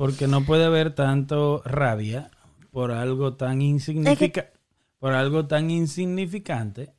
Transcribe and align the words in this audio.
Porque 0.00 0.26
no 0.26 0.46
puede 0.46 0.64
haber 0.64 0.94
tanto 0.94 1.60
rabia 1.62 2.30
por 2.70 2.90
algo 2.90 3.34
tan 3.34 3.60
insignificante. 3.60 4.50
Por 4.98 5.12
algo 5.12 5.46
tan 5.46 5.70
insignificante 5.70 6.94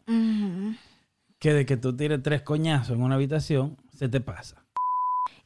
que 1.40 1.51
de 1.51 1.66
que 1.66 1.77
tú 1.77 1.98
tires 1.98 2.22
tres 2.22 2.43
coñazos 2.43 2.95
en 2.95 3.01
una 3.01 3.16
habitación, 3.16 3.75
se 3.92 4.08
te 4.08 4.22
pasa. 4.22 4.64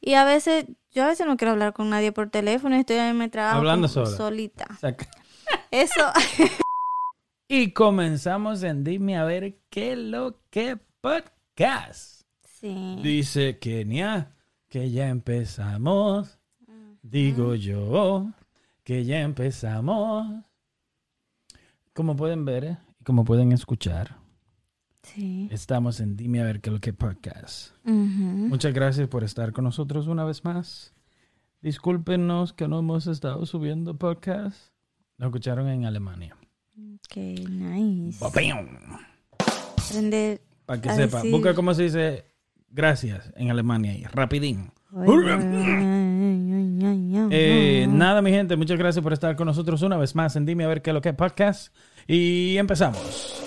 Y 0.02 0.12
a 0.12 0.26
veces, 0.26 0.66
yo 0.90 1.04
a 1.04 1.06
veces 1.06 1.26
no 1.26 1.38
quiero 1.38 1.52
hablar 1.52 1.72
con 1.72 1.88
nadie 1.88 2.12
por 2.12 2.28
teléfono 2.28 2.76
estoy 2.76 2.96
en 2.96 3.16
mi 3.16 3.30
trabajo 3.30 3.56
Hablando 3.56 3.88
sola. 3.88 4.10
solita. 4.10 4.66
Saca. 4.78 5.08
Eso, 5.70 6.12
Y 7.48 7.70
comenzamos 7.70 8.62
en 8.64 8.84
Dime 8.84 9.16
a 9.16 9.24
ver 9.24 9.56
qué 9.70 9.96
lo 9.96 10.42
que 10.50 10.76
podcast. 11.00 12.26
sí. 12.42 12.98
Dice 13.02 13.58
Kenia 13.58 14.36
que 14.68 14.90
ya 14.90 15.08
empezamos. 15.08 16.38
Digo 17.08 17.54
yo 17.54 18.32
que 18.82 19.04
ya 19.04 19.20
empezamos. 19.20 20.42
Como 21.92 22.16
pueden 22.16 22.44
ver 22.44 22.64
eh, 22.64 22.78
y 23.00 23.04
como 23.04 23.24
pueden 23.24 23.52
escuchar, 23.52 24.16
Sí. 25.02 25.48
estamos 25.52 26.00
en 26.00 26.16
Dime 26.16 26.40
a 26.40 26.44
ver 26.44 26.60
qué 26.60 26.70
lo 26.70 26.80
que 26.80 26.92
podcast. 26.92 27.70
Muchas 27.84 28.74
gracias 28.74 29.06
por 29.08 29.22
estar 29.22 29.52
con 29.52 29.62
nosotros 29.64 30.08
una 30.08 30.24
vez 30.24 30.44
más. 30.44 30.92
Discúlpenos 31.62 32.52
que 32.52 32.66
no 32.66 32.80
hemos 32.80 33.06
estado 33.06 33.46
subiendo 33.46 33.96
podcast. 33.96 34.72
Nos 35.16 35.28
escucharon 35.28 35.68
en 35.68 35.84
Alemania. 35.86 36.36
Ok, 36.76 37.16
nice. 37.16 38.18
Para 40.66 40.80
que 40.82 40.90
A 40.90 40.96
sepa. 40.96 41.18
decir- 41.18 41.30
Busca 41.32 41.54
cómo 41.54 41.72
se 41.72 41.84
dice 41.84 42.24
gracias 42.68 43.32
en 43.36 43.50
Alemania 43.50 43.92
ahí. 43.92 44.02
Rapidín. 44.04 44.72
Eh, 47.30 47.86
nada, 47.88 48.22
mi 48.22 48.30
gente, 48.30 48.56
muchas 48.56 48.78
gracias 48.78 49.02
por 49.02 49.12
estar 49.12 49.34
con 49.36 49.46
nosotros 49.46 49.82
una 49.82 49.96
vez 49.96 50.14
más 50.14 50.36
en 50.36 50.46
Dime 50.46 50.64
a 50.64 50.68
ver 50.68 50.82
qué 50.82 50.90
es 50.90 50.94
lo 50.94 51.00
que 51.00 51.10
es 51.10 51.14
podcast. 51.14 51.74
Y 52.06 52.56
empezamos. 52.56 53.42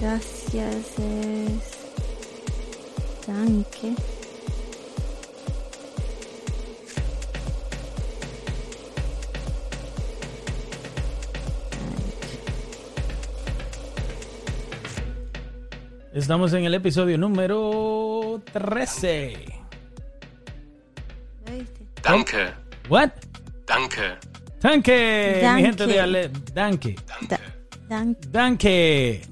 Gracias. 0.00 0.94
Danke. 3.26 4.19
Estamos 16.12 16.52
en 16.54 16.64
el 16.64 16.74
episodio 16.74 17.16
número 17.16 18.42
13. 18.52 19.44
¿Lo 21.46 21.52
viste? 21.56 21.86
Danke, 22.02 22.50
What? 22.88 23.10
danke, 23.66 24.18
Danke, 24.60 25.50
mi 25.54 25.62
gente 25.62 25.86
de 25.86 26.00
Ale. 26.00 26.30
Danke. 26.52 26.96
Da- 27.28 27.38
danke. 27.88 28.26
Danke. 28.28 29.22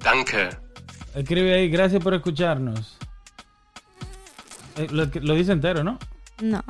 danke, 0.00 0.48
Escribe 1.16 1.54
ahí, 1.54 1.68
gracias 1.68 2.02
por 2.02 2.14
escucharnos. 2.14 2.96
Eh, 4.76 4.86
lo, 4.90 5.34
dice 5.34 5.52
entero, 5.52 5.82
¿no? 5.82 5.98
No. 6.40 6.62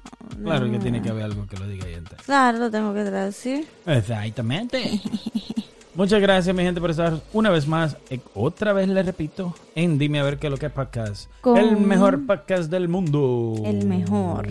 Claro 0.42 0.70
que 0.70 0.78
tiene 0.78 1.02
que 1.02 1.10
haber 1.10 1.24
algo 1.24 1.46
que 1.46 1.56
lo 1.56 1.66
diga 1.66 1.84
ahí 1.86 1.94
entero. 1.94 2.22
Claro, 2.24 2.58
lo 2.58 2.70
tengo 2.70 2.94
que 2.94 3.04
traducir. 3.04 3.66
Exactamente. 3.86 5.00
Muchas 5.94 6.20
gracias, 6.20 6.54
mi 6.56 6.62
gente, 6.62 6.80
por 6.80 6.90
estar 6.90 7.20
una 7.32 7.50
vez 7.50 7.68
más. 7.68 7.96
eh, 8.10 8.18
Otra 8.34 8.72
vez 8.72 8.88
les 8.88 9.06
repito, 9.06 9.54
en 9.76 9.96
Dime 9.98 10.18
a 10.18 10.24
ver 10.24 10.38
qué 10.38 10.48
es 10.48 10.50
lo 10.50 10.56
que 10.56 10.66
es 10.66 10.72
podcast. 10.72 11.30
Con- 11.40 11.56
El 11.56 11.76
mejor 11.76 12.26
podcast 12.26 12.70
del 12.70 12.88
mundo. 12.88 13.54
El 13.64 13.86
mejor. 13.86 14.48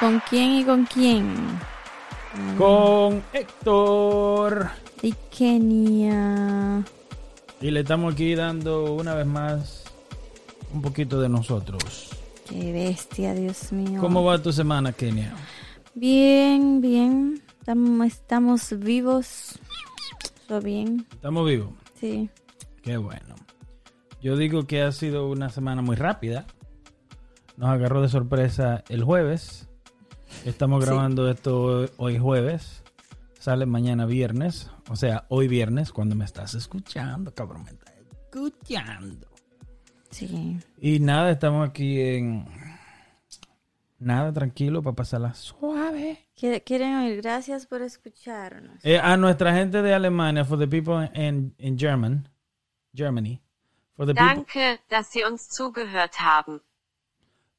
¿Con 0.00 0.20
quién 0.28 0.52
y 0.58 0.64
con 0.64 0.84
quién? 0.86 1.34
Con 2.58 3.22
Héctor. 3.32 4.68
Y 5.02 5.14
Kenia. 5.30 6.82
Y 7.60 7.70
le 7.70 7.80
estamos 7.80 8.12
aquí 8.14 8.34
dando 8.34 8.94
una 8.94 9.14
vez 9.14 9.26
más 9.26 9.84
un 10.72 10.82
poquito 10.82 11.20
de 11.20 11.28
nosotros. 11.28 12.10
Qué 12.48 12.72
bestia, 12.72 13.34
Dios 13.34 13.70
mío. 13.72 14.00
¿Cómo 14.00 14.24
va 14.24 14.36
tu 14.42 14.52
semana, 14.52 14.92
Kenia? 14.92 15.32
Bien, 15.94 16.80
bien. 16.80 17.40
Estamos, 17.64 18.06
estamos 18.08 18.78
vivos. 18.78 19.58
Todo 20.46 20.60
bien, 20.60 21.06
¿Estamos 21.12 21.46
vivos? 21.48 21.70
sí. 21.98 22.28
Qué 22.82 22.98
bueno. 22.98 23.34
Yo 24.20 24.36
digo 24.36 24.66
que 24.66 24.82
ha 24.82 24.92
sido 24.92 25.30
una 25.30 25.48
semana 25.48 25.80
muy 25.80 25.96
rápida. 25.96 26.44
Nos 27.56 27.70
agarró 27.70 28.02
de 28.02 28.10
sorpresa 28.10 28.84
el 28.90 29.02
jueves. 29.02 29.70
Estamos 30.44 30.84
Sí. 30.84 30.90
grabando 30.90 31.30
esto 31.30 31.86
hoy 31.96 32.18
jueves. 32.18 32.82
Sale 33.38 33.64
mañana 33.64 34.04
viernes. 34.04 34.70
O 34.90 34.96
sea, 34.96 35.24
hoy 35.30 35.48
viernes, 35.48 35.90
cuando 35.92 36.14
me 36.14 36.26
estás 36.26 36.52
escuchando, 36.54 37.32
cabrón, 37.34 37.64
me 37.64 37.70
estás 37.70 37.94
escuchando. 38.26 39.26
Sí. 40.10 40.58
Y 40.78 40.98
nada, 41.00 41.30
estamos 41.30 41.66
aquí 41.66 41.98
en... 42.00 42.44
Nada, 43.98 44.32
tranquilo, 44.32 44.82
para 44.82 44.96
pasarla 44.96 45.34
suave. 45.34 46.18
Quiere- 46.36 46.62
¿Quieren 46.62 46.96
oír? 46.96 47.22
Gracias 47.22 47.66
por 47.66 47.80
escucharnos. 47.82 48.84
Eh, 48.84 48.98
a 48.98 49.16
nuestra 49.16 49.54
gente 49.54 49.80
de 49.82 49.94
Alemania, 49.94 50.44
for 50.44 50.58
the 50.58 50.66
people 50.66 51.08
in, 51.14 51.54
in 51.58 51.78
German, 51.78 52.28
Germany, 52.94 53.40
for 53.96 54.06
the 54.06 54.14
people... 54.14 54.26
Danke, 54.34 54.80
dass 54.90 55.10
Sie 55.10 55.24
uns 55.24 55.48
zugehört 55.48 56.18
haben. 56.20 56.60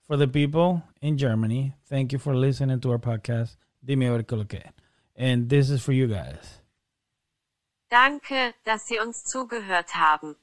for 0.07 0.17
the 0.19 0.27
people 0.27 0.83
in 1.01 1.17
Germany, 1.17 1.73
thank 1.89 2.11
you 2.13 2.19
for 2.19 2.35
listening 2.35 2.79
to 2.79 2.91
our 2.91 2.99
podcast. 2.99 3.57
Dime 3.83 4.03
a 4.07 4.11
ver 4.11 4.23
qué 4.25 4.35
lo 4.37 4.45
que 4.45 4.57
es. 4.57 4.71
And 5.17 5.49
this 5.49 5.69
is 5.71 5.81
for 5.81 5.93
you 5.93 6.07
guys. 6.07 6.61
Danke, 7.89 8.53
dass 8.63 8.83
Sie 8.85 8.99
uns 8.99 9.23
zugehört 9.23 9.89
haben. 9.95 10.35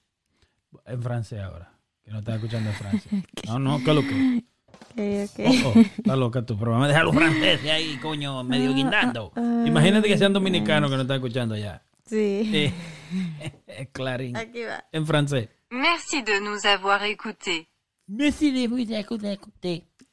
En 0.86 1.02
francés 1.02 1.40
ahora. 1.40 1.70
Que 2.04 2.10
no 2.10 2.18
estás 2.20 2.36
escuchando 2.36 2.70
en 2.70 2.76
Francia. 2.76 3.10
No, 3.46 3.58
no, 3.58 3.78
¿qué 3.84 3.92
lo 3.94 4.00
que? 4.02 4.44
Ok, 4.82 4.98
ok. 5.24 5.64
Oh, 5.64 5.72
oh, 5.74 5.80
está 5.80 6.16
loca 6.16 6.44
tu 6.44 6.56
programa. 6.56 6.88
Deja 6.88 7.02
los 7.02 7.14
franceses 7.14 7.70
ahí, 7.70 7.96
coño, 7.96 8.42
medio 8.44 8.74
guindando. 8.74 9.32
Imagínate 9.66 10.08
que 10.08 10.18
sean 10.18 10.32
dominicanos 10.32 10.90
que 10.90 10.96
no 10.96 11.02
están 11.02 11.16
escuchando 11.16 11.56
ya. 11.56 11.82
Sí. 12.04 12.50
Eh, 12.52 13.88
Clarín. 13.92 14.36
Aquí 14.36 14.62
va. 14.62 14.84
En 14.92 15.06
francés. 15.06 15.48
Merci 15.70 16.22
de 16.22 16.40
nous 16.40 16.64
avoir 16.64 17.02
écoutés. 17.04 17.68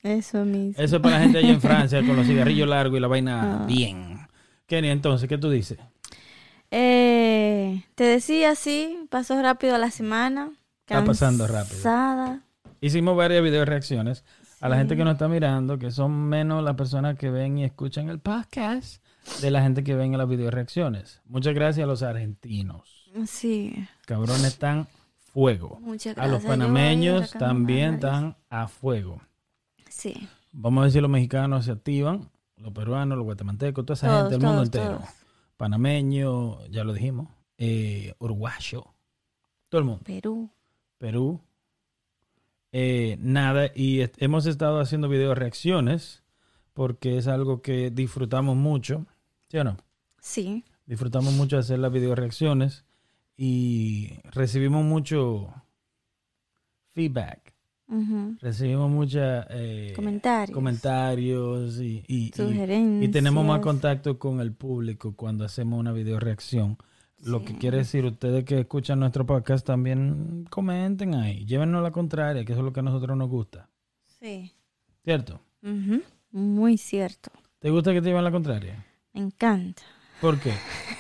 Eso 0.02 0.46
mismo. 0.46 0.82
Eso 0.82 0.96
es 0.96 1.02
para 1.02 1.18
la 1.18 1.24
gente 1.24 1.40
allá 1.40 1.50
en 1.50 1.62
Francia 1.62 2.00
con 2.06 2.16
los 2.16 2.26
cigarrillos 2.28 2.68
largos 2.68 2.98
y 2.98 3.02
la 3.02 3.08
vaina 3.08 3.66
bien. 3.68 4.28
Kenny, 4.66 4.90
entonces, 4.90 5.28
¿qué 5.28 5.38
tú 5.38 5.50
dices? 5.50 5.78
Eh, 6.72 7.84
te 7.96 8.04
decía, 8.04 8.56
sí, 8.56 9.08
pasó 9.10 9.42
rápido 9.42 9.78
la 9.78 9.92
semana. 9.92 10.52
Está 10.86 11.04
pasando 11.04 11.48
rápido. 11.48 12.40
Hicimos 12.82 13.18
varias 13.18 13.44
video 13.44 13.66
reacciones 13.66 14.24
a 14.62 14.70
la 14.70 14.78
gente 14.78 14.96
que 14.98 15.04
nos 15.04 15.14
está 15.14 15.28
mirando, 15.28 15.78
que 15.80 15.92
son 15.92 16.12
menos 16.12 16.64
las 16.64 16.76
personas 16.76 17.18
que 17.18 17.30
ven 17.30 17.58
y 17.58 17.64
escuchan 17.64 18.10
el 18.10 18.20
podcast 18.20 19.04
de 19.42 19.52
la 19.52 19.62
gente 19.62 19.84
que 19.84 19.96
ven 19.96 20.18
las 20.18 20.28
video 20.28 20.52
reacciones. 20.52 21.22
Muchas 21.26 21.54
gracias 21.54 21.84
a 21.84 21.88
los 21.88 22.04
argentinos. 22.04 23.10
Sí. 23.26 23.88
Cabrones 24.06 24.44
están 24.46 24.88
fuego. 25.34 25.80
Muchas 25.82 26.18
A 26.18 26.22
los 26.28 26.44
gracias. 26.44 26.46
A 26.46 26.50
panameños 26.50 27.30
acá 27.30 27.40
también 27.40 27.96
están 27.96 28.36
a 28.50 28.68
fuego. 28.68 29.22
Sí. 29.90 30.28
Vamos 30.52 30.82
a 30.82 30.84
ver 30.84 30.92
si 30.92 31.02
los 31.02 31.10
mexicanos 31.10 31.66
se 31.66 31.72
activan, 31.72 32.30
los 32.58 32.74
peruanos, 32.74 33.18
los 33.18 33.26
guatemaltecos, 33.26 33.86
toda 33.86 33.96
esa 33.96 34.08
Todos, 34.08 34.22
gente, 34.32 34.36
el 34.36 34.42
mundo 34.42 34.64
entero. 34.64 34.98
todos. 34.98 35.10
Panameño, 35.58 36.66
ya 36.68 36.84
lo 36.84 36.94
dijimos, 36.94 37.28
eh, 37.58 38.14
uruguayo, 38.20 38.86
todo 39.70 39.80
el 39.80 39.86
mundo. 39.86 40.04
Perú. 40.06 40.50
Perú. 40.98 41.42
Eh, 42.72 43.18
nada, 43.20 43.72
y 43.76 44.02
est- 44.02 44.22
hemos 44.22 44.46
estado 44.46 44.80
haciendo 44.80 45.10
video 45.10 45.34
reacciones 45.36 46.24
porque 46.74 47.18
es 47.18 47.28
algo 47.28 47.62
que 47.62 47.90
disfrutamos 47.90 48.56
mucho, 48.56 49.06
¿sí 49.50 49.58
o 49.58 49.64
no? 49.64 49.78
Sí. 50.22 50.64
Disfrutamos 50.86 51.34
mucho 51.34 51.58
hacer 51.58 51.80
las 51.80 51.92
video 51.92 52.16
reacciones 52.16 52.86
y 53.38 54.12
recibimos 54.32 54.84
mucho 54.84 55.54
feedback, 56.94 57.54
recibimos 58.42 58.90
mucha 58.90 59.48
eh, 59.50 59.94
Comentarios. 59.96 60.54
comentarios 60.54 61.80
y, 61.82 62.04
y- 62.08 62.32
y 63.04 63.08
tenemos 63.10 63.46
más 63.46 63.62
contacto 63.62 64.20
con 64.20 64.42
el 64.42 64.52
público 64.54 65.16
cuando 65.16 65.44
hacemos 65.46 65.80
una 65.80 65.92
video 65.92 66.20
reacción. 66.20 66.78
Lo 67.24 67.44
que 67.44 67.58
quiere 67.58 67.78
decir, 67.80 68.06
ustedes 68.06 68.46
que 68.46 68.60
escuchan 68.62 69.00
nuestro 69.00 69.26
podcast 69.26 69.66
también 69.66 70.46
comenten 70.50 71.16
ahí, 71.16 71.46
llévenos 71.46 71.84
la 71.84 71.92
contraria, 71.92 72.46
que 72.46 72.54
eso 72.54 72.62
es 72.62 72.66
lo 72.66 72.72
que 72.74 72.80
a 72.80 72.84
nosotros 72.84 73.18
nos 73.18 73.30
gusta. 73.30 73.70
Sí. 74.20 74.54
¿Cierto? 75.04 75.42
Muy 76.32 76.78
cierto. 76.78 77.32
¿Te 77.60 77.70
gusta 77.70 77.92
que 77.94 78.02
te 78.02 78.08
lleven 78.08 78.24
la 78.24 78.32
contraria? 78.32 78.86
Me 79.14 79.22
encanta. 79.22 79.82
¿Por 80.22 80.40
qué? 80.40 80.54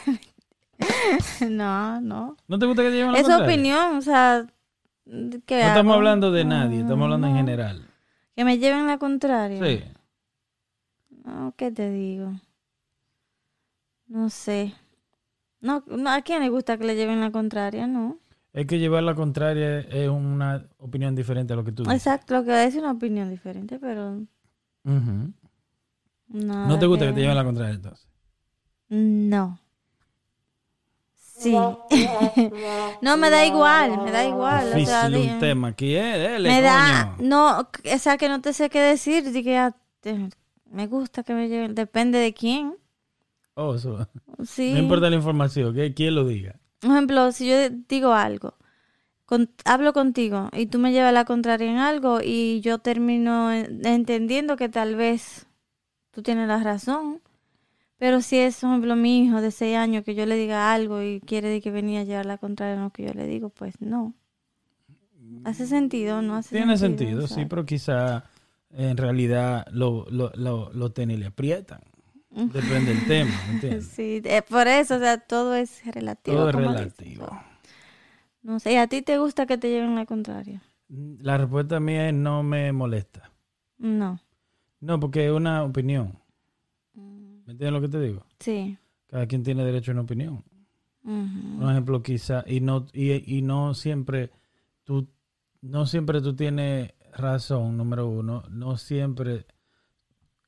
no, 1.49 2.01
no. 2.01 2.35
¿No 2.47 2.59
te 2.59 2.65
gusta 2.65 2.81
que 2.83 2.89
te 2.89 2.95
lleven 2.95 3.11
la 3.13 3.19
Es 3.19 3.23
contraria? 3.23 3.53
opinión, 3.53 3.97
o 3.97 4.01
sea, 4.01 4.45
¿qué 5.05 5.55
No 5.55 5.61
hago? 5.61 5.67
estamos 5.69 5.95
hablando 5.95 6.31
de 6.31 6.45
nadie, 6.45 6.81
estamos 6.81 7.03
hablando 7.05 7.27
en 7.27 7.35
general. 7.35 7.85
Que 8.35 8.43
me 8.45 8.57
lleven 8.57 8.87
la 8.87 8.97
contraria. 8.97 9.63
Sí. 9.63 9.83
No, 11.25 11.53
¿qué 11.57 11.71
te 11.71 11.89
digo? 11.91 12.33
No 14.07 14.29
sé. 14.29 14.73
No, 15.61 15.83
no, 15.87 16.09
¿a 16.09 16.21
quién 16.21 16.41
le 16.41 16.49
gusta 16.49 16.77
que 16.77 16.85
le 16.85 16.95
lleven 16.95 17.19
la 17.21 17.31
contraria? 17.31 17.85
No. 17.87 18.17
Es 18.53 18.65
que 18.65 18.79
llevar 18.79 19.03
la 19.03 19.13
contraria 19.13 19.79
es 19.79 20.09
una 20.09 20.67
opinión 20.77 21.15
diferente 21.15 21.53
a 21.53 21.55
lo 21.55 21.63
que 21.63 21.71
tú 21.71 21.83
dices. 21.83 21.97
Exacto, 21.97 22.33
lo 22.35 22.43
que 22.45 22.63
es 22.63 22.75
una 22.75 22.91
opinión 22.91 23.29
diferente, 23.29 23.77
pero 23.79 24.21
nada 24.83 26.67
¿No 26.67 26.79
te 26.79 26.85
gusta 26.85 27.05
que 27.07 27.13
te 27.13 27.21
lleven 27.21 27.35
la 27.35 27.43
contraria 27.43 27.75
entonces? 27.75 28.07
No. 28.89 29.59
Sí. 31.13 31.53
no, 33.01 33.17
me 33.17 33.29
da 33.29 33.45
igual, 33.45 34.03
me 34.03 34.11
da 34.11 34.25
igual. 34.25 34.67
o 34.67 34.85
sea, 34.85 35.07
Difícil 35.07 35.31
un 35.33 35.39
tema 35.39 35.67
aquí, 35.69 35.95
eh, 35.95 36.17
dele, 36.17 36.49
me 36.49 36.61
da, 36.61 37.15
no, 37.19 37.59
o 37.59 37.97
sea, 37.97 38.17
que 38.17 38.27
no 38.27 38.41
te 38.41 38.51
sé 38.51 38.69
qué 38.69 38.79
decir. 38.81 39.23
Ah, 39.57 39.73
te- 40.01 40.29
me 40.65 40.87
gusta 40.87 41.23
que 41.23 41.33
me 41.33 41.47
lleven, 41.47 41.75
depende 41.75 42.19
de 42.19 42.33
quién. 42.33 42.75
Oh. 43.61 43.77
Sí. 44.45 44.71
No 44.73 44.79
importa 44.79 45.09
la 45.09 45.15
información, 45.17 45.73
que 45.75 45.93
quién 45.93 46.15
lo 46.15 46.25
diga. 46.25 46.55
Por 46.79 46.91
ejemplo, 46.91 47.31
si 47.33 47.49
yo 47.49 47.55
digo 47.89 48.13
algo, 48.13 48.55
con- 49.25 49.49
hablo 49.65 49.91
contigo 49.93 50.49
y 50.53 50.67
tú 50.67 50.79
me 50.79 50.91
llevas 50.93 51.13
la 51.13 51.25
contraria 51.25 51.69
en 51.69 51.77
algo 51.77 52.19
y 52.23 52.61
yo 52.61 52.79
termino 52.79 53.51
en- 53.51 53.85
entendiendo 53.85 54.55
que 54.55 54.69
tal 54.69 54.95
vez 54.95 55.45
tú 56.11 56.21
tienes 56.21 56.47
la 56.47 56.63
razón, 56.63 57.19
pero 57.97 58.21
si 58.21 58.37
es, 58.37 58.61
por 58.61 58.69
ejemplo, 58.69 58.95
mi 58.95 59.25
hijo 59.25 59.41
de 59.41 59.51
seis 59.51 59.75
años 59.75 60.05
que 60.05 60.15
yo 60.15 60.25
le 60.25 60.35
diga 60.35 60.73
algo 60.73 61.01
y 61.03 61.19
quiere 61.19 61.49
de 61.49 61.59
que 61.59 61.69
venía 61.69 61.99
a 61.99 62.03
llevar 62.05 62.25
la 62.25 62.37
contraria 62.37 62.75
en 62.75 62.83
lo 62.83 62.91
que 62.91 63.05
yo 63.07 63.13
le 63.13 63.27
digo, 63.27 63.49
pues 63.49 63.81
no. 63.81 64.13
¿Hace 65.43 65.67
sentido? 65.67 66.21
¿No 66.21 66.35
hace 66.35 66.55
Tiene 66.55 66.77
sentido, 66.77 67.27
sí, 67.27 67.45
pero 67.45 67.65
quizá 67.65 68.23
en 68.71 68.95
realidad 68.97 69.67
lo, 69.71 70.05
lo, 70.09 70.31
lo, 70.35 70.71
lo 70.73 70.91
tenis 70.91 71.19
le 71.19 71.25
aprietan. 71.27 71.81
Depende 72.31 72.93
del 72.93 73.07
tema, 73.07 73.31
¿me 73.47 73.53
entiendes? 73.53 73.87
Sí, 73.95 74.21
eh, 74.23 74.41
por 74.47 74.67
eso, 74.67 74.95
o 74.95 74.99
sea, 74.99 75.17
todo 75.17 75.55
es 75.55 75.83
relativo. 75.85 76.37
Todo 76.37 76.49
es 76.49 76.55
dices, 76.55 76.67
relativo. 76.73 77.41
No 78.43 78.59
sé, 78.59 78.73
¿y 78.73 78.75
a 78.77 78.87
ti 78.87 79.01
te 79.01 79.17
gusta 79.17 79.45
que 79.45 79.57
te 79.57 79.69
lleven 79.69 79.95
la 79.95 80.05
contraria? 80.05 80.61
La 80.87 81.37
respuesta 81.37 81.79
mía 81.79 82.09
es 82.09 82.13
no 82.13 82.43
me 82.43 82.71
molesta. 82.71 83.31
No. 83.77 84.19
No, 84.79 84.99
porque 84.99 85.25
es 85.25 85.31
una 85.31 85.63
opinión. 85.63 86.17
Mm, 86.93 87.45
¿Me 87.45 87.51
entiendes 87.53 87.71
lo 87.71 87.81
que 87.81 87.89
te 87.89 87.99
digo? 87.99 88.25
Sí. 88.39 88.77
Cada 89.07 89.27
quien 89.27 89.43
tiene 89.43 89.63
derecho 89.65 89.91
a 89.91 89.93
una 89.93 90.01
opinión. 90.03 90.43
Ujú. 91.03 91.59
Por 91.59 91.71
ejemplo, 91.71 92.03
quizá, 92.03 92.43
y 92.47 92.59
no, 92.61 92.85
y, 92.93 93.37
y 93.37 93.41
no 93.41 93.73
siempre 93.73 94.31
tú, 94.83 95.07
no 95.61 95.85
siempre 95.85 96.21
tú 96.21 96.35
tienes 96.35 96.93
razón, 97.13 97.77
número 97.77 98.07
uno, 98.07 98.43
no 98.49 98.77
siempre 98.77 99.45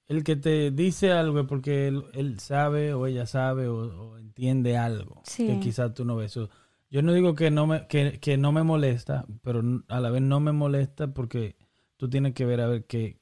el 0.08 0.24
que 0.24 0.36
te 0.36 0.72
dice 0.72 1.12
algo 1.12 1.40
es 1.42 1.48
porque 1.48 1.88
él, 1.88 2.04
él 2.14 2.40
sabe 2.40 2.94
o 2.94 3.08
ella 3.08 3.26
sabe 3.26 3.68
o, 3.68 3.78
o 4.12 4.18
entiende 4.18 4.78
algo 4.78 5.22
Sí. 5.26 5.48
que 5.48 5.60
quizás 5.60 5.94
tú 5.94 6.04
no 6.06 6.16
ves. 6.16 6.38
Yo 6.90 7.02
no 7.02 7.14
digo 7.14 7.36
que 7.36 7.50
no 7.52 7.68
me, 7.68 7.88
que, 7.88 8.20
que 8.20 8.38
no 8.38 8.52
me 8.52 8.64
molesta, 8.64 9.26
pero 9.42 9.62
a 9.88 10.00
la 10.02 10.10
vez 10.10 10.22
no 10.22 10.40
me 10.42 10.52
molesta 10.52 11.14
porque 11.14 11.56
tú 11.98 12.10
tienes 12.10 12.34
que 12.34 12.46
ver 12.46 12.60
a 12.62 12.68
ver 12.68 12.86
qué, 12.86 13.20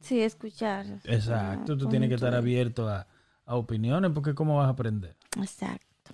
Sí, 0.00 0.20
escuchar. 0.20 0.84
exacto, 1.04 1.72
Ah, 1.72 1.76
tú 1.78 1.88
tienes 1.88 2.10
que 2.10 2.16
estar 2.16 2.34
abierto 2.34 2.86
a, 2.88 3.06
a 3.46 3.56
opiniones 3.56 4.10
porque 4.12 4.34
cómo 4.34 4.58
vas 4.58 4.66
a 4.66 4.70
aprender. 4.70 5.16
Exacto. 5.38 6.12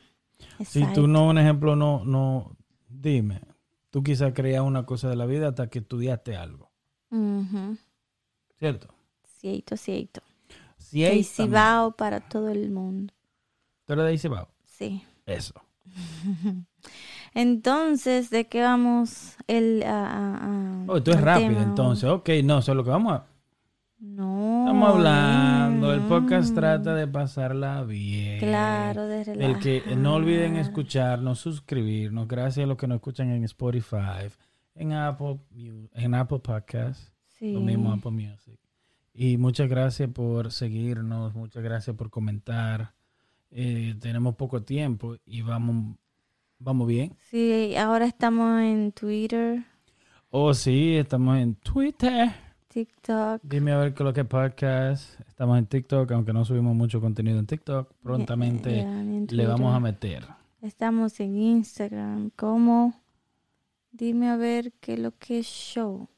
Si 0.64 0.84
tú 0.92 1.08
no, 1.08 1.26
un 1.28 1.38
ejemplo, 1.38 1.74
no, 1.74 2.04
no, 2.04 2.56
dime, 2.88 3.40
tú 3.90 4.04
quizás 4.04 4.32
creas 4.32 4.62
una 4.62 4.86
cosa 4.86 5.08
de 5.08 5.16
la 5.16 5.26
vida 5.26 5.48
hasta 5.48 5.68
que 5.68 5.80
estudiaste 5.80 6.36
algo. 6.36 6.70
¿cierto? 8.58 8.94
Cierto. 9.40 10.22
Si 10.78 11.04
hay 11.04 11.25
Cibao 11.25 11.92
para 11.92 12.20
todo 12.20 12.48
el 12.48 12.70
mundo. 12.70 13.14
¿Tú 13.87 13.94
eres 13.94 14.22
de? 14.22 14.48
Sí. 14.66 15.02
Eso. 15.26 15.54
Entonces, 17.34 18.31
¿de 18.31 18.46
qué 18.48 18.62
vamos? 18.62 19.37
El, 19.46 19.82
ah, 19.87 20.38
ah, 20.42 20.84
Oh, 20.88 21.02
tú 21.02 21.12
es 21.12 21.20
rápido, 21.20 21.50
tema? 21.50 21.62
entonces. 21.62 22.10
Ok, 22.10 22.28
no, 22.44 22.58
eso 22.58 22.72
es 22.72 22.76
lo 22.76 22.84
que 22.84 22.90
vamos 22.90 23.12
a... 23.12 23.26
No. 23.98 24.64
Estamos 24.66 24.88
hablando, 24.88 25.92
el 25.92 26.00
podcast 26.02 26.54
trata 26.54 26.94
de 26.94 27.06
pasarla 27.06 27.82
bien. 27.84 28.38
Claro, 28.38 29.06
de 29.06 29.22
El 29.22 29.58
que 29.58 29.82
no 29.94 30.14
olviden 30.14 30.52
relajar. 30.52 30.70
escucharnos, 30.70 31.38
suscribirnos, 31.38 32.26
gracias 32.26 32.64
a 32.64 32.66
los 32.66 32.78
que 32.78 32.87
nos 32.87 32.96
escuchan 32.96 33.31
en 33.31 33.44
Spotify, 33.44 34.28
en 34.75 34.92
Apple, 34.94 35.38
en 35.92 36.14
Apple 36.14 36.38
Podcasts. 36.38 37.12
Sí. 37.38 37.52
lo 37.52 37.60
mismo 37.60 37.92
Apple 37.92 38.10
Music. 38.10 38.59
Y 39.12 39.36
muchas 39.36 39.68
gracias 39.68 40.10
por 40.10 40.52
seguirnos, 40.52 41.34
muchas 41.34 41.62
gracias 41.62 41.96
por 41.96 42.10
comentar. 42.10 42.94
Eh, 43.50 43.96
tenemos 44.00 44.36
poco 44.36 44.62
tiempo 44.62 45.16
y 45.26 45.42
vamos, 45.42 45.96
vamos 46.58 46.86
bien. 46.86 47.16
Sí, 47.30 47.74
ahora 47.76 48.06
estamos 48.06 48.60
en 48.62 48.92
Twitter, 48.92 49.64
Oh, 50.32 50.54
sí, 50.54 50.94
estamos 50.94 51.38
en 51.38 51.56
Twitter. 51.56 52.30
TikTok. 52.68 53.42
Dime 53.42 53.72
a 53.72 53.78
ver 53.78 53.94
qué 53.94 54.04
es 54.04 54.06
lo 54.06 54.12
que 54.12 54.20
es 54.20 54.26
podcast. 54.28 55.18
Estamos 55.26 55.58
en 55.58 55.66
TikTok, 55.66 56.08
aunque 56.12 56.32
no 56.32 56.44
subimos 56.44 56.76
mucho 56.76 57.00
contenido 57.00 57.40
en 57.40 57.46
TikTok. 57.46 57.92
Prontamente 58.00 58.86
le 59.28 59.46
vamos 59.48 59.74
a 59.74 59.80
meter. 59.80 60.24
Estamos 60.62 61.18
en 61.18 61.36
Instagram. 61.36 62.30
¿Cómo? 62.36 62.94
Dime 63.90 64.28
a 64.28 64.36
ver 64.36 64.72
qué 64.80 64.92
es 64.92 65.00
lo 65.00 65.10
que 65.18 65.40
es 65.40 65.46
show. 65.46 66.08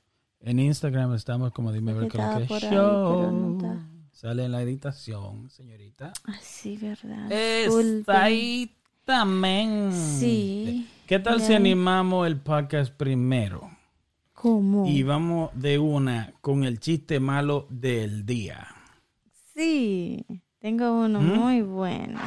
En 0.44 0.58
Instagram 0.58 1.14
estamos 1.14 1.52
como 1.52 1.70
dime 1.70 1.92
ver 1.92 2.08
que 2.08 2.18
no 2.18 2.40
show. 2.58 3.52
está. 3.54 3.86
Sale 4.10 4.44
en 4.44 4.50
la 4.50 4.62
editación, 4.62 5.48
señorita. 5.48 6.12
Ah, 6.26 6.34
sí, 6.42 6.76
verdad. 6.76 7.30
Está 7.30 8.24
ahí 8.24 8.74
también. 9.04 9.92
Sí. 9.92 10.88
¿Qué 11.06 11.20
tal 11.20 11.40
si 11.40 11.54
animamos 11.54 12.26
el 12.26 12.40
podcast 12.40 12.92
primero? 12.92 13.70
¿Cómo? 14.32 14.84
Y 14.88 15.04
vamos 15.04 15.50
de 15.54 15.78
una 15.78 16.32
con 16.40 16.64
el 16.64 16.80
chiste 16.80 17.20
malo 17.20 17.68
del 17.70 18.26
día. 18.26 18.66
Sí, 19.54 20.26
tengo 20.58 21.04
uno 21.04 21.20
¿Mm? 21.20 21.38
muy 21.38 21.62
bueno. 21.62 22.18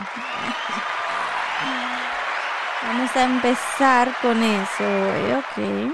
Vamos 2.81 3.13
a 3.13 3.25
empezar 3.25 4.13
con 4.21 4.41
eso 4.41 4.83
hoy, 4.85 5.33
ok. 5.33 5.93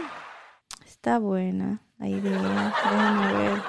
Está 0.85 1.17
buena 1.17 1.81
la 2.01 2.09
idea. 2.09 2.73
Déjame 2.83 3.33
ver. 3.33 3.61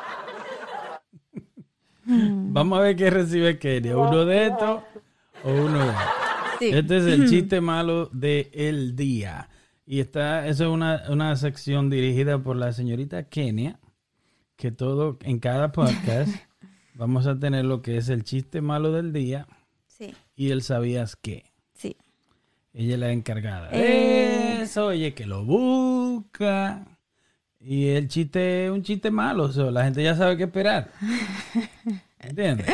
Vamos 2.53 2.79
a 2.79 2.83
ver 2.83 2.97
qué 2.97 3.11
recibe 3.11 3.59
Kenia. 3.59 3.97
¿Uno 3.97 4.25
de 4.25 4.47
estos 4.47 4.83
o 5.45 5.51
uno 5.53 5.79
de 5.79 5.87
estos? 5.87 6.05
sí. 6.59 6.71
Este 6.73 6.97
es 6.99 7.05
el 7.07 7.29
chiste 7.31 7.61
malo 7.61 8.07
del 8.12 8.97
día. 8.97 9.49
Y 9.87 10.01
está, 10.01 10.47
eso 10.47 10.65
es 10.65 10.71
una, 10.71 11.03
una 11.11 11.35
sección 11.37 11.91
dirigida 11.91 12.39
por 12.43 12.57
la 12.57 12.73
señorita 12.73 13.25
Kenia, 13.25 13.79
que 14.57 14.71
todo, 14.71 15.19
en 15.23 15.39
cada 15.39 15.73
podcast, 15.73 16.35
vamos 16.95 17.27
a 17.27 17.39
tener 17.39 17.65
lo 17.65 17.83
que 17.83 17.97
es 17.97 18.09
el 18.09 18.25
chiste 18.25 18.61
malo 18.61 18.93
del 18.93 19.12
día 19.12 19.47
Sí, 19.89 20.15
y 20.37 20.51
el 20.51 20.62
sabías 20.62 21.17
qué. 21.17 21.45
sí. 21.75 21.97
Ella 22.75 22.95
es 22.95 23.01
la 23.01 23.11
encargada 23.12 23.69
Eh. 23.73 24.61
eso, 24.62 24.87
oye, 24.87 25.12
que 25.15 25.27
lo 25.27 25.45
busca. 25.45 26.87
Y 27.64 27.88
el 27.88 28.09
chiste 28.09 28.66
es 28.66 28.71
un 28.73 28.83
chiste 28.83 29.11
malo, 29.11 29.45
o 29.45 29.52
sea, 29.52 29.71
la 29.71 29.85
gente 29.85 30.02
ya 30.02 30.16
sabe 30.16 30.37
qué 30.37 30.45
esperar. 30.45 30.90
¿Entiendes? 32.19 32.66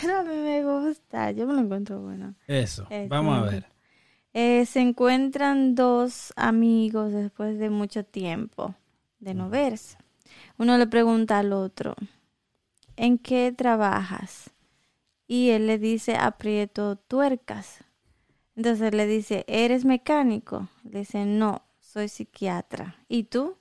Pero 0.00 0.18
a 0.18 0.22
mí 0.22 0.36
me 0.36 0.64
gusta, 0.64 1.30
yo 1.32 1.46
me 1.46 1.54
lo 1.54 1.60
encuentro 1.60 2.00
bueno. 2.00 2.34
Eso, 2.46 2.86
Eh, 2.90 3.06
vamos 3.08 3.38
a 3.38 3.50
ver. 3.50 3.66
Eh, 4.32 4.64
se 4.66 4.80
encuentran 4.80 5.74
dos 5.74 6.32
amigos 6.36 7.12
después 7.12 7.58
de 7.58 7.68
mucho 7.68 8.04
tiempo 8.04 8.74
de 9.18 9.34
no 9.34 9.50
verse. 9.50 9.98
Uno 10.56 10.78
le 10.78 10.86
pregunta 10.86 11.40
al 11.40 11.52
otro, 11.52 11.96
¿en 12.96 13.18
qué 13.18 13.52
trabajas? 13.56 14.50
Y 15.26 15.50
él 15.50 15.66
le 15.66 15.78
dice, 15.78 16.16
aprieto 16.16 16.96
tuercas. 16.96 17.84
Entonces 18.54 18.94
le 18.94 19.06
dice, 19.06 19.44
¿eres 19.48 19.84
mecánico? 19.84 20.68
Le 20.84 21.00
dice, 21.00 21.24
no, 21.24 21.62
soy 21.80 22.08
psiquiatra. 22.08 22.96
¿Y 23.08 23.24
tú? 23.24 23.56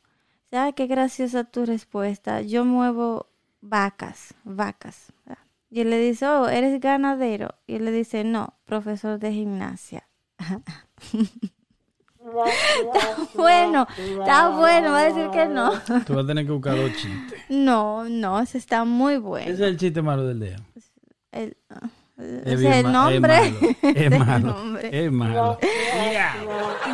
¿Sabes 0.51 0.73
qué 0.75 0.87
graciosa 0.87 1.43
tu 1.43 1.65
respuesta? 1.65 2.41
Yo 2.41 2.65
muevo 2.65 3.27
vacas, 3.61 4.33
vacas. 4.43 5.11
Y 5.69 5.81
él 5.81 5.89
le 5.91 5.99
dice, 5.99 6.25
oh, 6.27 6.47
¿eres 6.47 6.79
ganadero? 6.81 7.49
Y 7.67 7.75
él 7.75 7.85
le 7.85 7.91
dice, 7.91 8.23
no, 8.23 8.55
profesor 8.65 9.19
de 9.19 9.31
gimnasia. 9.31 10.07
está 12.19 13.17
bueno, 13.35 13.87
está 13.99 14.49
bueno, 14.49 14.91
va 14.91 14.99
a 14.99 15.03
decir 15.05 15.29
que 15.31 15.45
no. 15.47 15.71
Tú 16.05 16.15
vas 16.15 16.23
a 16.23 16.27
tener 16.27 16.45
que 16.45 16.51
buscar 16.51 16.75
dos 16.75 16.91
chistes. 16.93 17.41
No, 17.49 18.05
no, 18.05 18.39
ese 18.39 18.57
está 18.57 18.83
muy 18.85 19.13
Ese 19.13 19.19
bueno. 19.21 19.51
es 19.53 19.59
el 19.59 19.77
chiste 19.77 20.01
malo 20.01 20.25
del 20.25 20.39
día. 20.39 20.55
El- 21.31 21.55
ah, 21.69 21.87
Es 22.17 22.55
o 22.55 22.59
bien 22.59 22.71
sea, 22.73 22.79
el 22.79 22.91
nombre. 22.91 23.37
Es 23.83 23.95
el 24.11 24.19
malo. 24.19 24.19
Es 24.19 24.19
malo. 24.19 24.53
nombre. 24.53 25.05
Es 25.05 25.11
malo. 25.11 25.57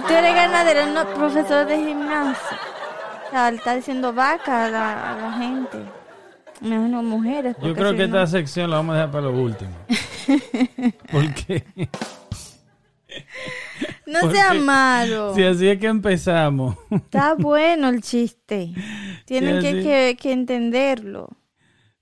Tú 0.08 0.14
eres 0.14 0.36
ganadero, 0.36 0.88
no 0.88 1.08
profesor 1.14 1.66
de 1.66 1.78
gimnasio. 1.78 2.58
Sea, 3.36 3.52
le 3.52 3.58
está 3.58 3.76
diciendo 3.76 4.14
vaca 4.14 4.64
a 4.66 4.70
la, 4.70 5.12
a 5.14 5.18
la 5.18 5.34
gente. 5.34 5.78
Menos 6.62 7.04
mujeres. 7.04 7.54
Yo 7.62 7.74
creo 7.76 7.92
si 7.92 7.98
que 7.98 8.08
no- 8.08 8.18
esta 8.22 8.28
sección 8.28 8.70
la 8.70 8.78
vamos 8.78 8.94
a 8.94 9.00
dejar 9.00 9.12
para 9.12 9.24
lo 9.26 9.32
último. 9.34 9.72
Porque 11.12 11.66
No 14.08 14.20
porque 14.22 14.36
sea 14.38 14.54
malo. 14.54 15.34
si 15.36 15.44
así 15.44 15.68
es 15.68 15.78
que 15.80 15.88
empezamos. 15.88 16.78
Está 16.90 17.34
bueno 17.38 17.90
el 17.90 18.02
chiste. 18.02 18.72
Tienen 19.26 19.60
que, 19.60 19.68
así. 19.68 19.84
que, 19.84 20.18
que 20.18 20.32
entenderlo. 20.32 21.28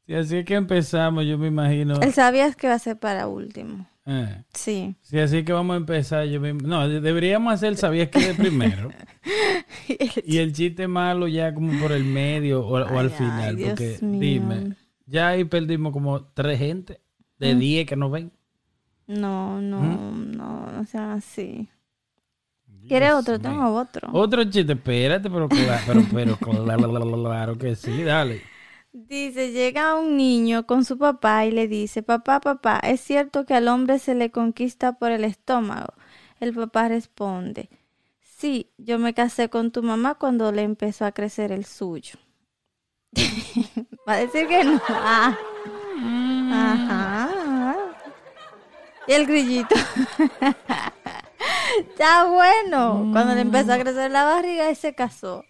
Si 0.06 0.14
así 0.14 0.38
es 0.38 0.46
que 0.46 0.54
empezamos, 0.54 1.26
yo 1.26 1.40
me 1.40 1.48
imagino. 1.48 2.00
Él 2.02 2.14
sabías 2.14 2.56
que 2.56 2.68
va 2.68 2.76
a 2.76 2.80
ser 2.80 3.00
para 3.00 3.26
último. 3.28 3.88
Eh, 4.06 4.44
Sí. 4.54 4.96
si 5.02 5.20
así 5.20 5.44
que 5.44 5.54
vamos 5.54 5.74
a 5.76 5.78
empezar, 5.78 6.26
yo 6.26 6.40
me 6.42 6.54
No, 6.54 6.88
de- 6.88 7.00
deberíamos 7.02 7.54
hacer, 7.54 7.76
sabías 7.78 8.10
que 8.10 8.20
de 8.20 8.34
primero. 8.34 8.90
y 10.26 10.38
el 10.38 10.54
chiste 10.54 10.88
malo 10.88 11.28
ya 11.28 11.54
como 11.54 11.80
por 11.80 11.92
el 11.92 12.04
medio 12.04 12.66
o, 12.66 12.74
o 12.82 13.00
al 13.00 13.10
final. 13.10 13.56
ay, 13.58 13.66
porque 13.66 13.98
dime, 14.02 14.76
ya 15.06 15.30
ahí 15.30 15.44
perdimos 15.46 15.94
como 15.94 16.24
tres 16.26 16.60
gente 16.60 17.00
de 17.40 17.56
diez 17.56 17.86
que 17.88 17.96
nos 17.96 18.12
ven. 18.12 18.32
No, 19.08 19.60
no, 19.62 19.82
¿Mm? 19.82 20.32
no, 20.38 20.72
no 20.72 20.86
sean 20.86 21.12
así. 21.12 21.68
¿Quieres 22.88 23.14
otro? 23.14 23.40
Tengo 23.40 23.74
otro. 23.76 24.10
Otro 24.12 24.44
chiste, 24.46 24.74
espérate, 24.74 25.30
pero 25.30 25.48
claro, 25.48 26.04
pero, 26.14 26.38
pero 26.38 26.38
claro 27.24 27.58
que 27.58 27.76
sí, 27.76 28.04
dale. 28.04 28.42
Dice, 28.94 29.52
llega 29.52 29.96
un 29.96 30.18
niño 30.18 30.68
con 30.68 30.86
su 30.86 31.00
papá 31.00 31.48
y 31.48 31.52
le 31.52 31.68
dice, 31.68 32.04
papá, 32.04 32.40
papá, 32.40 32.80
¿es 32.84 33.02
cierto 33.02 33.44
que 33.44 33.56
al 33.56 33.68
hombre 33.68 33.98
se 33.98 34.14
le 34.14 34.30
conquista 34.30 35.00
por 35.00 35.12
el 35.12 35.24
estómago? 35.24 35.96
El 36.40 36.54
papá 36.54 36.90
responde, 36.90 37.70
sí, 38.22 38.70
yo 38.78 39.00
me 39.00 39.16
casé 39.16 39.50
con 39.50 39.72
tu 39.72 39.82
mamá 39.82 40.14
cuando 40.16 40.52
le 40.52 40.62
empezó 40.62 41.06
a 41.06 41.12
crecer 41.12 41.52
el 41.52 41.66
suyo. 41.66 42.20
Va 44.08 44.14
a 44.14 44.18
decir 44.18 44.48
que 44.48 44.64
no. 44.64 44.80
Ah. 44.90 45.36
Ajá. 46.52 47.76
Y 49.08 49.14
el 49.14 49.26
grillito. 49.26 49.74
Está 51.80 52.26
bueno. 52.26 53.10
Cuando 53.12 53.34
le 53.34 53.42
empezó 53.42 53.74
a 53.74 53.80
crecer 53.80 54.12
la 54.12 54.24
barriga 54.24 54.70
y 54.70 54.76
se 54.76 54.94
casó. 54.94 55.46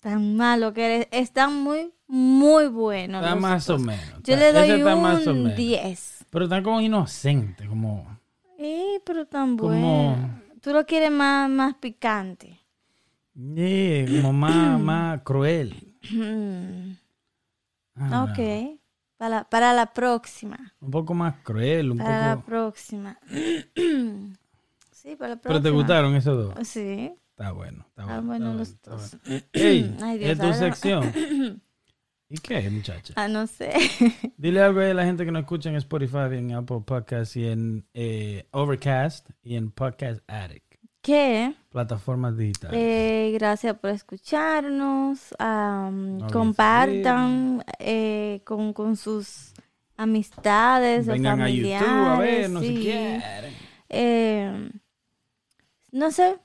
Tan 0.00 0.36
malo 0.36 0.72
que 0.72 0.84
eres. 0.84 1.08
Están 1.10 1.54
muy, 1.54 1.92
muy 2.08 2.66
buenos. 2.68 3.22
Está 3.22 3.34
más 3.36 3.68
o 3.70 3.78
menos. 3.78 4.04
Yo 4.24 4.34
Está- 4.34 4.36
le 4.36 4.52
doy 4.52 4.70
está 4.80 4.96
un 4.96 5.02
menos. 5.42 5.56
10. 5.56 6.24
Pero 6.30 6.44
están 6.44 6.62
como 6.64 6.80
inocentes, 6.80 7.68
como... 7.68 8.18
Eh, 8.58 9.00
pero 9.06 9.24
tan 9.26 9.56
Como- 9.56 9.70
bueno. 9.72 10.40
Tú 10.60 10.72
lo 10.72 10.84
quieres 10.84 11.10
más, 11.12 11.48
más 11.48 11.74
picante. 11.74 12.58
eh, 13.56 14.06
como 14.20 14.32
más, 14.32 14.80
más 14.80 15.22
cruel. 15.22 15.94
Ah, 17.96 18.24
ok. 18.30 18.78
Para 19.16 19.28
la, 19.36 19.44
para 19.44 19.72
la 19.74 19.86
próxima. 19.92 20.74
Un 20.80 20.90
poco 20.90 21.12
más 21.14 21.34
cruel, 21.42 21.90
un 21.92 21.98
Para 21.98 22.28
la 22.28 22.34
poco... 22.36 22.46
próxima. 22.46 23.18
sí, 24.92 25.16
para 25.16 25.30
la 25.30 25.36
próxima. 25.36 25.40
Pero 25.42 25.62
te 25.62 25.70
gustaron 25.70 26.14
esos 26.14 26.36
dos. 26.54 26.68
Sí. 26.68 27.12
Está 27.30 27.52
bueno, 27.52 27.84
está 27.88 28.04
bueno. 28.04 28.22
bueno, 28.22 28.46
está 28.46 28.58
los 28.58 28.68
está 28.68 28.90
dos. 28.90 29.16
bueno. 29.24 29.42
Ey, 29.52 29.96
Ay, 30.02 30.18
Dios, 30.18 30.30
es 30.32 30.38
tu 30.38 30.52
sección. 30.54 31.62
¿Y 32.30 32.36
qué, 32.38 32.68
muchacha? 32.68 33.14
Ah, 33.16 33.26
no 33.26 33.46
sé. 33.46 33.72
Dile 34.36 34.60
algo 34.60 34.80
a 34.80 34.92
la 34.92 35.04
gente 35.04 35.24
que 35.24 35.32
nos 35.32 35.40
escucha 35.40 35.70
en 35.70 35.76
Spotify, 35.76 36.28
en 36.32 36.52
Apple 36.52 36.82
Podcasts 36.84 37.36
y 37.36 37.46
en 37.46 37.86
eh, 37.94 38.46
Overcast 38.50 39.30
y 39.42 39.56
en 39.56 39.70
Podcast 39.70 40.20
Addict, 40.28 40.74
¿Qué? 41.00 41.54
plataformas 41.70 42.36
digitales. 42.36 42.78
Eh, 42.78 43.30
gracias 43.32 43.78
por 43.78 43.90
escucharnos. 43.90 45.34
No 45.38 46.26
compartan 46.30 47.64
eh, 47.78 48.42
con, 48.44 48.74
con 48.74 48.96
sus 48.96 49.54
amistades 49.96 51.08
o 51.08 51.12
Vengan 51.12 51.40
a 51.40 51.44
familiares. 51.44 51.88
YouTube 51.88 52.06
a 52.06 52.18
ver, 52.18 52.50
no 52.50 52.60
sí. 52.60 52.66
se 52.66 52.80
quieren. 52.82 53.22
Eh, 53.88 54.70
no 55.92 56.10
sé. 56.10 56.36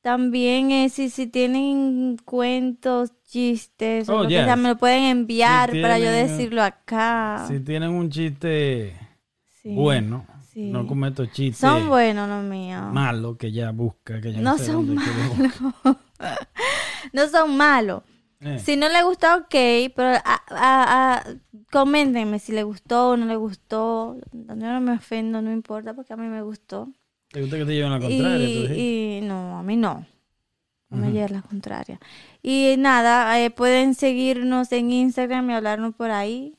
También 0.00 0.88
si, 0.90 1.10
si 1.10 1.26
tienen 1.26 2.18
cuentos, 2.24 3.12
chistes, 3.28 4.08
o 4.08 4.20
Oh, 4.20 4.28
yes. 4.28 4.44
sea, 4.44 4.56
me 4.56 4.70
lo 4.70 4.76
pueden 4.78 5.04
enviar 5.04 5.70
Si 5.70 5.82
para 5.82 5.98
yo 5.98 6.10
decirlo 6.10 6.62
acá. 6.62 7.44
Si 7.46 7.60
tienen 7.60 7.90
un 7.90 8.10
chiste. 8.10 8.94
Sí, 9.62 9.74
bueno, 9.74 10.26
sí. 10.52 10.70
no 10.70 10.86
como 10.86 11.06
estos 11.06 11.30
chistes 11.32 11.58
Son 11.60 11.88
buenos 11.88 12.28
los 12.28 12.42
míos. 12.44 12.92
malos 12.92 13.36
que 13.36 13.52
ya 13.52 13.70
busca, 13.70 14.20
que 14.20 14.32
ya 14.32 14.38
No 14.40 14.52
no, 14.52 14.58
sé 14.58 14.66
son 14.66 14.86
buscar. 14.86 15.98
No 17.12 17.28
son 17.28 17.56
malos. 17.56 18.02
Eh, 18.40 18.58
Si 18.60 18.76
no 18.76 18.88
le 18.88 19.02
gusta, 19.02 19.36
ok, 19.36 19.50
pero 19.96 20.08
a, 20.24 20.42
a- 20.50 21.16
a- 21.18 21.24
coméntenme 21.72 22.38
si 22.38 22.52
le 22.52 22.62
gustó 22.62 23.10
o 23.10 23.16
no 23.16 23.26
le 23.26 23.36
gustó. 23.36 24.16
Yo 24.32 24.54
no 24.54 24.80
me 24.80 24.92
ofendo, 24.92 25.42
no 25.42 25.52
importa, 25.52 25.94
porque 25.94 26.12
a 26.12 26.16
mí 26.16 26.28
me 26.28 26.42
gustó. 26.42 26.88
¿Te 27.30 27.40
gusta 27.40 27.58
que 27.58 27.64
te 27.64 27.74
lleven 27.74 27.90
la 27.92 28.00
contraria? 28.00 28.48
y 28.76 29.20
no, 29.22 29.58
a 29.58 29.62
mí 29.62 29.76
no. 29.76 30.06
No 30.90 30.96
me 30.96 31.06
Ujú. 31.08 31.14
lleves 31.16 31.30
la 31.32 31.42
contraria. 31.42 32.00
Y 32.42 32.76
nada, 32.78 33.40
eh, 33.40 33.50
pueden 33.50 33.94
seguirnos 33.94 34.70
en 34.72 34.90
Instagram 34.90 35.50
y 35.50 35.54
hablarnos 35.54 35.94
por 35.94 36.10
ahí 36.10 36.54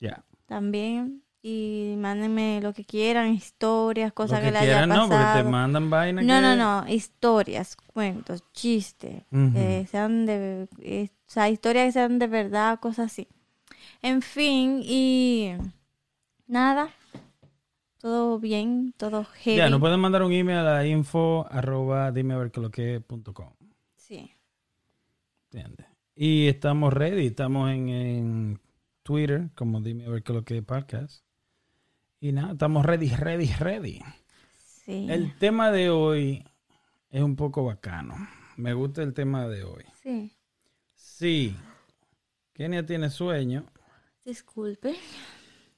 Ya. 0.00 0.22
también. 0.46 1.22
Y 1.46 1.96
mándenme 1.98 2.60
lo 2.62 2.72
que 2.72 2.84
quieran, 2.86 3.28
historias, 3.34 4.10
Lo 4.10 4.14
cosas 4.14 4.40
que 4.40 4.46
que, 4.46 4.52
le 4.52 4.58
haya 4.60 4.66
quieran, 4.66 4.88
no, 4.88 5.02
porque 5.08 5.16
pasado. 5.16 5.44
te 5.44 5.50
mandan 5.50 5.90
vaina 5.90 6.22
No, 6.22 6.36
que... 6.36 6.40
no, 6.40 6.56
no, 6.56 6.88
historias, 6.88 7.76
cuentos, 7.76 8.42
chistes, 8.52 9.24
que 9.30 9.86
sean 9.90 10.24
de, 10.24 10.68
eh, 10.80 11.08
o 11.26 11.30
sea, 11.30 11.50
historias 11.50 11.86
que 11.86 11.92
sean 11.92 12.18
de 12.18 12.28
verdad, 12.28 12.80
cosas 12.80 13.12
así. 13.12 13.28
En 14.00 14.22
fin, 14.22 14.80
y 14.82 15.52
nada, 16.46 16.88
todo 17.98 18.38
bien, 18.38 18.94
todo 18.96 19.24
heavy. 19.24 19.58
Ya, 19.58 19.68
nos 19.68 19.80
pueden 19.80 20.00
mandar 20.00 20.22
un 20.22 20.32
email 20.32 20.66
a 20.66 20.86
info 20.86 21.46
arroba 21.50 22.10
dime 22.10 22.32
a 22.34 22.38
ver 22.38 22.50
qué 22.52 22.60
lo 22.60 22.70
que 22.70 23.00
punto 23.00 23.34
com. 23.34 23.50
Sí, 23.96 24.30
¿Entiendes? 25.54 25.86
Y 26.16 26.48
estamos 26.48 26.92
ready, 26.92 27.26
estamos 27.26 27.70
en, 27.70 27.88
en 27.88 28.60
Twitter, 29.04 29.50
como 29.54 29.80
dime 29.80 30.04
a 30.06 30.08
ver 30.08 30.24
qué 30.24 30.32
lo 30.32 30.44
que 30.44 30.60
podcast. 30.62 31.24
Y 32.18 32.32
nada, 32.32 32.52
estamos 32.54 32.84
ready, 32.84 33.10
ready, 33.10 33.46
ready. 33.60 34.00
sí, 34.58 35.06
El 35.08 35.38
tema 35.38 35.70
de 35.70 35.90
hoy 35.90 36.44
es 37.10 37.22
un 37.22 37.36
poco 37.36 37.64
bacano. 37.64 38.16
Me 38.56 38.72
gusta 38.74 39.02
el 39.04 39.14
tema 39.14 39.46
de 39.48 39.62
hoy. 39.64 39.84
sí. 40.02 40.32
Sí, 40.96 41.56
Kenia 42.52 42.84
tiene 42.84 43.08
sueño, 43.10 43.66
Disculpe. 44.24 44.96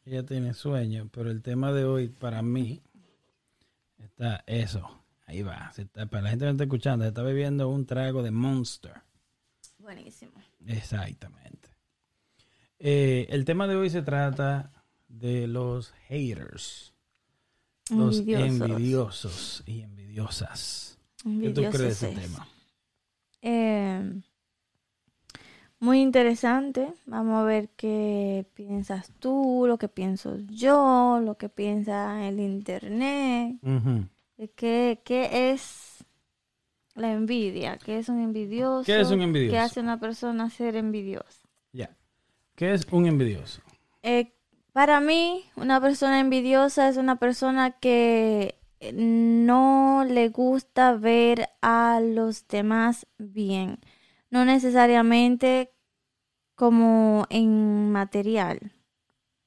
ella 0.06 0.24
tiene 0.24 0.54
sueño, 0.54 1.10
pero 1.12 1.30
el 1.30 1.42
tema 1.42 1.72
de 1.72 1.84
hoy 1.84 2.08
para 2.08 2.40
mí 2.40 2.82
está 3.98 4.42
eso. 4.46 5.02
Ahí 5.26 5.42
va. 5.42 5.70
Se 5.72 5.82
está- 5.82 6.06
para 6.06 6.22
la 6.22 6.30
gente 6.30 6.44
que 6.44 6.46
no 6.46 6.52
está 6.52 6.64
escuchando, 6.64 7.04
se 7.04 7.08
está 7.10 7.22
bebiendo 7.22 7.68
un 7.68 7.84
trago 7.84 8.22
de 8.22 8.30
Monster. 8.30 9.02
Buenísimo. 9.86 10.32
Exactamente. 10.66 11.68
Eh, 12.80 13.28
el 13.30 13.44
tema 13.44 13.68
de 13.68 13.76
hoy 13.76 13.88
se 13.88 14.02
trata 14.02 14.72
de 15.06 15.46
los 15.46 15.92
haters. 16.08 16.92
Los 17.90 18.18
Envidiosos. 18.18 18.48
envidiosos 18.60 19.62
y 19.64 19.80
envidiosas. 19.82 20.98
¿Qué 21.22 21.50
tú 21.50 21.62
crees 21.70 22.00
de 22.00 22.08
ese 22.10 22.12
es. 22.12 22.20
tema? 22.20 22.48
Eh, 23.42 24.20
muy 25.78 26.00
interesante. 26.00 26.92
Vamos 27.06 27.36
a 27.40 27.44
ver 27.44 27.68
qué 27.76 28.44
piensas 28.54 29.12
tú, 29.20 29.66
lo 29.68 29.78
que 29.78 29.86
pienso 29.88 30.36
yo, 30.48 31.20
lo 31.22 31.38
que 31.38 31.48
piensa 31.48 32.26
el 32.26 32.40
internet. 32.40 33.56
Ujú. 33.62 34.08
de 34.36 34.50
¿Qué, 34.50 35.00
qué 35.04 35.52
es 35.52 35.95
la 36.96 37.12
envidia? 37.12 37.78
¿Qué 37.78 37.98
es 37.98 38.08
un 38.08 38.20
envidioso? 38.20 38.84
¿Qué 38.84 39.00
es 39.00 39.10
un 39.10 39.22
envidioso? 39.22 39.52
¿Qué 39.52 39.58
hace 39.58 39.80
una 39.80 40.00
persona 40.00 40.50
ser 40.50 40.76
envidiosa? 40.76 41.46
Ya. 41.72 41.96
¿Qué 42.54 42.72
es 42.72 42.86
un 42.90 43.06
envidioso? 43.06 43.60
Eh, 44.02 44.32
para 44.72 45.00
mí, 45.00 45.44
una 45.56 45.80
persona 45.80 46.20
envidiosa 46.20 46.88
es 46.88 46.96
una 46.96 47.16
persona 47.16 47.72
que 47.72 48.58
no 48.92 50.04
le 50.08 50.28
gusta 50.28 50.96
ver 50.96 51.48
a 51.62 52.00
los 52.02 52.46
demás 52.48 53.06
bien. 53.18 53.78
No 54.30 54.44
necesariamente 54.44 55.72
como 56.54 57.26
en 57.30 57.92
material, 57.92 58.72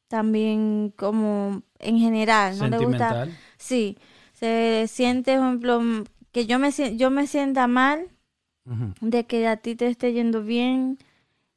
también 0.07 0.93
como 0.95 1.63
en 1.79 1.99
general. 1.99 2.57
No 2.57 2.67
le 2.67 2.77
gusta. 2.77 3.27
Sí, 3.57 3.97
se 4.33 4.85
siente, 4.87 5.35
por 5.35 5.45
ejemplo, 5.45 5.81
que 6.31 6.45
yo 6.45 6.59
me, 6.59 6.71
yo 6.97 7.09
me 7.09 7.27
sienta 7.27 7.67
mal 7.67 8.09
de 9.01 9.25
que 9.25 9.47
a 9.47 9.57
ti 9.57 9.75
te 9.75 9.87
esté 9.87 10.13
yendo 10.13 10.43
bien 10.43 10.99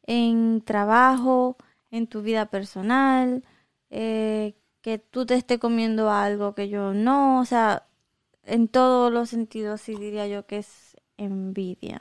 en 0.07 0.63
trabajo, 0.63 1.57
en 1.91 2.07
tu 2.07 2.23
vida 2.23 2.47
personal, 2.47 3.45
eh, 3.91 4.55
que 4.81 4.99
tú 4.99 5.27
te 5.27 5.35
estés 5.35 5.59
comiendo 5.59 6.11
algo 6.11 6.55
que 6.55 6.69
yo 6.69 6.95
no, 6.95 7.41
o 7.41 7.45
sea, 7.45 7.87
en 8.45 8.69
todos 8.69 9.13
los 9.13 9.29
sentidos 9.29 9.81
sí 9.81 9.95
diría 9.95 10.27
yo 10.27 10.47
que 10.47 10.59
es 10.59 10.97
envidia. 11.17 12.01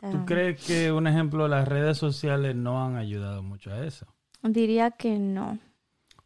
¿Tú 0.00 0.24
crees 0.26 0.64
que, 0.64 0.92
un 0.92 1.06
ejemplo, 1.06 1.48
las 1.48 1.66
redes 1.66 1.98
sociales 1.98 2.54
no 2.54 2.84
han 2.84 2.96
ayudado 2.96 3.42
mucho 3.42 3.72
a 3.72 3.84
eso? 3.84 4.06
Diría 4.42 4.92
que 4.92 5.18
no. 5.18 5.58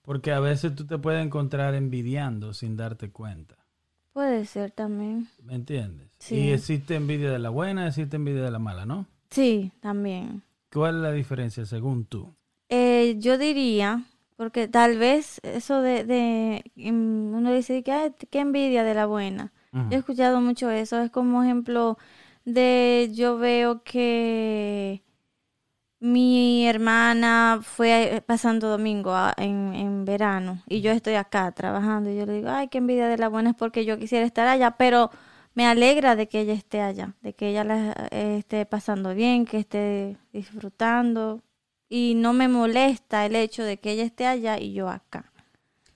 Porque 0.02 0.32
a 0.32 0.40
veces 0.40 0.74
tú 0.74 0.86
te 0.86 0.98
puedes 0.98 1.24
encontrar 1.24 1.74
envidiando 1.74 2.52
sin 2.52 2.76
darte 2.76 3.10
cuenta. 3.10 3.59
Puede 4.12 4.44
ser 4.44 4.70
también. 4.72 5.28
¿Me 5.44 5.54
entiendes? 5.54 6.08
Sí. 6.18 6.36
Y 6.36 6.50
existe 6.52 6.96
envidia 6.96 7.30
de 7.30 7.38
la 7.38 7.50
buena, 7.50 7.86
existe 7.86 8.16
envidia 8.16 8.42
de 8.42 8.50
la 8.50 8.58
mala, 8.58 8.84
¿no? 8.86 9.06
Sí, 9.30 9.70
también. 9.80 10.42
¿Cuál 10.72 10.96
es 10.96 11.02
la 11.02 11.12
diferencia 11.12 11.64
según 11.64 12.04
tú? 12.04 12.34
Eh, 12.68 13.16
yo 13.18 13.38
diría, 13.38 14.04
porque 14.36 14.68
tal 14.68 14.98
vez 14.98 15.40
eso 15.42 15.80
de, 15.82 16.04
de 16.04 16.64
mm, 16.76 17.34
uno 17.34 17.52
dice 17.52 17.82
que 17.82 17.92
"Ay, 17.92 18.14
qué 18.30 18.40
envidia 18.40 18.84
de 18.84 18.94
la 18.94 19.06
buena. 19.06 19.52
Yo 19.72 19.96
he 19.96 20.00
escuchado 20.00 20.40
mucho 20.40 20.68
eso. 20.70 21.00
Es 21.00 21.12
como 21.12 21.44
ejemplo 21.44 21.96
de 22.44 23.10
yo 23.14 23.38
veo 23.38 23.84
que 23.84 25.02
mi 26.00 26.66
hermana 26.66 27.60
fue 27.62 28.16
eh, 28.16 28.22
pasando 28.22 28.68
domingo 28.68 29.12
a- 29.14 29.34
en, 29.36 29.74
en 29.74 30.04
verano 30.04 30.62
y 30.66 30.80
yo 30.80 30.92
estoy 30.92 31.14
acá 31.14 31.52
trabajando 31.52 32.10
y 32.10 32.16
yo 32.16 32.26
le 32.26 32.34
digo, 32.34 32.48
ay, 32.50 32.68
qué 32.68 32.78
envidia 32.78 33.06
de 33.08 33.18
la 33.18 33.28
buena 33.28 33.50
es 33.50 33.56
porque 33.56 33.84
yo 33.84 33.98
quisiera 33.98 34.24
estar 34.26 34.48
allá, 34.48 34.72
pero 34.72 35.10
me 35.54 35.66
alegra 35.66 36.16
de 36.16 36.28
que 36.28 36.40
ella 36.40 36.54
esté 36.54 36.80
allá, 36.80 37.14
de 37.20 37.34
que 37.34 37.48
ella 37.50 37.64
la 37.64 38.08
eh, 38.10 38.36
esté 38.38 38.64
pasando 38.66 39.14
bien, 39.14 39.44
que 39.44 39.58
esté 39.58 40.16
disfrutando 40.32 41.42
y 41.88 42.14
no 42.16 42.32
me 42.32 42.48
molesta 42.48 43.26
el 43.26 43.36
hecho 43.36 43.62
de 43.64 43.78
que 43.78 43.92
ella 43.92 44.04
esté 44.04 44.26
allá 44.26 44.58
y 44.58 44.72
yo 44.72 44.88
acá. 44.88 45.32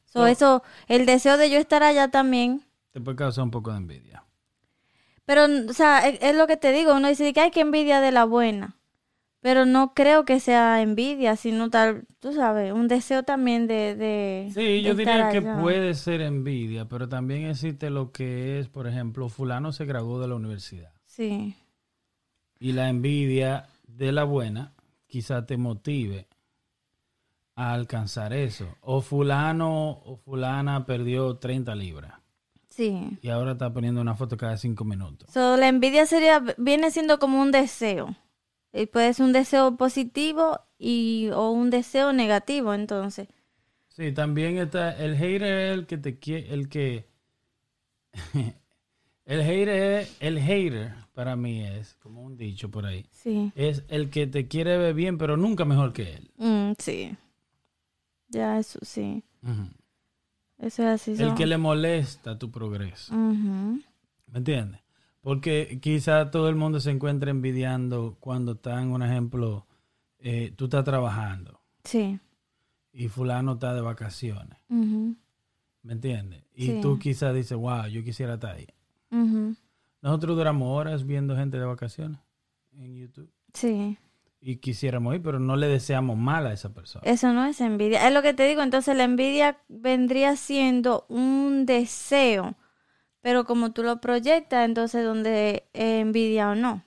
So, 0.06 0.20
No. 0.20 0.26
eso, 0.26 0.62
el 0.88 1.06
deseo 1.06 1.36
de 1.38 1.50
yo 1.50 1.58
estar 1.58 1.82
allá 1.82 2.08
también 2.08 2.62
Te 2.92 3.00
puede 3.00 3.16
causar 3.16 3.44
un 3.44 3.50
poco 3.50 3.70
de 3.72 3.78
envidia. 3.78 4.24
pero, 5.26 5.44
o 5.68 5.72
sea, 5.72 6.06
es, 6.08 6.18
es 6.22 6.34
lo 6.36 6.46
que 6.46 6.56
te 6.56 6.72
digo, 6.72 6.94
uno 6.94 7.08
dice 7.08 7.32
que 7.32 7.40
hay 7.40 7.50
que 7.50 7.60
envidia 7.60 8.00
de 8.00 8.12
la 8.12 8.24
buena, 8.24 8.76
pero 9.44 9.66
no 9.66 9.92
creo 9.92 10.24
que 10.24 10.40
sea 10.40 10.80
envidia, 10.80 11.36
sino 11.36 11.68
tal, 11.68 12.06
tú 12.18 12.32
sabes, 12.32 12.72
un 12.72 12.88
deseo 12.88 13.24
también 13.24 13.66
de... 13.66 13.94
de 13.94 14.50
Sí, 14.54 14.62
de 14.62 14.80
yo 14.80 14.94
diría 14.94 15.28
que 15.28 15.42
puede 15.42 15.92
ser 15.92 16.22
envidia, 16.22 16.86
pero 16.86 17.10
también 17.10 17.44
existe 17.44 17.90
lo 17.90 18.10
que 18.10 18.58
es, 18.58 18.68
por 18.68 18.86
ejemplo, 18.86 19.28
fulano 19.28 19.70
se 19.72 19.84
graduó 19.84 20.18
de 20.18 20.28
la 20.28 20.36
universidad. 20.36 20.94
Sí, 21.04 21.54
Y 22.58 22.72
la 22.72 22.88
envidia 22.88 23.66
de 23.86 24.12
la 24.12 24.24
buena 24.24 24.72
quizá 25.08 25.44
te 25.44 25.58
motive 25.58 26.26
a 27.54 27.74
alcanzar 27.74 28.32
eso. 28.32 28.78
O 28.80 29.02
fulano 29.02 29.90
o 29.90 30.16
fulana 30.24 30.86
perdió 30.86 31.36
30 31.36 31.74
libras 31.74 32.14
sí. 32.70 33.18
y 33.20 33.28
ahora 33.28 33.52
está 33.52 33.70
poniendo 33.74 34.00
una 34.00 34.14
foto 34.14 34.38
cada 34.38 34.56
cinco 34.56 34.86
minutos. 34.86 35.30
So, 35.30 35.58
la 35.58 35.68
envidia 35.68 36.06
sería, 36.06 36.42
viene 36.56 36.90
siendo 36.90 37.18
como 37.18 37.42
un 37.42 37.52
deseo. 37.52 38.16
Y 38.76 38.86
puede 38.86 39.14
ser 39.14 39.24
un 39.26 39.32
deseo 39.32 39.76
positivo 39.76 40.58
y, 40.78 41.28
o 41.32 41.50
un 41.52 41.70
deseo 41.70 42.12
negativo, 42.12 42.74
entonces. 42.74 43.28
Sí, 43.88 44.10
también 44.12 44.58
está 44.58 44.90
el 45.02 45.16
hater 45.16 45.42
es 45.44 45.74
el 45.78 45.86
que 45.86 45.96
te 45.98 46.18
quiere, 46.18 46.52
el 46.52 46.68
que 46.68 47.06
el 49.26 49.42
hater 49.42 49.68
es- 50.00 50.16
el 50.20 50.38
hater 50.40 50.92
para 51.14 51.36
mí 51.36 51.62
es 51.64 51.94
como 52.02 52.22
un 52.22 52.36
dicho 52.36 52.70
por 52.70 52.84
ahí. 52.86 53.06
Sí. 53.12 53.52
Es 53.54 53.84
el 53.88 54.10
que 54.10 54.26
te 54.26 54.48
quiere 54.48 54.76
ver 54.76 54.94
bien, 54.94 55.18
pero 55.18 55.36
nunca 55.36 55.64
mejor 55.64 55.92
que 55.92 56.14
él. 56.14 56.30
Mm, 56.36 56.72
sí. 56.78 57.16
Ya, 58.28 58.58
eso 58.58 58.80
sí. 58.82 59.22
Eso 60.58 60.82
es 60.82 60.88
así. 60.88 61.22
El 61.22 61.34
que 61.34 61.46
le 61.46 61.58
molesta 61.58 62.36
tu 62.38 62.50
progreso. 62.50 63.14
¿Me 63.14 63.82
entiendes? 64.38 64.80
Porque 65.24 65.78
quizá 65.80 66.30
todo 66.30 66.48
el 66.50 66.54
mundo 66.54 66.78
se 66.80 66.90
encuentra 66.90 67.30
envidiando 67.30 68.16
cuando 68.20 68.52
está 68.52 68.80
en 68.80 68.92
un 68.92 69.02
ejemplo, 69.02 69.66
eh, 70.18 70.52
tú 70.54 70.64
estás 70.66 70.84
trabajando 70.84 71.60
Sí. 71.82 72.20
y 72.92 73.08
fulano 73.08 73.54
está 73.54 73.72
de 73.74 73.80
vacaciones. 73.80 74.58
¿Me 74.68 75.92
entiendes? 75.92 76.44
Y 76.54 76.66
Sí. 76.66 76.78
tú 76.82 76.98
quizás 76.98 77.34
dices, 77.34 77.56
wow, 77.56 77.86
yo 77.86 78.04
quisiera 78.04 78.34
estar 78.34 78.54
ahí. 78.54 78.68
Nosotros 80.02 80.36
duramos 80.36 80.68
horas 80.78 81.06
viendo 81.06 81.34
gente 81.36 81.58
de 81.58 81.64
vacaciones 81.64 82.20
en 82.72 82.94
YouTube 82.94 83.30
Sí. 83.54 83.96
y 84.42 84.56
quisiéramos 84.56 85.14
ir, 85.14 85.22
pero 85.22 85.38
no 85.40 85.56
le 85.56 85.68
deseamos 85.68 86.18
mal 86.18 86.46
a 86.46 86.52
esa 86.52 86.74
persona. 86.74 87.02
Eso 87.10 87.32
no 87.32 87.46
es 87.46 87.62
envidia. 87.62 88.06
Es 88.06 88.12
lo 88.12 88.20
que 88.20 88.34
te 88.34 88.46
digo. 88.46 88.60
Entonces 88.60 88.94
la 88.94 89.04
envidia 89.04 89.56
vendría 89.68 90.36
siendo 90.36 91.06
un 91.08 91.64
deseo. 91.64 92.54
Pero 93.24 93.44
como 93.44 93.72
tú 93.72 93.82
lo 93.82 94.00
proyectas, 94.00 94.66
entonces 94.66 95.04
donde 95.04 95.64
envidia 95.74 96.50
o 96.50 96.56
no, 96.56 96.84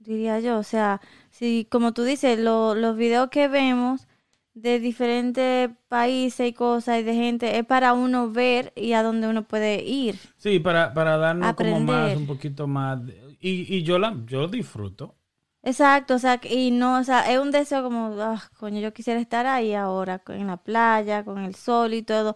diría 0.00 0.40
yo. 0.40 0.58
O 0.58 0.62
sea, 0.62 1.00
si 1.30 1.66
como 1.70 1.92
tú 1.92 2.02
dices, 2.04 2.38
lo- 2.38 2.74
los 2.74 2.96
videos 2.96 3.30
que 3.30 3.48
vemos 3.48 4.06
de 4.54 4.80
diferentes 4.80 5.70
países 5.88 6.48
y 6.48 6.52
cosas 6.52 7.00
y 7.00 7.02
de 7.02 7.14
gente 7.14 7.58
es 7.58 7.64
para 7.64 7.92
uno 7.92 8.30
ver 8.30 8.72
y 8.76 8.92
a 8.94 9.02
donde 9.02 9.28
uno 9.28 9.44
puede 9.46 9.82
ir. 9.84 10.18
Sí, 10.38 10.58
para, 10.58 10.92
para 10.94 11.16
darnos 11.18 11.54
como 11.54 11.78
más, 11.80 12.16
un 12.16 12.26
poquito 12.26 12.66
más. 12.66 13.04
de- 13.06 13.36
y, 13.40 13.76
y 13.76 13.82
yo 13.82 13.98
la 13.98 14.16
yo 14.26 14.48
disfruto. 14.48 15.16
Exacto, 15.62 16.14
o 16.14 16.18
sea, 16.18 16.40
y 16.42 16.70
no, 16.70 16.98
o 16.98 17.04
sea, 17.04 17.30
es 17.30 17.38
un 17.38 17.50
deseo 17.50 17.82
como, 17.82 18.16
ah, 18.20 18.42
coño, 18.58 18.80
yo 18.80 18.94
quisiera 18.94 19.20
estar 19.20 19.46
ahí 19.46 19.74
ahora, 19.74 20.22
en 20.28 20.46
la 20.46 20.56
playa, 20.56 21.22
con 21.24 21.38
el 21.38 21.54
sol 21.54 21.92
y 21.92 22.02
todo. 22.02 22.34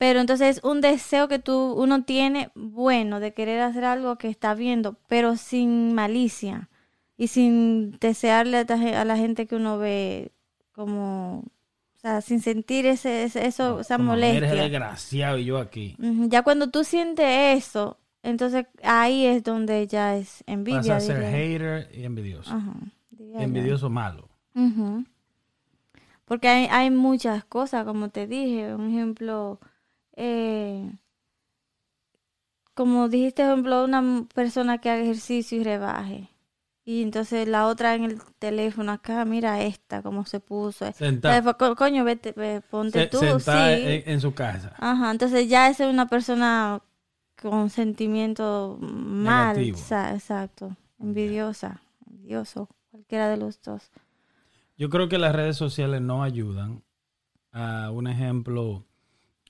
Pero 0.00 0.18
entonces 0.20 0.56
es 0.56 0.64
un 0.64 0.80
deseo 0.80 1.28
que 1.28 1.38
tú, 1.38 1.74
uno 1.76 2.04
tiene 2.04 2.50
bueno 2.54 3.20
de 3.20 3.34
querer 3.34 3.60
hacer 3.60 3.84
algo 3.84 4.16
que 4.16 4.28
está 4.28 4.54
viendo, 4.54 4.96
pero 5.08 5.36
sin 5.36 5.92
malicia 5.94 6.70
y 7.18 7.26
sin 7.26 7.98
desearle 8.00 8.64
a, 8.96 9.04
la 9.04 9.16
gente 9.18 9.46
que 9.46 9.56
uno 9.56 9.76
ve 9.76 10.32
como, 10.72 11.40
o 11.40 11.98
sea, 12.00 12.22
sin 12.22 12.40
sentir 12.40 12.86
ese, 12.86 13.24
ese- 13.24 13.46
eso, 13.46 13.78
esa 13.80 13.98
Como, 13.98 14.14
Eres 14.14 14.30
molestia. 14.30 14.62
desgraciado 14.62 15.36
y 15.36 15.44
yo 15.44 15.58
aquí. 15.58 15.98
Ya 16.30 16.40
cuando 16.40 16.70
tú 16.70 16.82
sientes 16.82 17.26
eso, 17.62 17.98
entonces 18.22 18.64
ahí 18.82 19.26
es 19.26 19.42
donde 19.44 19.86
ya 19.86 20.16
es 20.16 20.42
envidia. 20.46 20.78
Pasa 20.80 20.96
a 20.96 21.00
ser 21.00 21.22
hater 21.24 21.90
y 21.92 22.04
envidioso. 22.04 22.54
Ajá, 22.54 22.72
envidioso 23.34 23.90
malo. 23.90 24.30
Ujú. 24.54 25.04
Porque 26.24 26.48
hay, 26.48 26.68
hay 26.70 26.90
muchas 26.90 27.44
cosas, 27.44 27.84
como 27.84 28.08
te 28.08 28.26
dije. 28.26 28.74
Un 28.74 28.88
ejemplo, 28.94 29.60
eh, 30.20 30.92
como 32.74 33.08
dijiste, 33.08 33.42
ejemplo, 33.42 33.84
una 33.84 34.26
persona 34.34 34.78
que 34.78 34.90
haga 34.90 35.02
ejercicio 35.02 35.58
y 35.60 35.64
rebaje. 35.64 36.28
Y 36.84 37.02
entonces 37.02 37.46
la 37.46 37.66
otra 37.66 37.94
en 37.94 38.04
el 38.04 38.22
teléfono 38.38 38.92
acá, 38.92 39.24
mira 39.24 39.62
esta, 39.62 40.02
cómo 40.02 40.24
se 40.24 40.40
puso. 40.40 40.86
Senta- 40.92 41.42
fue, 41.42 41.56
co- 41.56 41.76
coño, 41.76 42.04
vete, 42.04 42.32
ve, 42.32 42.62
ponte 42.70 43.00
se- 43.00 43.06
tú, 43.06 43.18
sentada 43.18 43.72
sí. 43.76 43.82
en, 43.82 44.02
en 44.06 44.20
su 44.20 44.34
casa. 44.34 44.74
Ajá, 44.78 45.10
entonces 45.10 45.48
ya 45.48 45.68
es 45.68 45.78
una 45.80 46.06
persona 46.08 46.82
con 47.40 47.70
sentimiento 47.70 48.78
mal, 48.80 49.56
Negativo. 49.56 49.78
exacto, 50.14 50.76
envidiosa, 50.98 51.82
envidioso, 52.10 52.68
cualquiera 52.90 53.28
de 53.28 53.36
los 53.36 53.60
dos. 53.62 53.90
Yo 54.76 54.88
creo 54.88 55.08
que 55.08 55.18
las 55.18 55.34
redes 55.34 55.56
sociales 55.56 56.00
no 56.00 56.22
ayudan 56.22 56.82
a 57.52 57.90
un 57.92 58.08
ejemplo 58.08 58.84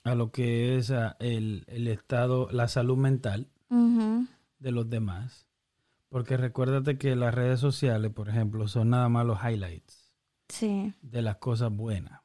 a 0.05 0.15
lo 0.15 0.31
que 0.33 0.77
es 0.79 0.91
a, 0.91 1.17
el, 1.21 1.65
el 1.69 1.89
estado, 1.89 2.49
la 2.53 2.69
salud 2.69 2.97
mental 2.97 3.49
de 4.59 4.73
los 4.73 4.89
demás. 4.91 5.47
Porque 6.09 6.37
recuérdate 6.37 6.99
que 6.99 7.15
las 7.17 7.35
redes 7.35 7.61
sociales, 7.61 8.11
por 8.13 8.29
ejemplo, 8.29 8.67
son 8.69 8.91
nada 8.91 9.09
más 9.09 9.25
los 9.27 9.39
highlights 9.45 10.13
Sí, 10.49 10.93
de 11.03 11.23
las 11.23 11.37
cosas 11.37 11.71
buenas. 11.71 12.21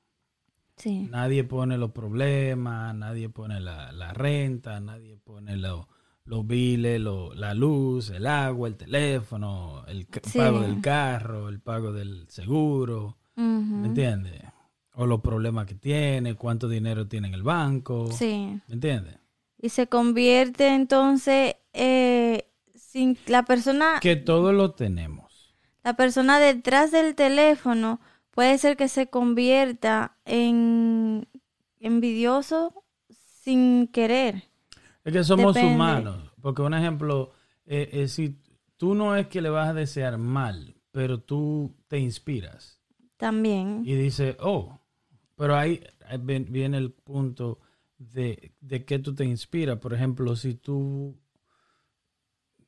sí, 0.77 1.07
Nadie 1.11 1.43
pone 1.43 1.77
los 1.77 1.91
problemas, 1.91 2.95
nadie 2.95 3.29
pone 3.29 3.59
la, 3.59 3.91
la 3.91 4.11
renta, 4.13 4.79
nadie 4.79 5.17
pone 5.17 5.55
lo- 5.57 5.87
los 6.23 6.47
biles, 6.47 6.99
lo- 6.99 7.35
la 7.35 7.53
luz, 7.53 8.09
el 8.09 8.25
agua, 8.25 8.67
el 8.67 8.75
teléfono, 8.75 9.85
el 9.87 10.07
Sí. 10.23 10.39
pago 10.39 10.61
del 10.61 10.81
carro, 10.81 11.49
el 11.49 11.59
pago 11.59 11.91
del 11.93 12.27
seguro, 12.29 13.17
¿me 13.35 13.43
ujú, 13.45 13.85
entiendes? 13.85 14.41
O 14.95 15.05
los 15.05 15.21
problemas 15.21 15.65
que 15.65 15.75
tiene, 15.75 16.35
cuánto 16.35 16.67
dinero 16.69 17.07
tiene 17.07 17.27
en 17.27 17.33
el 17.33 17.43
banco, 17.43 18.11
sí. 18.11 18.59
¿me 18.67 18.73
entiendes? 18.73 19.17
Y 19.61 19.69
se 19.69 19.87
convierte 19.87 20.67
entonces, 20.73 21.55
eh, 21.73 22.47
sin 22.75 23.17
la 23.27 23.43
persona, 23.43 23.99
Que 24.01 24.15
todos 24.15 24.53
lo 24.53 24.71
tenemos. 24.71 25.55
la 25.83 25.95
persona 25.95 26.39
detrás 26.39 26.91
del 26.91 27.15
teléfono 27.15 27.99
puede 28.31 28.57
ser 28.57 28.77
que 28.77 28.87
se 28.87 29.07
convierta 29.07 30.17
en 30.25 31.27
envidioso 31.79 32.83
sin 33.43 33.87
querer. 33.87 34.43
Es 35.03 35.13
que 35.13 35.23
somos 35.23 35.53
Depende. 35.53 35.75
humanos. 35.75 36.31
Porque 36.41 36.61
un 36.61 36.73
ejemplo, 36.73 37.31
eh, 37.65 37.89
eh, 37.91 38.07
si 38.07 38.37
tú 38.77 38.95
no 38.95 39.15
es 39.15 39.27
que 39.27 39.41
le 39.41 39.49
vas 39.49 39.69
a 39.69 39.73
desear 39.73 40.17
mal, 40.17 40.75
pero 40.91 41.19
tú 41.19 41.75
te 41.87 41.97
inspiras 41.99 42.79
También. 43.17 43.81
y 43.85 43.93
dices, 43.95 44.35
oh, 44.39 44.79
Pero 45.35 45.55
ahí 45.55 45.83
viene 46.49 46.77
el 46.77 46.91
punto 46.91 47.59
de, 47.97 48.53
de 48.61 48.85
que 48.85 48.99
tú 48.99 49.13
te 49.13 49.25
inspiras. 49.25 49.77
Por 49.79 49.93
ejemplo, 49.93 50.35
si 50.35 50.55
tú, 50.55 51.17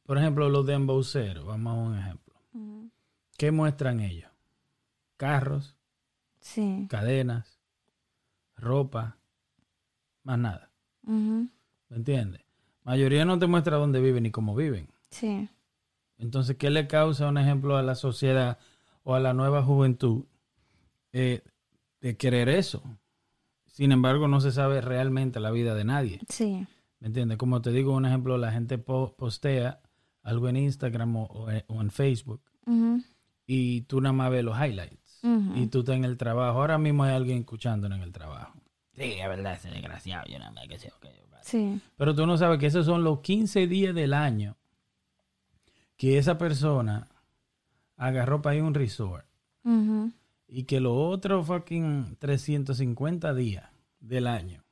por 0.03 0.17
ejemplo, 0.17 0.49
los 0.49 0.65
de 0.65 0.73
embauceros, 0.73 1.45
vamos 1.45 1.73
a 1.73 1.77
un 1.77 1.97
ejemplo. 1.97 2.35
¿Qué 3.37 3.51
muestran 3.51 3.99
ellos? 3.99 4.31
Carros, 5.17 5.75
Sí. 6.39 6.87
cadenas, 6.89 7.59
ropa, 8.55 9.17
más 10.23 10.39
nada. 10.39 10.71
¿Me 11.03 11.49
entiendes? 11.89 12.41
Mayoría 12.83 13.25
no 13.25 13.37
te 13.39 13.47
muestra 13.47 13.77
dónde 13.77 13.99
viven 14.01 14.23
ni 14.23 14.31
cómo 14.31 14.55
viven. 14.55 14.89
Sí. 15.09 15.49
Entonces, 16.17 16.55
¿qué 16.57 16.69
le 16.69 16.87
causa 16.87 17.27
un 17.27 17.37
ejemplo 17.37 17.77
a 17.77 17.83
la 17.83 17.95
sociedad 17.95 18.57
o 19.03 19.13
a 19.15 19.19
la 19.19 19.33
nueva 19.33 19.61
juventud 19.63 20.25
eh, 21.13 21.43
de 22.01 22.17
querer 22.17 22.49
eso? 22.49 22.83
Sin 23.65 23.91
embargo, 23.91 24.27
no 24.27 24.41
se 24.41 24.51
sabe 24.51 24.81
realmente 24.81 25.39
la 25.39 25.51
vida 25.51 25.75
de 25.75 25.83
nadie. 25.83 26.19
Sí. 26.29 26.65
¿Me 26.99 27.07
entiendes? 27.07 27.37
Como 27.37 27.61
te 27.61 27.71
digo, 27.71 27.93
un 27.93 28.05
ejemplo, 28.05 28.37
la 28.37 28.51
gente 28.51 28.77
po- 28.77 29.15
postea 29.15 29.81
algo 30.23 30.49
en 30.49 30.57
Instagram 30.57 31.15
o, 31.15 31.23
o 31.25 31.51
en- 31.51 31.63
o 31.67 31.81
en 31.81 31.91
Facebook 31.91 32.41
y 33.45 33.81
tú 33.81 34.01
nada 34.01 34.13
más 34.13 34.31
ves 34.31 34.43
los 34.43 34.57
highlights. 34.57 35.19
Y 35.55 35.67
tú 35.67 35.79
estás 35.79 35.95
en 35.95 36.05
el 36.05 36.17
trabajo. 36.17 36.59
Ahora 36.59 36.77
mismo 36.77 37.03
hay 37.03 37.13
alguien 37.15 37.39
escuchándonos 37.39 37.97
en 37.97 38.03
el 38.03 38.11
trabajo. 38.11 38.53
Sí, 38.93 39.03
es 39.19 39.27
verdad, 39.27 39.53
ese 39.53 39.69
desgraciado. 39.69 40.25
Yo 40.27 40.39
nada 40.39 40.51
más 40.51 40.67
que 40.67 40.79
sé, 40.79 40.91
vale. 41.03 41.17
Sí. 41.43 41.79
Pero 41.97 42.15
tú 42.15 42.25
no 42.25 42.37
sabes 42.37 42.59
que 42.59 42.65
esos 42.65 42.85
son 42.85 43.03
los 43.03 43.19
15 43.19 43.67
días 43.67 43.93
del 43.95 44.13
año 44.13 44.57
que 45.97 46.17
esa 46.17 46.37
persona 46.37 47.07
agarró 47.95 48.41
para 48.41 48.55
ir 48.55 48.61
a 48.61 48.65
un 48.65 48.73
resort. 48.73 49.25
Y 50.47 50.63
que 50.63 50.79
los 50.79 50.93
otros 50.95 51.45
fucking 51.47 52.15
350 52.19 53.33
días 53.33 53.65
del 53.99 54.27
año 54.27 54.63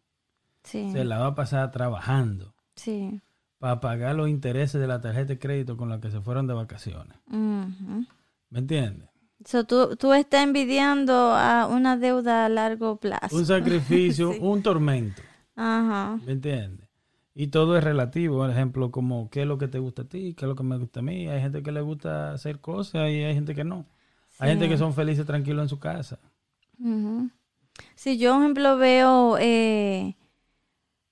Sí. 0.63 0.89
se 0.91 1.03
la 1.05 1.19
va 1.19 1.27
a 1.27 1.35
pasar 1.35 1.71
trabajando 1.71 2.53
Sí. 2.75 3.21
para 3.59 3.79
pagar 3.79 4.15
los 4.15 4.29
intereses 4.29 4.79
de 4.81 4.87
la 4.87 4.99
tarjeta 5.01 5.27
de 5.27 5.39
crédito 5.39 5.77
con 5.77 5.89
la 5.89 5.99
que 5.99 6.09
se 6.11 6.21
fueron 6.21 6.47
de 6.47 6.53
vacaciones. 6.53 7.17
¿Me 7.29 8.59
entiendes? 8.59 9.09
So, 9.43 9.65
tú, 9.65 9.95
tú 9.95 10.13
estás 10.13 10.43
envidiando 10.43 11.13
a 11.35 11.67
una 11.67 11.97
deuda 11.97 12.45
a 12.45 12.49
largo 12.49 12.95
plazo. 12.97 13.35
Un 13.35 13.45
sacrificio, 13.45 14.31
Sí. 14.33 14.39
un 14.41 14.63
tormento. 14.63 15.21
Ajá. 15.55 16.19
¿Me 16.25 16.31
entiendes? 16.33 16.89
Y 17.35 17.47
todo 17.47 17.77
es 17.77 17.83
relativo, 17.83 18.37
por 18.37 18.49
ejemplo, 18.49 18.91
como 18.91 19.29
qué 19.29 19.41
es 19.41 19.47
lo 19.47 19.57
que 19.57 19.67
te 19.67 19.77
gusta 19.77 20.03
a 20.03 20.05
ti, 20.05 20.33
qué 20.35 20.45
es 20.45 20.49
lo 20.49 20.55
que 20.55 20.63
me 20.63 20.77
gusta 20.77 21.01
a 21.01 21.03
mí. 21.03 21.27
Hay 21.27 21.41
gente 21.41 21.61
que 21.61 21.71
le 21.73 21.81
gusta 21.81 22.31
hacer 22.31 22.59
cosas 22.61 23.09
y 23.11 23.23
hay 23.23 23.33
gente 23.33 23.53
que 23.53 23.65
no. 23.65 23.85
Hay 24.39 24.49
gente 24.49 24.67
que 24.67 24.77
son 24.77 24.93
felices 24.93 25.25
tranquilos 25.25 25.63
en 25.63 25.69
su 25.69 25.79
casa. 25.79 26.19
Si 27.95 28.17
yo, 28.17 28.33
por 28.33 28.41
ejemplo, 28.41 28.77
veo 28.77 29.37
eh, 29.39 30.15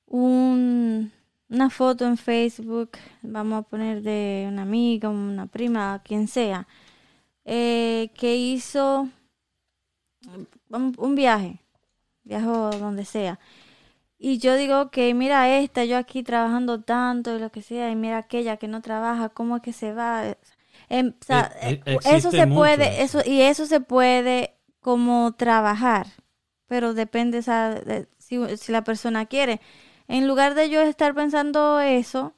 un, 0.08 1.12
una 1.50 1.70
foto 1.70 2.06
en 2.06 2.18
Facebook, 2.18 2.92
vamos 3.22 3.60
a 3.60 3.68
poner 3.70 4.02
de 4.02 4.46
una 4.48 4.64
amiga, 4.64 5.10
una 5.10 5.48
prima, 5.48 6.02
quien 6.04 6.28
sea, 6.28 6.68
eh, 7.46 8.12
que 8.16 8.36
hizo 8.36 9.10
un, 10.70 10.94
un 10.98 11.16
viaje, 11.16 11.62
viajó 12.24 12.72
donde 12.72 13.06
sea. 13.06 13.40
Y 14.18 14.38
yo 14.40 14.56
digo 14.56 14.90
que 14.92 15.14
mira 15.14 15.58
esta, 15.60 15.86
yo 15.86 15.98
aquí 15.98 16.24
trabajando 16.24 16.82
tanto 16.82 17.36
y 17.36 17.40
lo 17.40 17.52
que 17.52 17.62
sea, 17.62 17.92
y 17.92 17.96
mira 17.96 18.20
aquella 18.20 18.58
que 18.58 18.68
no 18.70 18.82
trabaja, 18.82 19.30
¿cómo 19.30 19.58
es 19.58 19.62
que 19.64 19.74
se 19.74 19.94
va? 19.94 20.38
Em, 20.90 21.10
o 21.22 21.26
sea, 21.26 21.52
E- 21.62 21.70
e- 21.70 21.82
eh, 21.86 22.00
eso 22.06 22.32
se 22.32 22.48
mucho 22.48 22.56
puede, 22.56 23.04
eso. 23.04 23.22
y 23.26 23.42
eso 23.42 23.66
se 23.66 23.80
puede 23.82 24.56
como 24.82 25.34
trabajar, 25.36 26.08
pero 26.68 26.94
depende 26.94 27.42
de 27.42 28.08
si, 28.18 28.40
si 28.58 28.72
la 28.72 28.84
persona 28.84 29.26
quiere. 29.26 29.62
En 30.08 30.28
lugar 30.28 30.56
de 30.56 30.70
yo 30.70 30.82
estar 30.82 31.14
pensando 31.16 31.80
eso, 31.80 32.34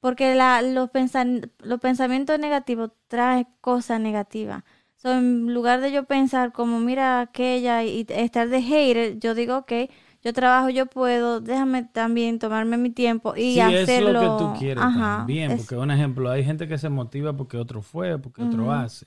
porque 0.00 0.34
la, 0.34 0.62
los, 0.62 0.90
pensan- 0.90 1.50
los 1.58 1.80
pensamientos 1.80 2.38
negativos 2.38 2.90
traen 3.08 3.46
cosas 3.60 4.00
negativas. 4.00 4.64
So, 4.96 5.12
en 5.12 5.52
lugar 5.54 5.80
de 5.80 5.92
yo 5.92 6.04
pensar 6.04 6.52
como, 6.52 6.78
mira 6.80 7.20
aquella 7.20 7.84
y 7.84 8.06
estar 8.10 8.48
de 8.48 8.62
hater, 8.62 9.18
yo 9.18 9.34
digo, 9.34 9.58
ok, 9.58 9.72
yo 10.22 10.32
trabajo, 10.32 10.68
yo 10.70 10.86
puedo, 10.86 11.40
déjame 11.40 11.84
también 11.84 12.38
tomarme 12.38 12.76
mi 12.76 12.90
tiempo 12.90 13.34
y 13.36 13.52
si 13.54 13.60
hacerlo. 13.60 14.08
es 14.08 14.14
lo 14.14 14.20
que 14.20 14.44
tú 14.44 14.58
quieres 14.58 14.84
Ajá, 14.84 15.18
también. 15.18 15.52
es- 15.52 15.56
Porque, 15.58 15.76
un 15.76 15.90
ejemplo, 15.90 16.30
hay 16.30 16.44
gente 16.44 16.68
que 16.68 16.76
se 16.78 16.88
motiva 16.88 17.36
porque 17.36 17.56
otro 17.56 17.82
fue, 17.82 18.18
porque 18.18 18.42
otro 18.42 18.72
hace. 18.72 19.06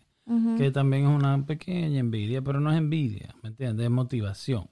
Que 0.57 0.71
también 0.71 1.03
es 1.05 1.09
una 1.09 1.45
pequeña 1.45 1.99
envidia, 1.99 2.41
pero 2.41 2.59
no 2.59 2.71
es 2.71 2.77
envidia, 2.77 3.35
¿me 3.43 3.49
entiendes? 3.49 3.83
Es 3.85 3.91
motivación, 3.91 4.69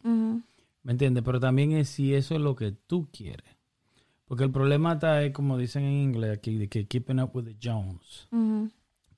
¿me 0.84 0.92
entiendes? 0.94 1.24
Pero 1.24 1.40
también 1.40 1.74
es 1.74 1.90
si 1.90 2.14
eso 2.16 2.36
es 2.36 2.42
lo 2.42 2.56
que 2.56 2.72
tú 2.72 3.10
quieres. 3.12 3.46
Porque 4.26 4.46
el 4.46 4.52
problema 4.52 4.94
está, 4.94 5.22
es, 5.24 5.34
como 5.34 5.58
dicen 5.58 5.84
en 5.84 5.92
inglés 5.94 6.38
aquí, 6.38 6.58
de 6.58 6.70
que 6.70 6.88
keeping 6.88 7.20
up 7.20 7.32
with 7.34 7.44
the 7.44 7.58
Jones. 7.62 8.30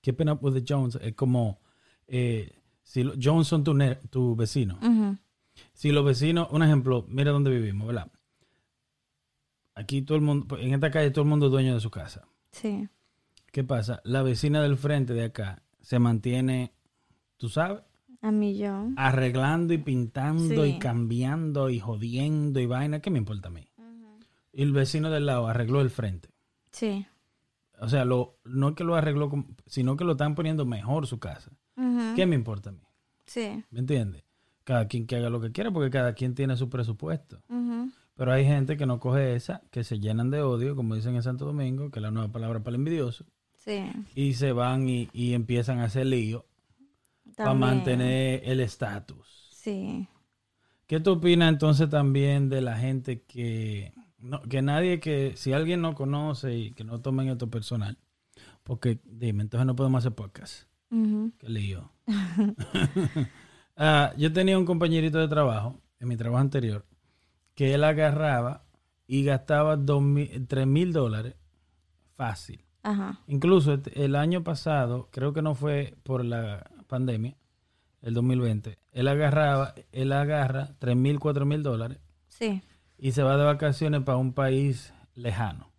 Keeping 0.02 0.28
up 0.30 0.40
with 0.44 0.54
the 0.54 0.64
Jones 0.68 0.98
es 1.02 1.14
como, 1.14 1.60
eh, 2.08 2.52
si 2.82 3.04
Jones 3.22 3.48
son 3.48 3.64
tu, 3.64 3.78
tu 4.10 4.36
vecino. 4.36 4.78
Si 5.74 5.92
los 5.92 6.06
vecinos, 6.06 6.48
un 6.52 6.64
ejemplo, 6.64 7.06
mira 7.10 7.32
dónde 7.32 7.52
vivimos, 7.52 7.88
¿verdad? 7.88 8.12
Aquí 9.76 10.02
todo 10.04 10.18
el 10.18 10.24
mundo, 10.24 10.58
en 10.58 10.74
esta 10.74 10.92
calle 10.92 11.12
todo 11.12 11.24
el 11.24 11.30
mundo 11.30 11.48
es 11.48 11.52
dueño 11.52 11.74
de 11.74 11.80
su 11.80 11.90
casa. 11.90 12.28
Sí. 12.52 12.88
¿Qué 13.52 13.64
pasa? 13.64 14.02
La 14.04 14.22
vecina 14.24 14.62
del 14.62 14.78
frente 14.78 15.14
de 15.14 15.26
acá 15.26 15.64
se 15.82 16.00
mantiene, 16.00 16.74
tú 17.38 17.50
sabes, 17.50 17.82
A 18.22 18.32
millón. 18.32 18.94
arreglando 18.98 19.74
y 19.74 19.78
pintando 19.80 20.66
y 20.66 20.78
cambiando 20.80 21.70
y 21.70 21.80
jodiendo 21.80 22.60
y 22.60 22.66
vaina. 22.66 23.00
¿Qué 23.00 23.10
me 23.10 23.18
importa 23.20 23.48
a 23.50 23.52
mí? 23.52 23.68
Y 24.52 24.62
el 24.62 24.72
vecino 24.72 25.10
del 25.10 25.26
lado 25.26 25.48
arregló 25.48 25.82
el 25.82 25.90
frente. 25.90 26.30
Sí. 26.72 27.06
O 27.80 27.90
sea, 27.90 28.06
lo, 28.06 28.38
no 28.46 28.70
es 28.70 28.76
que 28.76 28.84
lo 28.84 28.96
arregló, 28.96 29.32
sino 29.66 29.98
que 29.98 30.04
lo 30.04 30.12
están 30.14 30.36
poniendo 30.36 30.66
mejor 30.66 31.08
su 31.08 31.20
casa. 31.20 31.52
¿Qué 32.16 32.26
me 32.28 32.36
importa 32.36 32.70
a 32.70 32.74
mí? 32.74 32.84
Sí. 33.26 33.64
¿Me 33.72 33.80
entiendes? 33.80 34.23
Cada 34.64 34.88
quien 34.88 35.08
que 35.08 35.16
haga 35.18 35.30
lo 35.30 35.42
que 35.42 35.52
quiera 35.52 35.72
porque 35.72 35.90
cada 35.90 36.14
quien 36.14 36.36
tiene 36.36 36.56
su 36.58 36.70
presupuesto. 36.70 37.42
Pero 38.16 38.32
hay 38.32 38.46
gente 38.46 38.78
que 38.78 38.86
no 38.86 39.00
coge 39.00 39.36
esa, 39.36 39.62
que 39.72 39.84
se 39.84 40.00
llenan 40.00 40.30
de 40.30 40.42
odio, 40.42 40.76
como 40.76 40.94
dicen 40.96 41.16
en 41.16 41.24
Santo 41.24 41.46
Domingo, 41.46 41.90
que 41.90 42.00
es 42.00 42.04
la 42.04 42.12
nueva 42.12 42.32
palabra 42.32 42.60
para 42.60 42.76
el 42.76 42.82
envidioso, 42.82 43.26
Sí. 43.58 43.82
y 44.14 44.34
se 44.34 44.52
van 44.52 44.88
y, 44.88 45.10
y 45.14 45.34
empiezan 45.34 45.80
a 45.80 45.86
hacer 45.86 46.06
lío 46.06 46.46
para 47.36 47.54
mantener 47.56 48.42
el 48.46 48.60
estatus. 48.60 49.50
Sí. 49.52 50.08
¿Qué 50.86 51.00
tú 51.00 51.14
opinas 51.14 51.50
entonces 51.50 51.90
también 51.90 52.50
de 52.50 52.62
la 52.62 52.78
gente 52.78 53.24
que, 53.24 53.94
no, 54.20 54.42
que 54.44 54.62
nadie 54.62 55.00
que, 55.00 55.34
si 55.36 55.54
alguien 55.54 55.82
no 55.82 55.96
conoce 55.96 56.56
y 56.56 56.72
que 56.74 56.84
no 56.84 57.02
tomen 57.02 57.30
esto 57.30 57.50
personal, 57.50 57.98
porque 58.64 59.00
dime, 59.06 59.42
entonces 59.44 59.66
no 59.66 59.76
podemos 59.76 60.00
hacer 60.00 60.14
podcast. 60.14 60.68
Ujú, 60.92 61.32
Qué 61.40 61.50
lío. 61.50 61.92
Ah, 63.76 64.14
yo 64.18 64.32
tenía 64.32 64.58
un 64.58 64.66
compañerito 64.66 65.18
de 65.18 65.28
trabajo, 65.28 65.80
en 66.00 66.08
mi 66.08 66.16
trabajo 66.18 66.42
anterior, 66.42 66.86
que 67.56 67.74
él 67.74 67.84
agarraba 67.84 68.64
y 69.08 69.24
gastaba 69.24 69.78
dos 69.78 70.02
mil, 70.02 70.48
tres 70.48 70.68
mil 70.68 70.94
dólares 70.94 71.36
fácil. 72.16 72.64
Ajá. 72.84 73.20
Incluso 73.28 73.74
este- 73.74 74.04
el 74.06 74.16
año 74.16 74.44
pasado, 74.44 75.10
creo 75.12 75.34
que 75.34 75.42
no 75.42 75.56
fue 75.56 75.96
por 76.04 76.24
la 76.26 76.70
pandemia, 76.88 77.36
el 78.02 78.14
2020, 78.14 78.78
él 78.92 79.08
agarraba, 79.08 79.74
él 79.92 80.12
agarra 80.12 80.76
tres 80.80 80.96
mil, 80.96 81.20
cuatro 81.20 81.46
mil 81.46 81.64
dólares 81.64 82.00
Sí. 82.28 82.62
y 82.98 83.12
se 83.14 83.24
va 83.24 83.38
de 83.38 83.46
vacaciones 83.46 84.02
para 84.04 84.18
un 84.18 84.34
país 84.34 84.94
lejano. 85.16 85.72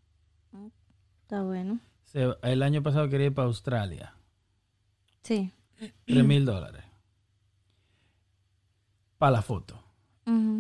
Está 1.23 1.43
bueno. 1.43 1.81
Se- 2.05 2.37
el 2.43 2.63
año 2.63 2.83
pasado 2.83 3.09
quería 3.09 3.27
ir 3.29 3.35
para 3.35 3.47
Australia. 3.49 4.15
Sí. 5.23 5.51
3 6.07 6.25
mil 6.25 6.45
dólares. 6.45 6.84
Para 9.19 9.33
la 9.33 9.43
foto. 9.43 9.81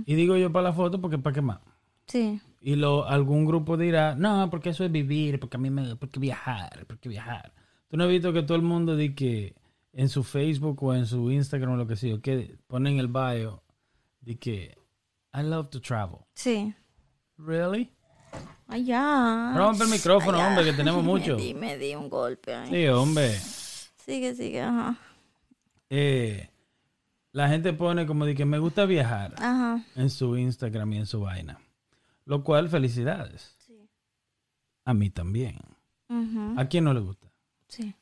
Y 0.06 0.14
digo 0.14 0.36
yo 0.36 0.52
para 0.52 0.64
la 0.64 0.72
foto 0.74 1.00
porque 1.00 1.18
para 1.18 1.34
qué 1.34 1.40
más. 1.40 1.58
Sí. 2.06 2.38
Y 2.60 2.76
lo, 2.76 3.06
algún 3.06 3.46
grupo 3.46 3.76
dirá, 3.76 4.14
no, 4.14 4.48
porque 4.50 4.70
eso 4.70 4.84
es 4.84 4.92
vivir, 4.92 5.40
porque 5.40 5.56
a 5.56 5.60
mí 5.60 5.70
me, 5.70 5.96
porque 5.96 6.20
viajar, 6.20 6.84
porque 6.86 7.08
viajar. 7.08 7.54
Tú 7.88 7.96
no 7.96 8.04
has 8.04 8.10
visto 8.10 8.32
que 8.32 8.42
todo 8.42 8.56
el 8.56 8.62
mundo 8.62 8.96
di 8.96 9.14
que 9.14 9.54
en 9.92 10.08
su 10.08 10.22
Facebook 10.22 10.82
o 10.82 10.94
en 10.94 11.06
su 11.06 11.30
Instagram 11.30 11.72
o 11.72 11.76
lo 11.76 11.86
que 11.86 11.96
sea, 11.96 12.18
que 12.20 12.56
ponen 12.66 12.98
el 12.98 13.08
bio 13.08 13.62
de 14.20 14.38
que 14.38 14.76
I 15.32 15.42
love 15.42 15.68
to 15.70 15.80
travel. 15.80 16.18
Sí. 16.34 16.74
Really? 17.38 17.90
Ay, 18.66 18.84
ya. 18.84 19.54
Rompe 19.56 19.84
el 19.84 19.90
micrófono, 19.90 20.38
Ay, 20.38 20.46
hombre, 20.46 20.64
que 20.64 20.72
tenemos 20.72 21.02
mucho. 21.04 21.36
Me 21.36 21.42
di, 21.42 21.54
me 21.54 21.78
di 21.78 21.94
un 21.94 22.08
golpe. 22.08 22.54
ahí. 22.54 22.70
Sí, 22.70 22.86
hombre. 22.88 23.30
Sigue, 24.04 24.34
sigue. 24.34 24.60
Ajá. 24.62 24.96
Eh, 25.90 26.48
la 27.34 27.48
gente 27.48 27.72
pone 27.74 28.06
como 28.06 28.24
de 28.24 28.34
que 28.34 28.44
me 28.46 28.58
gusta 28.58 28.86
viajar. 28.86 29.34
Ajá. 29.38 29.84
en 29.96 30.08
su 30.08 30.36
Instagram 30.38 30.92
y 30.94 30.96
en 30.98 31.06
su 31.06 31.20
vaina. 31.20 31.58
Lo 32.24 32.42
cual, 32.42 32.68
felicidades. 32.70 33.54
A 34.86 34.94
mí 34.94 35.10
también. 35.10 35.58
¿A 36.56 36.64
quién 36.66 36.84
no 36.84 36.94
le 36.94 37.00
gusta? 37.00 37.26
Sí. 37.68 37.94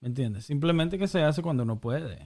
¿Me 0.00 0.08
entiendes? 0.08 0.46
Simplemente 0.46 0.96
que 0.96 1.08
se 1.08 1.22
hace 1.24 1.42
cuando 1.42 1.64
uno 1.64 1.80
puede. 1.80 2.24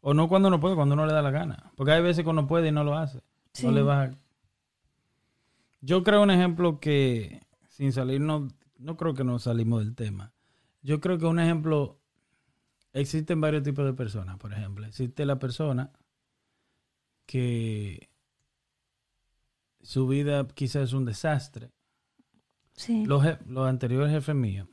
O 0.00 0.14
no 0.14 0.26
cuando 0.28 0.48
uno 0.48 0.58
puede, 0.58 0.74
cuando 0.74 0.94
uno 0.94 1.04
le 1.06 1.12
da 1.12 1.20
la 1.22 1.30
gana. 1.30 1.70
Porque 1.76 1.92
hay 1.92 2.02
veces 2.02 2.24
que 2.24 2.30
uno 2.30 2.46
puede 2.46 2.68
y 2.68 2.72
no 2.72 2.82
lo 2.82 2.96
hace. 2.96 3.20
Sí. 3.52 3.66
No 3.66 3.72
le 3.72 3.82
vas 3.82 4.08
a- 4.10 4.14
Yo 5.80 6.02
creo 6.02 6.22
un 6.22 6.30
ejemplo 6.30 6.80
que, 6.80 7.42
sin 7.68 7.92
salir, 7.92 8.20
no, 8.20 8.48
no 8.78 8.96
creo 8.96 9.12
que 9.14 9.22
nos 9.24 9.42
salimos 9.42 9.80
del 9.84 9.94
tema. 9.94 10.32
Yo 10.82 11.00
creo 11.00 11.18
que 11.18 11.26
un 11.26 11.38
ejemplo, 11.38 11.98
existen 12.94 13.40
varios 13.40 13.62
tipos 13.62 13.84
de 13.84 13.92
personas, 13.92 14.38
por 14.38 14.52
ejemplo. 14.52 14.86
Existe 14.86 15.26
la 15.26 15.38
persona 15.38 15.92
que 17.26 18.08
su 19.82 20.06
vida 20.08 20.46
quizás 20.48 20.84
es 20.84 20.92
un 20.92 21.04
desastre. 21.04 21.70
Sí. 22.72 23.04
Los, 23.04 23.24
anteriores 23.66 24.10
jefes 24.10 24.34
míos, 24.34 24.68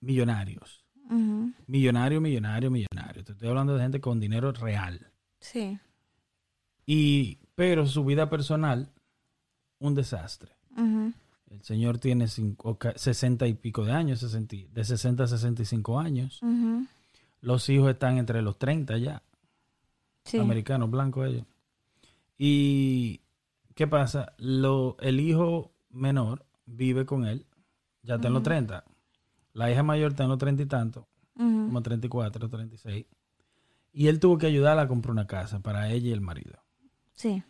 millonarios. 0.00 0.84
Ujú. 1.06 1.52
Millonario, 1.66 2.20
millonario, 2.20 2.70
millonario. 2.70 3.24
Te 3.24 3.32
estoy 3.32 3.48
hablando 3.48 3.74
de 3.74 3.82
gente 3.82 4.00
con 4.00 4.20
dinero 4.20 4.52
real. 4.52 5.10
Sí. 5.40 5.78
Y, 6.86 7.38
pero 7.54 7.86
su 7.86 8.04
vida 8.04 8.28
personal, 8.28 8.92
un 9.78 9.94
desastre. 9.94 10.52
Ujú. 10.76 11.12
El 11.50 11.62
señor 11.64 11.98
tiene 11.98 12.28
cinco, 12.28 12.78
ca- 12.78 12.96
60 12.96 13.46
y 13.46 13.54
pico 13.54 13.84
de 13.84 13.92
años, 13.92 14.20
60 14.20 14.54
y- 14.56 14.64
de 14.68 14.84
60 14.84 15.24
a 15.24 15.26
65 15.26 15.98
años. 15.98 16.40
Ujú. 16.42 16.86
Los 17.40 17.68
hijos 17.68 17.90
están 17.90 18.18
entre 18.18 18.40
los 18.40 18.56
30 18.58 18.96
ya, 18.98 19.22
Sí. 20.24 20.38
americanos, 20.38 20.90
blancos 20.90 21.26
ellos. 21.26 21.44
Y, 22.38 23.20
¿qué 23.74 23.86
pasa? 23.86 24.32
Lo, 24.38 24.96
el 25.00 25.18
hijo 25.20 25.72
menor 25.90 26.46
vive 26.66 27.04
con 27.04 27.26
él, 27.26 27.46
ya 28.02 28.14
está 28.16 28.28
en 28.28 28.34
los 28.34 28.42
30. 28.44 28.84
La 29.52 29.70
hija 29.70 29.82
mayor 29.82 30.12
está 30.12 30.22
en 30.22 30.28
los 30.30 30.38
30 30.38 30.62
y 30.62 30.66
tanto, 30.66 31.08
Ujú. 31.34 31.44
como 31.66 31.82
34, 31.82 32.48
36. 32.48 33.06
Y 33.92 34.06
él 34.06 34.20
tuvo 34.20 34.38
que 34.38 34.46
ayudarla 34.46 34.82
a 34.82 34.88
comprar 34.88 35.10
una 35.10 35.26
casa 35.26 35.58
para 35.60 35.90
ella 35.90 36.08
y 36.10 36.12
el 36.12 36.20
marido. 36.20 36.62
Sí. 37.14 37.42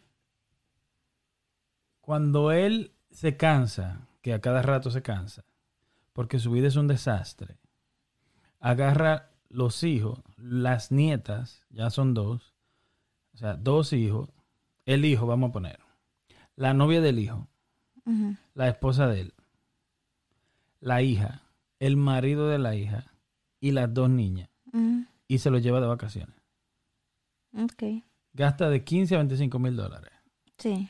Cuando 2.00 2.50
él 2.50 2.92
se 3.10 3.36
cansa, 3.36 4.08
que 4.22 4.32
a 4.32 4.40
cada 4.40 4.62
rato 4.62 4.90
se 4.90 5.02
cansa, 5.02 5.44
porque 6.12 6.38
su 6.38 6.50
vida 6.50 6.68
es 6.68 6.76
un 6.76 6.88
desastre, 6.88 7.56
agarra 8.60 9.30
los 9.48 9.82
hijos, 9.82 10.20
las 10.36 10.92
nietas, 10.92 11.66
ya 11.70 11.90
son 11.90 12.14
dos, 12.14 12.54
o 13.34 13.36
sea, 13.36 13.54
dos 13.54 13.92
hijos, 13.92 14.30
el 14.84 15.04
hijo, 15.04 15.26
vamos 15.26 15.50
a 15.50 15.52
poner, 15.52 15.80
la 16.56 16.74
novia 16.74 17.00
del 17.00 17.18
hijo, 17.18 17.48
la 18.54 18.68
esposa 18.68 19.06
de 19.06 19.20
él, 19.22 19.34
la 20.80 21.02
hija, 21.02 21.42
el 21.78 21.96
marido 21.96 22.48
de 22.48 22.58
la 22.58 22.74
hija 22.74 23.06
y 23.60 23.70
las 23.72 23.92
dos 23.92 24.10
niñas, 24.10 24.50
y 25.26 25.38
se 25.38 25.50
los 25.50 25.62
lleva 25.62 25.80
de 25.80 25.86
vacaciones. 25.86 26.36
Ok. 27.56 28.04
Gasta 28.32 28.70
de 28.70 28.84
15 28.84 29.14
a 29.14 29.18
25 29.18 29.58
mil 29.58 29.76
dólares. 29.76 30.12
Sí. 30.58 30.88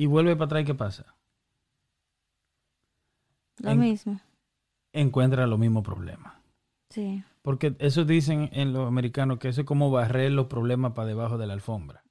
Y 0.00 0.06
vuelve 0.06 0.34
para 0.34 0.46
atrás, 0.46 0.62
¿y 0.62 0.64
¿qué 0.64 0.74
pasa? 0.74 1.04
Lo 3.58 3.70
En- 3.72 3.80
mismo. 3.80 4.18
Encuentra 4.94 5.46
los 5.46 5.58
mismos 5.58 5.84
problemas. 5.84 6.32
Sí. 6.88 7.22
Porque 7.42 7.76
eso 7.78 8.06
dicen 8.06 8.48
en 8.54 8.72
los 8.72 8.88
americanos 8.88 9.38
que 9.38 9.48
eso 9.48 9.60
es 9.60 9.66
como 9.66 9.90
barrer 9.90 10.32
los 10.32 10.46
problemas 10.46 10.92
para 10.92 11.06
debajo 11.08 11.36
de 11.36 11.46
la 11.46 11.52
alfombra. 11.52 12.02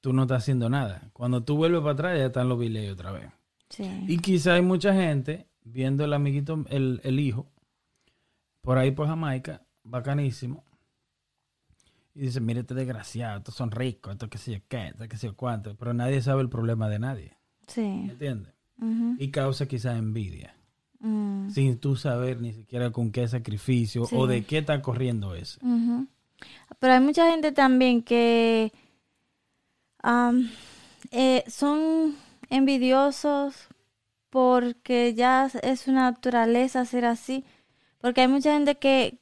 Tú 0.00 0.12
no 0.12 0.22
estás 0.22 0.42
haciendo 0.42 0.68
nada. 0.68 1.08
Cuando 1.14 1.42
tú 1.42 1.56
vuelves 1.56 1.80
para 1.80 1.92
atrás 1.92 2.18
ya 2.18 2.26
están 2.26 2.50
los 2.50 2.58
biles 2.58 2.92
otra 2.92 3.12
vez. 3.12 3.30
Sí. 3.70 4.04
Y 4.06 4.18
quizá 4.18 4.52
hay 4.54 4.62
mucha 4.62 4.92
gente 4.92 5.46
viendo 5.64 6.04
el 6.04 6.12
amiguito, 6.12 6.64
el, 6.68 7.00
el 7.02 7.18
hijo, 7.18 7.46
por 8.60 8.76
ahí 8.76 8.90
por 8.90 9.06
Jamaica, 9.08 9.62
bacanísimo. 9.84 10.64
Y 12.18 12.22
dice, 12.22 12.40
mire 12.40 12.60
este 12.60 12.74
desgraciado, 12.74 13.38
estos 13.38 13.54
son 13.54 13.70
ricos, 13.70 14.12
esto 14.12 14.28
que 14.28 14.38
sé 14.38 14.52
yo 14.52 14.58
qué, 14.68 14.88
esto 14.88 15.06
que 15.08 15.16
sé 15.16 15.28
yo 15.28 15.36
cuánto. 15.36 15.76
Pero 15.76 15.94
nadie 15.94 16.20
sabe 16.20 16.42
el 16.42 16.48
problema 16.48 16.88
de 16.88 16.98
nadie. 16.98 17.36
¿Me 17.66 17.72
Sí. 17.72 17.80
entiendes? 18.10 18.52
Y 19.18 19.30
causa 19.30 19.66
quizá 19.66 19.96
envidia. 19.96 20.54
Mm. 20.98 21.50
Sin 21.50 21.78
tú 21.78 21.94
saber 21.94 22.40
ni 22.40 22.52
siquiera 22.52 22.90
con 22.90 23.12
qué 23.12 23.28
sacrificio 23.28 24.04
Sí. 24.06 24.16
o 24.18 24.26
de 24.26 24.44
qué 24.44 24.58
está 24.58 24.82
corriendo 24.82 25.36
eso. 25.36 25.60
Pero 26.80 26.92
hay 26.92 27.00
mucha 27.00 27.30
gente 27.30 27.52
también 27.52 28.02
que 28.02 28.72
eh, 31.12 31.44
son 31.48 32.16
envidiosos 32.50 33.68
porque 34.30 35.14
ya 35.14 35.48
es 35.62 35.86
una 35.86 36.10
naturaleza 36.10 36.84
ser 36.84 37.04
así. 37.04 37.44
Porque 38.00 38.22
hay 38.22 38.28
mucha 38.28 38.52
gente 38.54 38.76
que 38.76 39.18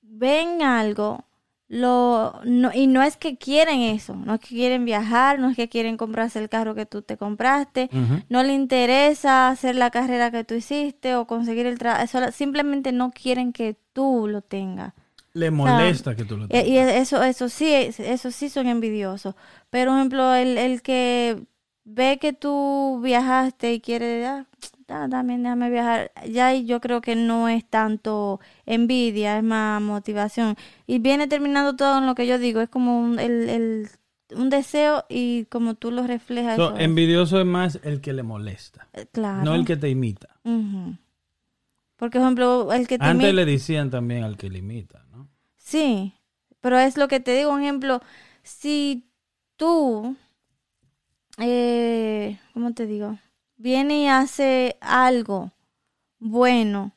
ven 0.00 0.62
algo 0.62 1.25
lo, 1.68 2.40
no, 2.44 2.70
y 2.72 2.86
no 2.86 3.02
es 3.02 3.16
que 3.16 3.36
quieren 3.38 3.80
eso, 3.80 4.14
no 4.14 4.34
es 4.34 4.40
que 4.40 4.48
quieren 4.54 4.84
viajar, 4.84 5.38
no 5.40 5.50
es 5.50 5.56
que 5.56 5.68
quieren 5.68 5.96
comprarse 5.96 6.38
el 6.38 6.48
carro 6.48 6.74
que 6.76 6.86
tú 6.86 7.02
te 7.02 7.16
compraste, 7.16 7.90
no 8.28 8.42
le 8.44 8.52
interesa 8.52 9.48
hacer 9.48 9.74
la 9.74 9.90
carrera 9.90 10.30
que 10.30 10.44
tú 10.44 10.54
hiciste 10.54 11.16
o 11.16 11.26
conseguir 11.26 11.66
el 11.66 11.78
trabajo, 11.78 12.06
simplemente 12.32 12.92
no 12.92 13.10
quieren 13.10 13.52
que 13.52 13.76
tú 13.92 14.28
lo 14.28 14.42
tengas. 14.42 14.92
Le 15.32 15.50
molesta 15.50 16.14
que 16.14 16.24
tú 16.24 16.36
lo 16.38 16.44
Eh, 16.44 16.48
tengas. 16.48 16.68
Y 16.68 16.78
eso, 16.78 17.22
eso 17.22 17.48
sí, 17.48 17.72
es- 17.72 18.00
eso 18.00 18.30
sí 18.30 18.48
son 18.48 18.68
envidiosos. 18.68 19.34
Pero, 19.68 19.90
por 19.90 19.98
ejemplo, 19.98 20.34
el, 20.34 20.56
el 20.58 20.82
que 20.82 21.42
ve 21.86 22.18
que 22.18 22.34
tú 22.34 23.00
viajaste 23.02 23.72
y 23.72 23.80
quiere, 23.80 24.26
ah, 24.26 24.46
también 24.86 25.42
déjame 25.42 25.70
viajar, 25.70 26.12
ya 26.28 26.48
ahí 26.48 26.66
yo 26.66 26.80
creo 26.80 27.00
que 27.00 27.16
no 27.16 27.48
es 27.48 27.64
tanto 27.64 28.40
envidia, 28.66 29.38
es 29.38 29.44
más 29.44 29.80
motivación. 29.80 30.56
Y 30.86 30.98
viene 30.98 31.28
terminando 31.28 31.76
todo 31.76 31.98
en 31.98 32.06
lo 32.06 32.14
que 32.14 32.26
yo 32.26 32.38
digo, 32.38 32.60
es 32.60 32.68
como 32.68 33.00
un, 33.00 33.18
el, 33.18 33.48
el- 33.48 33.88
un 34.36 34.50
deseo 34.50 35.04
y 35.08 35.44
como 35.46 35.74
tú 35.76 35.92
lo 35.92 36.04
reflejas. 36.04 36.56
So, 36.56 36.76
envidioso 36.78 37.38
es 37.40 37.46
más 37.46 37.78
el 37.84 38.00
que 38.00 38.12
le 38.12 38.24
molesta, 38.24 38.88
Eh, 38.92 39.06
claro. 39.12 39.44
no 39.44 39.54
el 39.54 39.64
que 39.64 39.76
te 39.76 39.88
imita. 39.88 40.28
Porque, 41.96 42.18
por 42.18 42.26
ejemplo, 42.26 42.72
el 42.72 42.86
que 42.88 42.98
te 42.98 43.04
Antes 43.04 43.32
le 43.32 43.44
decían 43.44 43.88
también 43.90 44.24
al 44.24 44.36
que 44.36 44.50
le 44.50 44.58
imita, 44.58 45.04
¿no? 45.12 45.28
Sí, 45.56 46.14
pero 46.60 46.78
es 46.78 46.96
lo 46.96 47.08
que 47.08 47.20
te 47.20 47.34
digo, 47.36 47.50
un 47.52 47.62
ejemplo, 47.62 48.00
si 48.42 49.08
tú, 49.56 50.16
eh, 51.38 52.38
¿cómo 52.54 52.72
te 52.72 52.86
digo? 52.86 53.18
Viene 53.56 54.02
y 54.02 54.08
hace 54.08 54.76
algo 54.80 55.52
bueno 56.18 56.92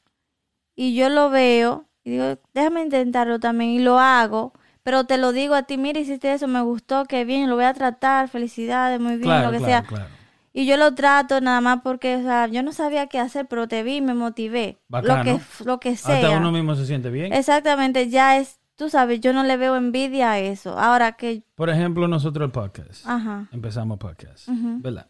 y 0.75 0.95
yo 0.95 1.09
lo 1.09 1.29
veo 1.29 1.85
y 2.03 2.11
digo, 2.11 2.37
déjame 2.53 2.81
intentarlo 2.81 3.39
también 3.39 3.71
y 3.71 3.79
lo 3.79 3.99
hago, 3.99 4.53
pero 4.83 5.03
te 5.03 5.17
lo 5.17 5.31
digo 5.33 5.53
a 5.55 5.63
ti, 5.63 5.77
mira, 5.77 5.99
hiciste 5.99 6.33
eso, 6.33 6.47
me 6.47 6.61
gustó, 6.61 7.05
qué 7.05 7.25
bien, 7.25 7.49
lo 7.49 7.55
voy 7.55 7.65
a 7.65 7.73
tratar, 7.73 8.29
felicidades, 8.29 8.99
muy 8.99 9.11
bien, 9.17 9.23
Claro, 9.23 9.47
lo 9.47 9.51
que 9.51 9.57
claro, 9.57 9.71
sea. 9.71 9.83
claro. 9.83 10.19
Y 10.51 10.65
yo 10.65 10.77
lo 10.77 10.95
trato 10.95 11.39
nada 11.41 11.61
más 11.61 11.81
porque, 11.83 12.15
o 12.15 12.21
sea, 12.23 12.47
yo 12.47 12.63
no 12.63 12.71
sabía 12.73 13.07
qué 13.07 13.19
hacer, 13.19 13.47
pero 13.47 13.67
te 13.67 13.83
vi 13.83 13.97
y 13.97 14.01
me 14.01 14.13
motivé. 14.15 14.79
Bacano. 14.87 15.17
Lo 15.33 15.37
que, 15.37 15.43
lo 15.65 15.79
que 15.79 15.95
sea. 15.95 16.15
Hasta 16.15 16.31
uno 16.31 16.51
mismo 16.51 16.75
se 16.75 16.85
siente 16.85 17.09
bien. 17.09 17.31
Exactamente, 17.33 18.09
ya 18.09 18.37
es, 18.37 18.59
tú 18.79 18.89
sabes, 18.89 19.19
yo 19.19 19.33
no 19.33 19.43
le 19.43 19.57
veo 19.57 19.75
envidia 19.75 20.31
a 20.31 20.39
eso. 20.39 20.79
Ahora 20.79 21.11
que, 21.17 21.43
Por 21.55 21.69
ejemplo, 21.69 22.07
nosotros 22.07 22.45
el 22.45 22.51
podcast. 22.51 23.05
ajá, 23.05 23.49
Empezamos 23.51 23.97
podcast. 23.97 24.47
¿verdad? 24.79 25.07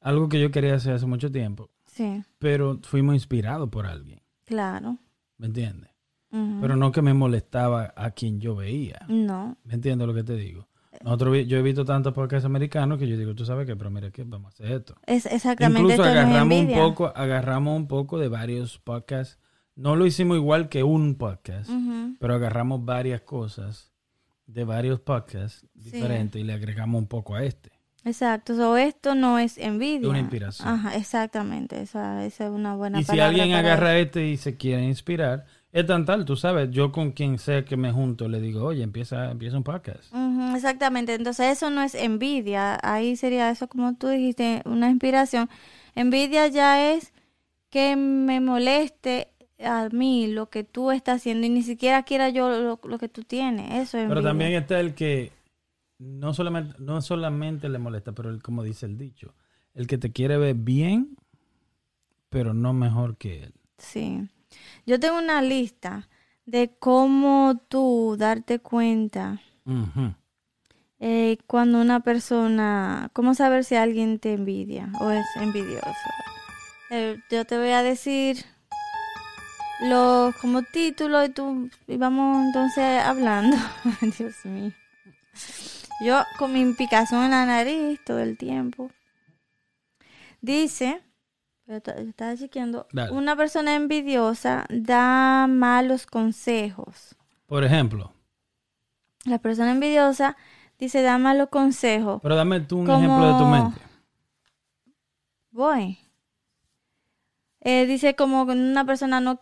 Algo 0.00 0.30
que 0.30 0.40
yo 0.40 0.50
quería 0.50 0.74
hacer 0.74 0.94
hace 0.94 1.04
mucho 1.04 1.30
tiempo, 1.30 1.68
sí, 1.84 2.24
pero 2.38 2.78
fuimos 2.82 3.14
inspirados 3.14 3.68
por 3.68 3.86
alguien, 3.86 4.22
claro. 4.46 4.96
¿me 5.36 5.46
entiendes? 5.46 5.90
Pero 6.60 6.76
no 6.76 6.92
que 6.92 7.00
me 7.00 7.14
molestaba 7.14 7.94
a 7.96 8.10
quien 8.10 8.40
yo 8.40 8.56
veía. 8.56 9.00
No, 9.08 9.56
¿Me 9.64 9.74
entiendes 9.74 10.06
lo 10.06 10.12
que 10.12 10.22
te 10.22 10.34
digo? 10.36 10.68
Nosotros, 11.02 11.46
yo 11.46 11.56
he 11.58 11.62
visto 11.62 11.84
tantos 11.84 12.12
podcasts 12.12 12.44
americanos 12.44 12.98
que 12.98 13.08
yo 13.08 13.16
digo, 13.16 13.34
tú 13.34 13.44
sabes 13.46 13.66
qué, 13.66 13.74
pero 13.76 13.90
mira 13.90 14.10
que 14.10 14.24
vamos 14.24 14.46
a 14.46 14.48
hacer 14.54 14.72
esto. 14.72 14.94
es 15.06 15.24
exactamente 15.26 15.80
Incluso 15.80 16.02
esto 16.02 16.14
no 16.14 16.20
es 16.20 16.26
agarramos 16.26 16.58
un 16.58 16.74
poco, 16.74 17.12
agarramos 17.14 17.76
un 17.76 17.88
poco 17.88 18.18
de 18.18 18.28
varios 18.28 18.78
podcasts. 18.78 19.38
No 19.76 19.94
lo 19.94 20.06
hicimos 20.06 20.38
igual 20.38 20.68
que 20.70 20.82
un 20.82 21.16
podcast, 21.16 21.70
pero 22.18 22.34
agarramos 22.34 22.84
varias 22.84 23.20
cosas 23.20 23.92
de 24.46 24.64
varios 24.64 25.00
podcasts 25.00 25.66
diferentes 25.74 26.40
y 26.40 26.44
le 26.44 26.54
agregamos 26.54 26.98
un 26.98 27.06
poco 27.06 27.34
a 27.34 27.44
este. 27.44 27.70
Exacto, 28.04 28.54
so, 28.56 28.76
esto 28.76 29.14
no 29.14 29.38
es 29.38 29.58
envidia. 29.58 30.08
Una 30.08 30.20
inspiración. 30.20 30.68
Ajá, 30.68 30.96
exactamente, 30.96 31.82
esa, 31.82 32.24
esa 32.24 32.46
es 32.46 32.50
una 32.52 32.76
buena 32.76 33.00
y 33.00 33.04
si 33.04 33.18
alguien 33.18 33.52
agarra 33.52 33.98
este 33.98 34.28
y 34.28 34.36
se 34.36 34.56
quiere 34.56 34.84
inspirar, 34.84 35.44
es 35.72 35.84
tan 35.84 36.06
tal, 36.06 36.24
tú 36.24 36.36
sabes, 36.36 36.70
yo 36.70 36.92
con 36.92 37.10
quien 37.10 37.38
sea 37.38 37.64
que 37.64 37.76
me 37.76 37.92
junto 37.92 38.28
le 38.28 38.40
digo, 38.40 38.64
oye, 38.64 38.82
empieza, 38.82 39.30
empieza 39.30 39.58
un 39.58 39.64
podcast. 39.64 40.04
Exactamente, 40.54 41.14
entonces 41.14 41.52
eso 41.52 41.68
no 41.68 41.82
es 41.82 41.94
envidia, 41.94 42.78
ahí 42.82 43.16
sería 43.16 43.50
eso 43.50 43.68
como 43.68 43.94
tú 43.96 44.08
dijiste, 44.08 44.62
una 44.64 44.88
inspiración. 44.88 45.50
Envidia 45.94 46.46
ya 46.46 46.92
es 46.92 47.12
que 47.70 47.96
me 47.96 48.40
moleste 48.40 49.28
a 49.64 49.88
mí 49.90 50.26
lo 50.26 50.50
que 50.50 50.64
tú 50.64 50.90
estás 50.90 51.16
haciendo 51.16 51.46
y 51.46 51.50
ni 51.50 51.62
siquiera 51.62 52.02
quiera 52.02 52.28
yo 52.28 52.48
lo, 52.48 52.80
lo 52.82 52.98
que 52.98 53.08
tú 53.08 53.22
tienes, 53.22 53.86
eso 53.88 53.98
es. 53.98 54.08
Pero 54.08 54.22
también 54.22 54.52
está 54.52 54.80
el 54.80 54.94
que 54.94 55.32
no 55.98 56.34
solamente, 56.34 56.76
no 56.78 57.00
solamente 57.00 57.68
le 57.68 57.78
molesta, 57.78 58.12
pero 58.12 58.30
el, 58.30 58.42
como 58.42 58.62
dice 58.62 58.86
el 58.86 58.98
dicho, 58.98 59.34
el 59.74 59.86
que 59.86 59.98
te 59.98 60.12
quiere 60.12 60.36
ver 60.36 60.54
bien, 60.54 61.16
pero 62.28 62.54
no 62.54 62.72
mejor 62.72 63.16
que 63.16 63.44
él. 63.44 63.54
Sí. 63.78 64.28
Yo 64.86 65.00
tengo 65.00 65.18
una 65.18 65.42
lista 65.42 66.08
de 66.44 66.74
cómo 66.78 67.60
tú 67.68 68.16
darte 68.18 68.60
cuenta 68.60 69.40
eh, 71.00 71.38
cuando 71.46 71.80
una 71.80 72.00
persona, 72.00 73.10
cómo 73.12 73.34
saber 73.34 73.64
si 73.64 73.74
alguien 73.74 74.18
te 74.18 74.34
envidia 74.34 74.90
o 75.00 75.10
es 75.10 75.26
envidioso. 75.40 75.90
Eh, 76.90 77.16
yo 77.30 77.44
te 77.44 77.58
voy 77.58 77.70
a 77.70 77.82
decir 77.82 78.44
lo 79.82 80.32
como 80.40 80.62
título 80.62 81.24
y 81.24 81.28
tú 81.28 81.68
y 81.86 81.96
vamos 81.96 82.46
entonces 82.46 83.02
hablando. 83.02 83.56
Dios 84.18 84.34
mío. 84.44 84.72
Yo 86.04 86.22
con 86.38 86.52
mi 86.52 86.72
picazón 86.74 87.24
en 87.24 87.30
la 87.30 87.46
nariz 87.46 88.00
todo 88.04 88.18
el 88.20 88.36
tiempo. 88.36 88.90
Dice, 90.40 91.02
estaba 91.66 92.36
chequeando, 92.36 92.86
Dale. 92.92 93.10
una 93.12 93.34
persona 93.36 93.74
envidiosa 93.74 94.66
da 94.68 95.46
malos 95.48 96.06
consejos. 96.06 97.16
Por 97.46 97.64
ejemplo, 97.64 98.12
La 99.24 99.38
persona 99.38 99.72
envidiosa 99.72 100.36
dice 100.78 101.02
da 101.02 101.18
malos 101.18 101.48
consejos. 101.48 102.20
pero 102.22 102.36
dame 102.36 102.60
tú 102.60 102.78
un 102.78 102.86
Como- 102.86 102.98
ejemplo 102.98 103.32
de 103.32 103.38
tu 103.38 103.46
mente. 103.46 103.80
Voy. 105.50 105.98
Eh, 107.60 107.86
dice 107.86 108.14
como 108.14 108.42
una 108.42 108.84
persona 108.84 109.20
no 109.20 109.40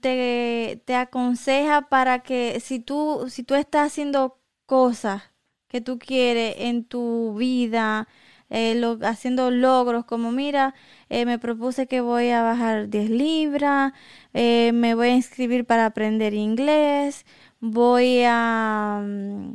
te, 0.00 0.82
te 0.84 0.94
aconseja 0.96 1.82
para 1.88 2.20
que 2.20 2.60
si 2.60 2.80
tú, 2.80 3.26
si 3.28 3.42
tú 3.44 3.54
estás 3.54 3.88
haciendo 3.88 4.38
cosas 4.66 5.22
que 5.68 5.80
tú 5.80 5.98
quieres 5.98 6.54
en 6.58 6.84
tu 6.84 7.34
vida, 7.36 8.06
eh, 8.50 8.74
lo- 8.76 8.98
haciendo 9.02 9.50
logros, 9.50 10.04
como 10.04 10.30
mira, 10.32 10.74
eh, 11.08 11.26
me 11.26 11.38
propuse 11.38 11.86
que 11.88 12.00
voy 12.00 12.30
a 12.30 12.42
bajar 12.42 12.88
10 12.88 13.10
libras, 13.10 13.92
eh, 14.34 14.70
me 14.72 14.94
voy 14.94 15.08
a 15.08 15.14
inscribir 15.16 15.64
para 15.66 15.86
aprender 15.86 16.34
inglés, 16.34 17.26
voy 17.60 18.22
a... 18.26 19.00
mm, 19.04 19.54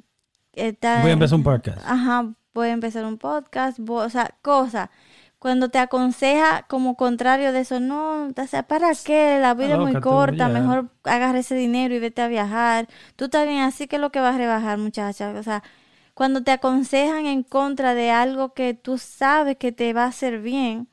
Voy 0.94 1.10
a 1.12 1.14
empezar 1.14 1.38
un 1.38 1.44
podcast. 1.44 1.82
Ajá, 1.86 2.34
voy 2.54 2.68
a 2.68 2.72
empezar 2.72 3.06
un 3.06 3.18
podcast, 3.18 3.80
vo- 3.80 4.06
o 4.06 4.10
sea, 4.10 4.36
cosas. 4.42 4.90
Cuando 5.39 5.69
te 5.69 5.80
aconseja 5.80 6.65
como 6.67 6.95
contrario 6.97 7.54
de 7.54 7.62
eso, 7.62 7.80
no, 7.80 8.28
o 8.28 8.47
sea, 8.47 8.63
¿para 8.63 8.91
qué? 9.06 9.39
La 9.39 9.54
vida 9.54 9.75
es 9.75 9.80
muy 9.80 9.95
corta, 10.02 10.49
mejor 10.49 10.89
agarra 11.06 11.39
ese 11.39 11.56
dinero 11.56 11.95
y 11.95 11.99
vete 11.99 12.21
a 12.21 12.28
viajar. 12.28 12.88
Tú 13.15 13.25
estás 13.25 13.47
bien 13.47 13.62
así 13.62 13.88
que 13.88 13.95
es 13.95 14.02
lo 14.02 14.12
que 14.12 14.19
vas 14.19 14.36
a 14.36 14.38
rebajar, 14.38 14.78
muchacha. 14.78 15.32
O 15.32 15.41
sea, 15.43 15.63
cuando 16.13 16.43
te 16.43 16.52
aconsejan 16.52 17.25
en 17.25 17.43
contra 17.43 17.93
de 17.95 18.12
algo 18.12 18.54
que 18.54 18.73
tú 18.73 18.97
sabes 18.97 19.56
que 19.56 19.71
te 19.71 19.93
va 19.93 20.04
a 20.04 20.08
hacer 20.08 20.41
bien, 20.41 20.89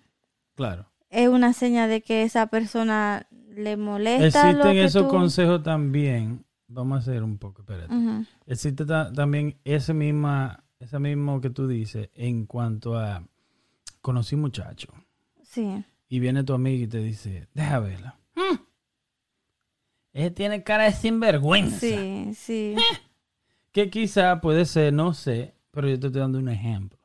Claro. 0.55 0.87
es 1.11 1.29
una 1.29 1.53
señal 1.53 1.89
de 1.91 2.03
que 2.03 2.23
esa 2.23 2.47
persona 2.47 3.27
le 3.51 3.77
molesta 3.77 4.45
lo 4.53 4.59
Existen 4.59 4.73
que 4.75 4.85
esos 4.85 5.03
tú... 5.03 5.09
consejos 5.09 5.63
también. 5.65 6.45
Vamos 6.69 6.99
a 6.99 7.01
hacer 7.01 7.23
un 7.25 7.39
poco, 7.39 7.63
espérate. 7.63 7.93
Existe 8.47 8.85
ta- 8.87 9.13
también 9.13 9.59
ese 9.65 9.93
misma, 9.93 10.63
ese 10.79 10.99
mismo 11.01 11.41
que 11.41 11.51
tú 11.51 11.67
dices 11.67 12.11
en 12.15 12.47
cuanto 12.47 12.97
a 12.97 13.23
conocí 14.07 14.37
un 14.37 14.43
muchacho 14.43 14.87
Sí, 15.43 15.83
y 16.09 16.21
viene 16.21 16.45
tu 16.45 16.53
amigo 16.55 16.85
y 16.85 16.87
te 16.87 16.99
dice, 16.99 17.49
deja 17.55 17.81
verla. 17.81 18.17
Mm. 18.37 18.55
Ese 20.13 20.31
tiene 20.31 20.63
cara 20.63 20.85
de 20.85 20.93
sinvergüenza. 20.93 21.79
sí, 21.81 22.31
sí. 22.37 22.77
Que 23.73 23.91
quizá 23.91 24.41
puede 24.41 24.65
ser, 24.65 24.93
no 24.93 25.13
sé, 25.13 25.55
pero 25.73 25.89
yo 25.89 25.99
te 25.99 26.07
estoy 26.07 26.21
dando 26.21 26.39
un 26.39 26.49
ejemplo. 26.49 26.99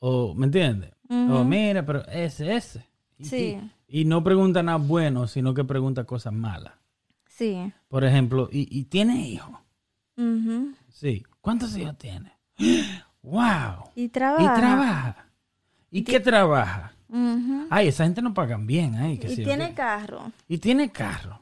O, 0.00 0.34
¿me 0.34 0.46
entiendes? 0.46 0.92
O 1.08 1.44
mira, 1.44 1.84
pero 1.86 2.04
ese, 2.08 2.54
ese. 2.56 2.84
Y, 3.16 3.24
Sí. 3.24 3.60
y 3.86 4.04
no 4.04 4.22
pregunta 4.24 4.62
nada 4.62 4.78
bueno, 4.78 5.26
sino 5.28 5.54
que 5.54 5.62
pregunta 5.64 6.04
cosas 6.04 6.32
malas. 6.32 6.74
Sí. 7.26 7.72
Por 7.88 8.04
ejemplo, 8.04 8.48
¿y, 8.50 8.66
y 8.76 8.84
tiene 8.84 9.28
hijos? 9.28 9.56
Sí. 10.88 11.22
¿Cuántos 11.40 11.76
hijos 11.76 11.96
tiene? 11.96 12.32
¡Wow! 13.22 13.90
Y 13.94 14.04
¿Y 14.04 14.08
trabaja. 14.08 15.27
¿Y 15.90 16.02
qué 16.02 16.20
trabaja? 16.20 16.92
Ay, 17.70 17.88
esa 17.88 18.04
gente 18.04 18.20
no 18.20 18.34
pagan 18.34 18.66
bien. 18.66 18.94
Ay, 18.96 19.18
que 19.18 19.28
Y 19.32 19.36
sí, 19.36 19.44
tiene 19.44 19.72
carro. 19.74 20.30
Y 20.46 20.58
tiene 20.58 20.90
carro. 20.90 21.38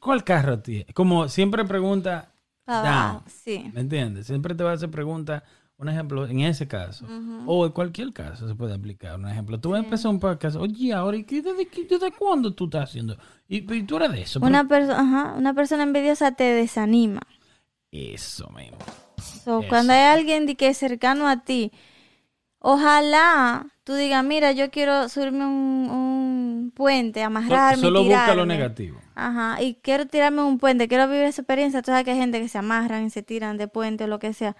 ¿Cuál 0.00 0.24
carro 0.24 0.58
tiene? 0.60 0.86
Como 0.92 1.28
siempre 1.28 1.64
pregunta, 1.64 2.32
abajo, 2.66 3.22
Sí. 3.26 3.70
¿Me 3.72 3.80
entiendes? 3.80 4.26
Siempre 4.26 4.54
te 4.54 4.64
va 4.64 4.72
a 4.72 4.74
hacer 4.74 4.90
preguntas. 4.90 5.42
Un 5.76 5.88
ejemplo, 5.88 6.26
en 6.26 6.40
ese 6.40 6.66
caso, 6.66 7.06
o 7.46 7.64
en 7.64 7.70
cualquier 7.70 8.12
caso 8.12 8.48
se 8.48 8.54
puede 8.56 8.74
aplicar. 8.74 9.14
Un 9.16 9.28
ejemplo, 9.28 9.60
tú 9.60 9.70
vas 9.70 9.80
a 9.80 9.84
empezar 9.84 10.10
un 10.10 10.18
podcast, 10.18 10.56
oye, 10.56 10.92
ahora, 10.92 11.16
¿y 11.16 11.22
qué, 11.22 11.40
desde, 11.40 11.68
desde 11.88 12.10
cuándo 12.10 12.52
tú 12.52 12.64
estás 12.64 12.90
haciendo? 12.90 13.16
Y, 13.46 13.58
y 13.72 13.82
tú 13.84 13.96
eres 13.98 14.10
de 14.10 14.22
eso. 14.22 14.40
Una, 14.40 14.64
perso- 14.64 14.90
ajá, 14.96 15.34
una 15.38 15.54
persona 15.54 15.84
envidiosa 15.84 16.32
te 16.32 16.42
desanima. 16.42 17.20
Eso 17.92 18.50
mismo. 18.50 18.78
So, 19.44 19.60
Eso. 19.60 19.68
cuando 19.68 19.92
hay 19.92 20.00
alguien 20.00 20.46
de 20.46 20.56
que 20.56 20.66
es 20.66 20.76
cercano 20.78 21.28
a 21.28 21.44
ti, 21.44 21.70
ojalá 22.60 23.66
tú 23.84 23.94
digas, 23.94 24.24
mira, 24.24 24.52
yo 24.52 24.70
quiero 24.70 25.08
subirme 25.08 25.46
un, 25.46 25.88
un 25.90 26.72
puente, 26.74 27.22
amarrarme, 27.22 27.76
Solo 27.82 28.00
busca 28.00 28.26
lo 28.34 28.44
tirarme". 28.44 28.54
negativo. 28.54 29.00
Ajá, 29.14 29.60
y 29.62 29.74
quiero 29.76 30.06
tirarme 30.06 30.42
un 30.42 30.58
puente, 30.58 30.86
quiero 30.88 31.08
vivir 31.08 31.24
esa 31.24 31.42
experiencia. 31.42 31.82
Tú 31.82 31.86
sabes 31.90 32.04
que 32.04 32.12
hay 32.12 32.18
gente 32.18 32.40
que 32.40 32.48
se 32.48 32.58
amarran 32.58 33.04
y 33.06 33.10
se 33.10 33.22
tiran 33.22 33.56
de 33.58 33.66
puente 33.68 34.04
o 34.04 34.06
lo 34.06 34.18
que 34.20 34.32
sea. 34.32 34.56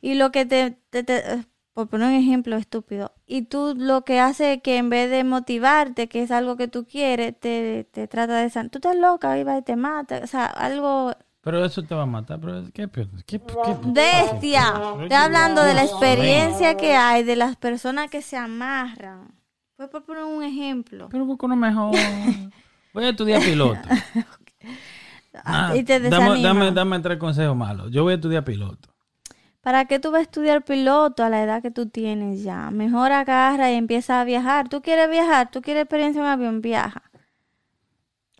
Y 0.00 0.14
lo 0.14 0.32
que 0.32 0.46
te, 0.46 0.78
te- 0.90 1.02
te- 1.04 1.34
eh, 1.34 1.44
por 1.74 1.88
poner 1.88 2.08
un 2.08 2.14
ejemplo 2.14 2.56
estúpido, 2.56 3.12
y 3.26 3.42
tú 3.42 3.74
lo 3.76 4.04
que 4.04 4.20
hace 4.20 4.54
es 4.54 4.62
que 4.62 4.76
en 4.78 4.90
vez 4.90 5.10
de 5.10 5.24
motivarte, 5.24 6.08
que 6.08 6.22
es 6.22 6.30
algo 6.30 6.56
que 6.56 6.68
tú 6.68 6.84
quieres, 6.86 7.38
te, 7.38 7.84
te 7.92 8.08
trata 8.08 8.36
de... 8.38 8.50
san- 8.50 8.70
Tú 8.70 8.78
estás 8.78 8.96
loca, 8.96 9.38
iba 9.38 9.56
y 9.58 9.62
te 9.62 9.76
mata. 9.76 10.20
O 10.24 10.26
sea, 10.26 10.46
algo... 10.46 11.14
Pero 11.42 11.64
eso 11.64 11.82
te 11.82 11.94
va 11.94 12.02
a 12.02 12.06
matar. 12.06 12.38
Pero 12.40 12.64
¿qué, 12.72 12.88
qué, 12.88 13.08
qué, 13.26 13.40
qué- 13.40 13.76
Bestia. 13.84 14.74
Estoy 15.02 15.16
hablando 15.16 15.62
de 15.62 15.74
la 15.74 15.84
experiencia 15.84 16.76
que 16.76 16.94
hay 16.94 17.22
de 17.22 17.36
las 17.36 17.56
personas 17.56 18.10
que 18.10 18.22
se 18.22 18.36
amarran. 18.36 19.34
Fue 19.76 19.88
por 19.88 20.04
poner 20.04 20.24
un 20.24 20.42
ejemplo. 20.42 21.08
Pero 21.10 21.24
busca 21.24 21.46
uno 21.46 21.56
mejor. 21.56 21.96
Voy 22.92 23.04
a 23.04 23.08
estudiar 23.10 23.42
piloto. 23.42 23.88
Ah, 25.44 25.74
y 25.76 25.84
te 25.84 26.00
dame, 26.00 26.10
desanima. 26.10 26.48
dame, 26.48 26.72
dame 26.72 27.00
tres 27.00 27.18
consejos 27.18 27.56
malos. 27.56 27.90
Yo 27.92 28.02
voy 28.02 28.12
a 28.12 28.16
estudiar 28.16 28.44
piloto. 28.44 28.88
¿Para 29.60 29.84
qué 29.84 29.98
tú 30.00 30.10
vas 30.10 30.20
a 30.20 30.22
estudiar 30.22 30.64
piloto 30.64 31.22
a 31.22 31.28
la 31.28 31.42
edad 31.42 31.62
que 31.62 31.70
tú 31.70 31.86
tienes 31.88 32.42
ya? 32.42 32.70
Mejor 32.70 33.12
agarra 33.12 33.70
y 33.70 33.76
empieza 33.76 34.20
a 34.20 34.24
viajar. 34.24 34.68
¿Tú 34.68 34.82
quieres 34.82 35.08
viajar? 35.10 35.50
¿Tú 35.50 35.62
quieres 35.62 35.82
experiencia 35.84 36.20
en 36.20 36.26
avión? 36.26 36.60
Viaja. 36.60 37.02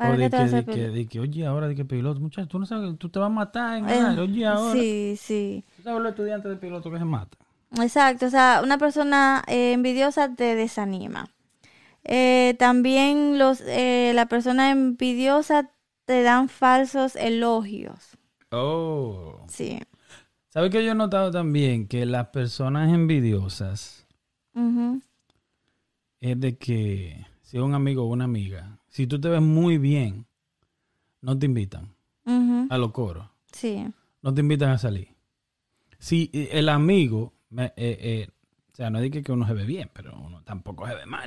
¿Para 0.00 0.14
O 0.14 0.16
de 0.16 0.30
te 0.30 0.36
que, 0.38 0.42
vas 0.42 0.50
de 0.50 0.64
que, 0.64 0.88
de 0.88 1.06
que, 1.06 1.20
oye, 1.20 1.44
ahora 1.44 1.68
de 1.68 1.74
que 1.74 1.84
piloto, 1.84 2.20
muchachos, 2.20 2.48
tú 2.48 2.58
no 2.58 2.64
sabes, 2.64 2.96
tú 2.96 3.10
te 3.10 3.18
vas 3.18 3.26
a 3.26 3.28
matar 3.28 3.76
en 3.76 3.86
el 3.86 4.06
aire. 4.06 4.22
Oye, 4.22 4.46
ahora. 4.46 4.72
Sí, 4.72 5.14
sí. 5.20 5.62
¿Tú 5.76 5.82
sabes 5.82 6.00
los 6.00 6.08
estudiantes 6.12 6.50
de 6.50 6.56
piloto 6.56 6.90
que 6.90 6.96
se 6.96 7.04
matan? 7.04 7.38
Exacto. 7.82 8.24
O 8.24 8.30
sea, 8.30 8.62
una 8.64 8.78
persona 8.78 9.44
eh, 9.46 9.74
envidiosa 9.74 10.34
te 10.34 10.54
desanima. 10.54 11.28
Eh, 12.04 12.56
también 12.58 13.38
los, 13.38 13.60
eh, 13.60 14.12
la 14.14 14.24
persona 14.24 14.70
envidiosa 14.70 15.70
te 16.06 16.22
dan 16.22 16.48
falsos 16.48 17.14
elogios. 17.14 18.16
Oh. 18.52 19.44
Sí. 19.48 19.80
¿Sabes 20.48 20.70
que 20.70 20.82
yo 20.82 20.92
he 20.92 20.94
notado 20.94 21.30
también? 21.30 21.86
Que 21.86 22.06
las 22.06 22.28
personas 22.28 22.90
envidiosas 22.90 24.06
es 26.20 26.40
de 26.40 26.56
que 26.56 27.26
si 27.42 27.58
un 27.58 27.74
amigo 27.74 28.04
o 28.04 28.06
una 28.06 28.24
amiga, 28.24 28.79
si 28.90 29.06
tú 29.06 29.18
te 29.20 29.28
ves 29.30 29.40
muy 29.40 29.78
bien, 29.78 30.26
no 31.22 31.38
te 31.38 31.46
invitan 31.46 31.94
a 32.70 32.76
los 32.78 32.92
coros, 32.92 33.26
Sí. 33.52 33.84
no 34.22 34.32
te 34.34 34.40
invitan 34.42 34.70
a 34.70 34.78
salir. 34.78 35.08
Si 35.98 36.30
eh, 36.32 36.50
el 36.52 36.68
amigo, 36.68 37.32
eh, 37.56 37.72
eh, 37.76 38.28
o 38.72 38.76
sea, 38.76 38.90
no 38.90 39.00
digo 39.00 39.20
que 39.22 39.32
uno 39.32 39.46
se 39.46 39.54
ve 39.54 39.64
bien, 39.64 39.90
pero 39.92 40.16
uno 40.18 40.42
tampoco 40.44 40.86
se 40.86 40.94
ve 40.94 41.06
mal. 41.06 41.26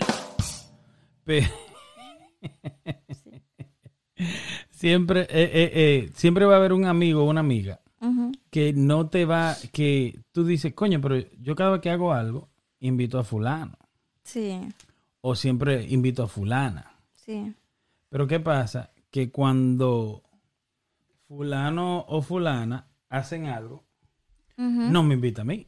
Pe- 1.26 1.50
siempre, 4.70 5.22
eh, 5.22 5.28
eh, 5.30 5.72
eh, 5.74 6.12
siempre 6.16 6.46
va 6.46 6.56
a 6.56 6.58
haber 6.58 6.74
un 6.74 6.86
amigo 6.86 7.24
o 7.24 7.30
una 7.30 7.42
amiga 7.42 7.80
que 8.50 8.74
no 8.74 9.08
te 9.10 9.26
va, 9.26 9.56
que 9.72 10.20
tú 10.32 10.46
dices, 10.46 10.74
coño, 10.74 11.00
pero 11.02 11.18
yo 11.40 11.56
cada 11.56 11.72
vez 11.72 11.82
que 11.82 11.90
hago 11.90 12.14
algo, 12.14 12.50
invito 12.82 13.18
a 13.18 13.24
fulano. 13.24 13.78
Sí. 14.24 14.60
O 15.22 15.36
siempre 15.36 15.86
invito 15.90 16.24
a 16.24 16.28
fulana. 16.28 16.92
Sí. 17.16 17.54
Pero 18.14 18.28
¿qué 18.28 18.40
pasa? 18.40 18.92
Que 19.10 19.32
cuando 19.32 20.22
fulano 21.28 22.02
o 22.08 22.22
fulana 22.22 22.86
hacen 23.10 23.48
algo, 23.48 23.86
no 24.56 25.02
me 25.02 25.16
invita 25.16 25.42
a 25.42 25.46
mí. 25.46 25.68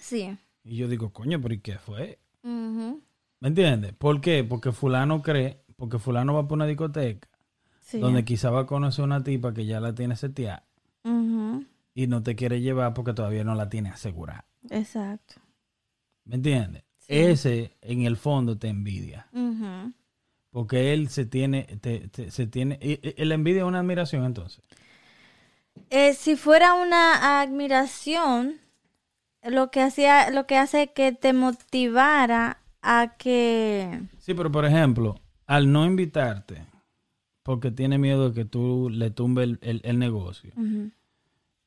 Sí. 0.00 0.34
Y 0.64 0.76
yo 0.76 0.88
digo, 0.88 1.12
coño, 1.12 1.42
pero 1.42 1.52
¿y 1.52 1.58
qué 1.60 1.76
fue? 1.76 2.18
¿Me 2.42 3.48
entiendes? 3.48 3.92
¿Por 3.92 4.22
qué? 4.22 4.42
Porque 4.44 4.72
fulano 4.72 5.20
cree, 5.20 5.62
porque 5.76 5.98
fulano 5.98 6.32
va 6.32 6.48
por 6.48 6.56
una 6.56 6.64
discoteca, 6.64 7.28
Sí. 7.80 7.98
donde 8.00 8.24
quizá 8.24 8.48
va 8.50 8.60
a 8.60 8.66
conocer 8.66 9.04
una 9.04 9.22
tipa 9.22 9.52
que 9.52 9.66
ya 9.66 9.80
la 9.80 9.94
tiene 9.94 10.16
seteada 10.16 10.64
y 11.94 12.06
no 12.06 12.22
te 12.22 12.34
quiere 12.34 12.62
llevar 12.62 12.94
porque 12.94 13.12
todavía 13.12 13.44
no 13.44 13.54
la 13.54 13.68
tiene 13.68 13.90
asegurada. 13.90 14.46
Exacto. 14.70 15.34
¿Me 16.24 16.36
entiendes? 16.36 16.84
Sí. 16.96 17.06
Ese 17.14 17.76
en 17.82 18.04
el 18.04 18.16
fondo 18.16 18.56
te 18.56 18.68
envidia. 18.68 19.28
Porque 20.58 20.92
él 20.92 21.08
se 21.08 21.24
tiene, 21.24 21.62
te- 21.80 22.08
te- 22.08 22.32
se 22.32 22.48
tiene, 22.48 22.80
y- 22.82 22.98
y- 23.16 23.24
la 23.26 23.36
envidia 23.36 23.60
es 23.60 23.64
una 23.68 23.78
admiración 23.78 24.24
entonces. 24.24 24.60
Eh, 25.88 26.14
si 26.14 26.34
fuera 26.34 26.74
una 26.74 27.40
admiración, 27.40 28.56
lo 29.44 29.70
que 29.70 29.82
hacía, 29.82 30.30
lo 30.32 30.48
que 30.48 30.56
hace 30.56 30.88
que 30.92 31.12
te 31.12 31.32
motivara 31.32 32.58
a 32.82 33.14
que 33.16 34.00
Sí, 34.18 34.34
pero 34.34 34.50
por 34.50 34.64
ejemplo, 34.64 35.14
al 35.46 35.70
no 35.70 35.86
invitarte, 35.86 36.66
porque 37.44 37.70
tiene 37.70 37.96
miedo 37.98 38.30
de 38.30 38.34
que 38.34 38.44
tú 38.44 38.90
le 38.90 39.12
tumbe 39.12 39.44
el, 39.44 39.58
el- 39.62 39.80
el 39.84 40.00
negocio, 40.00 40.50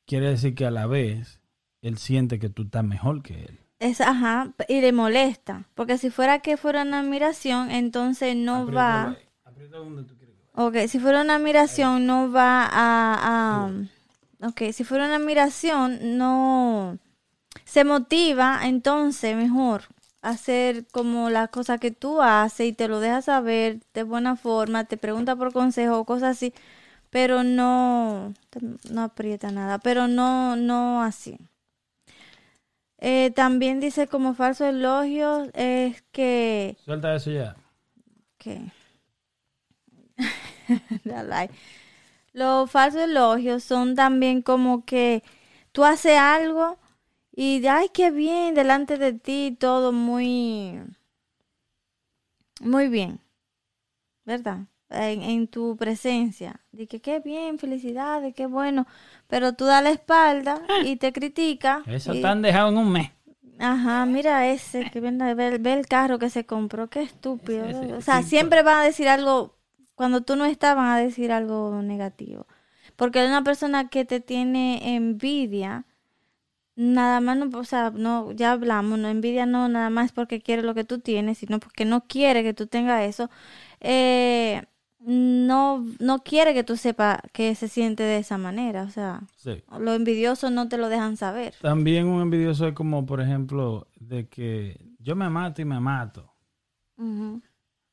quiere 0.06 0.28
decir 0.28 0.54
que 0.54 0.66
a 0.66 0.70
la 0.70 0.86
vez 0.86 1.40
él 1.80 1.96
siente 1.96 2.38
que 2.38 2.50
tú 2.50 2.64
estás 2.64 2.84
mejor 2.84 3.22
que 3.22 3.42
él. 3.44 3.58
Es 3.82 4.00
ajá, 4.00 4.52
y 4.68 4.80
le 4.80 4.92
molesta, 4.92 5.66
porque 5.74 5.98
si 5.98 6.10
fuera 6.10 6.40
que 6.40 6.56
fuera 6.56 6.82
una 6.82 7.00
admiración, 7.00 7.70
entonces 7.70 8.36
no 8.36 8.72
va. 8.72 9.16
Ok, 10.54 10.76
si 10.88 10.98
fuera 10.98 11.22
una 11.22 11.36
admiración, 11.36 12.06
no 12.06 12.30
va 12.30 12.64
a, 12.66 13.66
a- 13.68 13.72
Ok, 14.48 14.62
si 14.72 14.84
fuera 14.84 15.06
una 15.06 15.16
admiración, 15.16 16.18
no... 16.18 16.98
Se 17.64 17.84
motiva, 17.84 18.60
entonces, 18.64 19.36
mejor 19.36 19.84
hacer 20.22 20.86
como 20.92 21.30
las 21.30 21.50
cosas 21.50 21.80
que 21.80 21.90
tú 21.92 22.22
haces 22.22 22.68
y 22.68 22.72
te 22.74 22.88
lo 22.88 23.00
deja 23.00 23.22
saber 23.22 23.80
de 23.94 24.02
buena 24.04 24.36
forma, 24.36 24.84
te 24.86 24.96
pregunta 24.98 25.36
por 25.36 25.52
consejo 25.52 25.98
o 26.00 26.04
cosas 26.06 26.36
así, 26.38 26.54
pero 27.10 27.44
no... 27.44 28.34
No 28.90 29.02
aprieta 29.04 29.50
nada, 29.52 29.78
pero 29.80 30.08
no, 30.08 30.56
no 30.56 31.02
así. 31.02 31.38
Eh, 33.04 33.32
también 33.34 33.80
dice 33.80 34.06
como 34.06 34.32
falso 34.32 34.64
elogio 34.64 35.50
es 35.54 36.02
que... 36.12 36.76
Suelta 36.84 37.16
eso 37.16 37.32
ya. 37.32 37.56
que 38.38 38.70
ahí. 41.32 41.50
Los 42.32 42.70
falsos 42.70 43.02
elogios 43.02 43.64
son 43.64 43.96
también 43.96 44.40
como 44.42 44.84
que 44.84 45.24
tú 45.72 45.84
haces 45.84 46.16
algo 46.16 46.78
y 47.32 47.60
de, 47.60 47.70
ay, 47.70 47.88
qué 47.92 48.12
bien, 48.12 48.54
delante 48.54 48.98
de 48.98 49.14
ti, 49.14 49.56
todo 49.58 49.92
muy, 49.92 50.80
muy 52.60 52.88
bien, 52.88 53.20
¿verdad? 54.24 54.66
En, 54.90 55.22
en 55.22 55.48
tu 55.48 55.76
presencia. 55.76 56.60
De 56.72 56.86
que 56.86 57.00
qué 57.00 57.20
bien, 57.20 57.58
felicidades, 57.58 58.34
qué 58.34 58.46
bueno. 58.46 58.86
Pero 59.32 59.54
tú 59.54 59.64
das 59.64 59.82
la 59.82 59.88
espalda 59.88 60.60
y 60.84 60.96
te 60.96 61.10
critica. 61.10 61.82
Eso 61.86 62.12
y- 62.12 62.20
te 62.20 62.26
han 62.26 62.42
dejado 62.42 62.68
en 62.68 62.76
un 62.76 62.92
mes. 62.92 63.10
Ajá, 63.58 64.04
mira 64.04 64.46
ese, 64.48 64.90
que 64.90 65.00
viene, 65.00 65.34
ve, 65.34 65.56
ve 65.56 65.72
el 65.72 65.86
carro 65.86 66.18
que 66.18 66.28
se 66.28 66.44
compró, 66.44 66.90
qué 66.90 67.00
estúpido. 67.00 67.64
Ese- 67.66 67.84
ese- 67.86 67.94
o 67.94 68.02
sea, 68.02 68.20
siempre 68.22 68.62
van 68.62 68.80
a 68.80 68.82
decir 68.84 69.08
algo, 69.08 69.56
cuando 69.94 70.20
tú 70.20 70.36
no 70.36 70.44
estás, 70.44 70.76
van 70.76 70.88
a 70.88 70.98
decir 70.98 71.32
algo 71.32 71.80
negativo. 71.80 72.46
Porque 72.96 73.24
una 73.24 73.42
persona 73.42 73.88
que 73.88 74.04
te 74.04 74.20
tiene 74.20 74.96
envidia, 74.96 75.86
nada 76.76 77.20
más, 77.20 77.36
no, 77.38 77.58
o 77.58 77.64
sea, 77.64 77.90
no, 77.90 78.32
ya 78.32 78.52
hablamos, 78.52 78.98
no 78.98 79.08
envidia 79.08 79.46
no 79.46 79.68
nada 79.68 79.90
más 79.90 80.12
porque 80.12 80.42
quiere 80.42 80.62
lo 80.62 80.74
que 80.74 80.84
tú 80.84 81.00
tienes, 81.00 81.38
sino 81.38 81.58
porque 81.60 81.84
no 81.86 82.02
quiere 82.06 82.42
que 82.42 82.54
tú 82.54 82.66
tengas 82.66 83.02
eso. 83.04 83.30
Eh, 83.80 84.62
no, 85.04 85.84
no 85.98 86.18
quiere 86.22 86.54
que 86.54 86.64
tú 86.64 86.76
sepas 86.76 87.18
que 87.32 87.54
se 87.54 87.68
siente 87.68 88.02
de 88.02 88.18
esa 88.18 88.38
manera, 88.38 88.82
o 88.84 88.90
sea, 88.90 89.22
Sí. 89.36 89.62
los 89.78 89.96
envidiosos 89.96 90.50
no 90.52 90.68
te 90.68 90.78
lo 90.78 90.88
dejan 90.88 91.16
saber. 91.16 91.54
También 91.60 92.06
un 92.06 92.22
envidioso 92.22 92.66
es 92.68 92.74
como, 92.74 93.04
por 93.06 93.20
ejemplo, 93.20 93.88
de 93.98 94.28
que 94.28 94.80
yo 94.98 95.16
me 95.16 95.28
mato 95.30 95.60
y 95.62 95.64
me 95.64 95.80
mato 95.80 96.32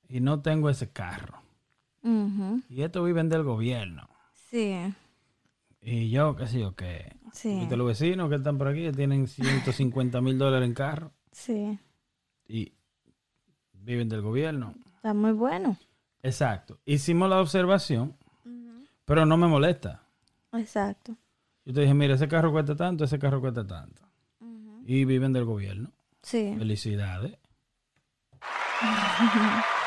y 0.08 0.20
no 0.20 0.42
tengo 0.42 0.70
ese 0.70 0.92
carro. 0.92 1.42
Y 2.70 2.82
esto 2.84 3.04
viven 3.04 3.28
del 3.30 3.44
gobierno. 3.44 4.08
Sí, 4.34 4.76
Y 5.82 6.10
yo, 6.10 6.36
qué 6.36 6.48
sé 6.48 6.60
yo, 6.60 6.76
qué. 6.76 7.16
sí, 7.34 7.60
Viste, 7.60 7.76
los 7.78 7.88
vecinos 7.88 8.30
que 8.30 8.36
están 8.36 8.58
por 8.58 8.68
aquí 8.68 8.82
que 8.84 8.92
tienen 8.94 9.28
150 9.28 10.22
mil 10.22 10.38
dólares 10.38 10.68
en 10.68 10.74
carro 10.74 11.12
sí. 11.32 11.78
y 12.48 12.74
viven 13.74 14.10
del 14.10 14.22
gobierno. 14.22 14.74
Está 14.96 15.14
muy 15.14 15.32
bueno. 15.32 15.78
Exacto. 16.24 16.80
Hicimos 16.86 17.30
la 17.30 17.40
observación, 17.40 18.16
pero 19.06 19.26
no 19.26 19.38
me 19.38 19.48
molesta. 19.48 20.02
Exacto. 20.54 21.16
Yo 21.66 21.74
te 21.74 21.82
dije, 21.82 21.94
mira, 21.94 22.16
ese 22.16 22.28
carro 22.28 22.52
cuesta 22.52 22.76
tanto, 22.76 23.04
ese 23.04 23.20
carro 23.20 23.40
cuesta 23.42 23.66
tanto. 23.66 24.02
Y 24.86 25.06
viven 25.06 25.34
del 25.34 25.46
gobierno. 25.46 25.92
Sí. 26.22 26.56
Felicidades. 26.58 27.38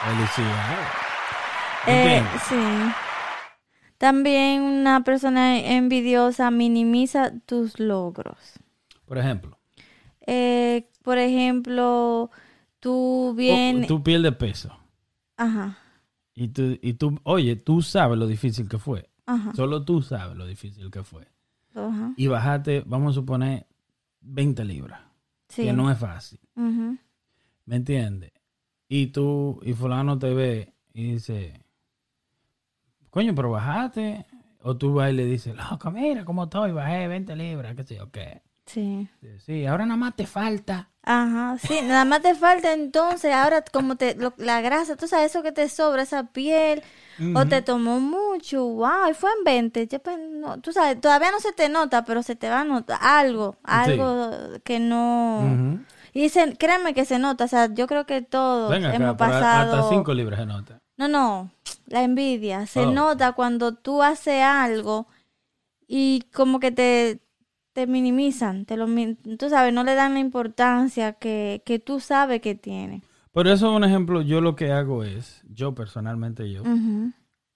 Felicidades. 0.04 0.88
Eh, 1.86 2.22
sí. 2.48 2.92
También 3.98 4.62
una 4.62 5.02
persona 5.04 5.58
envidiosa 5.58 6.50
minimiza 6.50 7.32
tus 7.46 7.78
logros. 7.78 8.38
Por 9.06 9.18
ejemplo, 9.18 9.58
Eh, 10.26 10.88
por 11.02 11.18
ejemplo, 11.18 12.30
tú 12.78 13.34
bien... 13.36 13.82
o- 13.84 13.86
tú 13.88 14.02
pierdes 14.04 14.34
peso. 14.36 14.76
Ajá, 15.36 15.76
Y 16.34 16.48
tú, 16.48 16.78
y 16.80 16.94
tú, 16.94 17.20
oye, 17.24 17.56
tú 17.56 17.82
sabes 17.82 18.18
lo 18.18 18.26
difícil 18.26 18.68
que 18.68 18.78
fue. 18.78 19.08
ajá, 19.26 19.52
Solo 19.54 19.84
tú 19.84 20.00
sabes 20.02 20.36
lo 20.36 20.46
difícil 20.46 20.90
que 20.90 21.02
fue. 21.04 21.28
ajá. 21.74 22.14
Y 22.16 22.26
bajaste, 22.26 22.82
vamos 22.86 23.12
a 23.12 23.14
suponer, 23.20 23.66
20 24.22 24.64
libras. 24.64 25.00
Sí. 25.48 25.64
Que 25.64 25.72
no 25.72 25.90
es 25.90 25.98
fácil. 25.98 26.40
¿Me 26.54 27.76
entiendes? 27.76 28.32
Y 28.88 29.08
tú, 29.08 29.60
y 29.62 29.72
fulano 29.74 30.18
te 30.18 30.32
ve 30.34 30.74
y 30.94 31.12
dice, 31.12 31.64
coño, 33.10 33.34
pero 33.34 33.50
bajaste. 33.50 34.26
O 34.64 34.76
tú 34.76 34.94
vas 34.94 35.10
y 35.10 35.14
le 35.14 35.24
dices, 35.24 35.54
loco, 35.56 35.90
mira 35.90 36.24
cómo 36.24 36.44
estoy, 36.44 36.70
bajé 36.72 37.08
20 37.08 37.34
libras, 37.36 37.74
qué 37.74 37.82
sé 37.82 37.96
yo, 37.96 38.10
qué. 38.10 38.42
Sí. 38.66 39.08
Sí, 39.44 39.66
ahora 39.66 39.84
nada 39.86 39.96
más 39.98 40.16
te 40.16 40.26
falta. 40.26 40.88
Ajá, 41.04 41.58
sí, 41.58 41.80
nada 41.82 42.04
más 42.04 42.22
te 42.22 42.34
falta 42.36 42.72
entonces, 42.72 43.32
ahora 43.34 43.64
como 43.72 43.96
te, 43.96 44.14
lo- 44.14 44.34
la 44.36 44.60
grasa, 44.60 44.94
tú 44.96 45.08
sabes, 45.08 45.32
eso 45.32 45.42
que 45.42 45.50
te 45.50 45.68
sobra, 45.68 46.02
esa 46.02 46.24
piel, 46.32 46.80
o 47.34 47.44
te 47.46 47.60
tomó 47.60 47.98
mucho, 47.98 48.64
wow, 48.64 49.10
y 49.10 49.14
fue 49.14 49.30
en 49.36 49.42
20, 49.44 49.86
ya 49.88 49.98
pues, 49.98 50.16
no, 50.18 50.60
tú 50.60 50.72
sabes, 50.72 51.00
todavía 51.00 51.32
no 51.32 51.40
se 51.40 51.52
te 51.52 51.68
nota, 51.68 52.04
pero 52.04 52.22
se 52.22 52.36
te 52.36 52.48
va 52.48 52.60
a 52.60 52.64
notar 52.64 52.98
algo, 53.02 53.56
algo 53.64 54.30
que 54.62 54.78
no... 54.78 55.82
Y 56.14 56.28
se, 56.28 56.56
créeme 56.56 56.94
que 56.94 57.04
se 57.04 57.18
nota, 57.18 57.44
o 57.46 57.48
sea, 57.48 57.72
yo 57.74 57.86
creo 57.88 58.06
que 58.06 58.22
todos 58.22 58.72
hemos 58.76 59.16
pasado... 59.16 59.74
hasta 59.76 59.88
5 59.88 60.14
libras 60.14 60.38
se 60.38 60.46
nota. 60.46 60.78
No, 60.98 61.08
no, 61.08 61.50
la 61.86 62.02
envidia. 62.04 62.66
Se 62.66 62.80
Oh. 62.86 62.90
nota 62.92 63.32
cuando 63.32 63.74
tú 63.74 64.02
haces 64.04 64.40
algo 64.42 65.08
y 65.88 66.22
como 66.34 66.60
que 66.60 66.70
te, 66.70 67.21
te 67.72 67.86
minimizan, 67.86 68.64
te 68.66 68.76
lo, 68.76 68.86
min- 68.86 69.16
tú 69.38 69.48
sabes, 69.48 69.72
no 69.72 69.84
le 69.84 69.94
dan 69.94 70.14
la 70.14 70.20
importancia 70.20 71.14
que, 71.14 71.62
que 71.64 71.78
tú 71.78 72.00
sabes 72.00 72.40
que 72.40 72.54
tiene. 72.54 73.02
Por 73.32 73.48
eso, 73.48 73.74
un 73.74 73.84
ejemplo, 73.84 74.20
yo 74.22 74.40
lo 74.40 74.56
que 74.56 74.72
hago 74.72 75.04
es, 75.04 75.42
yo 75.48 75.74
personalmente, 75.74 76.50
yo, 76.52 76.62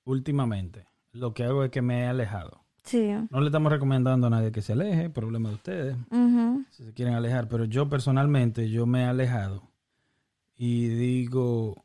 últimamente, 0.04 0.86
lo 1.12 1.34
que 1.34 1.44
hago 1.44 1.64
es 1.64 1.70
que 1.70 1.82
me 1.82 2.00
he 2.02 2.06
alejado. 2.06 2.62
Sí. 2.84 3.10
No 3.30 3.40
le 3.40 3.46
estamos 3.46 3.70
recomendando 3.72 4.28
a 4.28 4.30
nadie 4.30 4.52
que 4.52 4.62
se 4.62 4.72
aleje, 4.72 5.10
problema 5.10 5.48
de 5.50 5.54
ustedes, 5.56 5.96
si 6.70 6.84
se 6.84 6.92
quieren 6.94 7.14
alejar, 7.14 7.48
pero 7.48 7.64
yo 7.64 7.88
personalmente, 7.88 8.70
yo 8.70 8.86
me 8.86 9.02
he 9.02 9.04
alejado 9.04 9.62
y 10.56 10.86
digo 10.88 11.84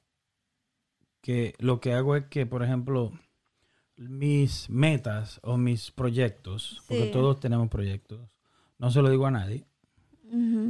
que 1.22 1.56
lo 1.60 1.80
que 1.80 1.94
hago 1.94 2.16
es 2.16 2.26
que, 2.26 2.46
por 2.46 2.64
ejemplo, 2.64 3.12
mis 4.10 4.70
metas 4.70 5.40
o 5.44 5.58
mis 5.58 5.92
proyectos, 5.92 6.82
porque 6.88 7.08
todos 7.08 7.40
tenemos 7.40 7.70
proyectos, 7.70 8.20
no 8.80 8.90
se 8.92 9.02
lo 9.02 9.10
digo 9.10 9.26
a 9.28 9.32
nadie 9.32 9.66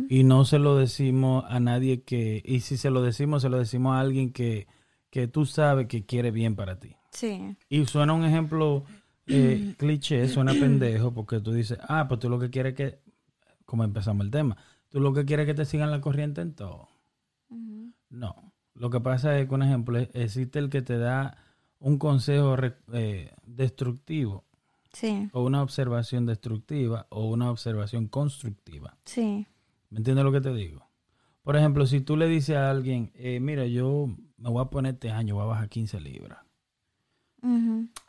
y 0.10 0.24
no 0.24 0.44
se 0.44 0.58
lo 0.60 0.76
decimos 0.76 1.46
a 1.48 1.60
nadie 1.60 2.02
que, 2.04 2.42
y 2.44 2.62
si 2.62 2.78
se 2.78 2.90
lo 2.90 3.02
decimos, 3.04 3.42
se 3.44 3.50
lo 3.50 3.58
decimos 3.60 3.94
a 3.96 4.00
alguien 4.00 4.34
que, 4.34 4.68
que 5.12 5.28
tú 5.28 5.46
sabes 5.46 5.88
que 5.88 6.06
quiere 6.06 6.32
bien 6.32 6.56
para 6.56 6.80
ti. 6.80 6.96
Sí. 7.12 7.56
Y 7.70 7.86
suena 7.86 8.14
un 8.14 8.26
ejemplo 8.26 8.84
eh, 9.28 9.76
cliché, 9.78 10.28
suena 10.28 10.54
pendejo, 10.54 11.14
porque 11.14 11.40
tú 11.40 11.52
dices, 11.54 11.78
ah, 11.88 12.08
pues 12.08 12.20
tú 12.20 12.30
lo 12.30 12.40
que 12.40 12.50
quieres 12.50 12.74
que, 12.74 13.00
como 13.66 13.84
empezamos 13.84 14.26
el 14.26 14.32
tema, 14.32 14.58
tú 14.90 15.00
lo 15.00 15.14
que 15.14 15.26
quieres 15.26 15.48
es 15.48 15.54
que 15.54 15.58
te 15.62 15.66
sigan 15.66 15.92
la 15.92 16.02
corriente 16.02 16.42
en 16.42 16.54
todo. 16.56 16.90
No. 18.10 18.52
Lo 18.74 18.90
que 18.90 19.00
pasa 19.00 19.38
es 19.38 19.48
que, 19.48 19.54
un 19.54 19.64
ejemplo, 19.64 19.98
es- 20.00 20.10
existe 20.14 20.60
el 20.60 20.70
que 20.70 20.82
te 20.82 20.98
da 20.98 21.38
un 21.82 21.98
consejo 21.98 22.56
eh, 22.94 23.34
destructivo 23.46 24.46
Sí. 24.94 25.30
o 25.34 25.44
una 25.44 25.62
observación 25.62 26.26
destructiva 26.26 27.08
o 27.10 27.28
una 27.30 27.50
observación 27.52 28.08
constructiva. 28.08 28.98
Sí. 29.06 29.46
¿Me 29.90 29.98
entiendes 30.00 30.24
lo 30.26 30.32
que 30.32 30.42
te 30.42 30.54
digo? 30.54 30.88
Por 31.44 31.56
ejemplo, 31.58 31.86
si 31.86 32.02
tú 32.02 32.16
le 32.18 32.28
dices 32.28 32.56
a 32.56 32.70
alguien, 32.72 33.12
eh, 33.16 33.40
mira, 33.40 33.66
yo 33.66 34.08
me 34.38 34.50
voy 34.50 34.62
a 34.62 34.70
poner 34.70 34.94
este 34.94 35.10
año, 35.12 35.36
voy 35.36 35.44
a 35.44 35.48
bajar 35.48 35.70
15 35.70 36.00
libras. 36.00 36.40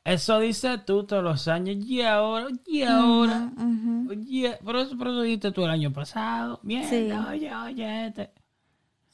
Eso 0.04 0.38
dices 0.40 0.84
tú 0.84 1.04
todos 1.04 1.24
los 1.24 1.48
años, 1.48 1.76
y 1.86 2.02
ahora, 2.02 2.48
y 2.66 2.82
ahora, 2.82 3.50
oye, 4.10 4.58
pero 4.64 4.80
eso, 4.82 4.94
pero 4.98 5.10
eso 5.12 5.22
dijiste 5.22 5.52
tú 5.52 5.64
el 5.64 5.70
año 5.70 5.90
pasado, 5.92 6.60
bien, 6.62 6.84
Sí. 6.84 7.10
oye, 7.10 7.54
oye, 7.54 8.06
este. 8.08 8.30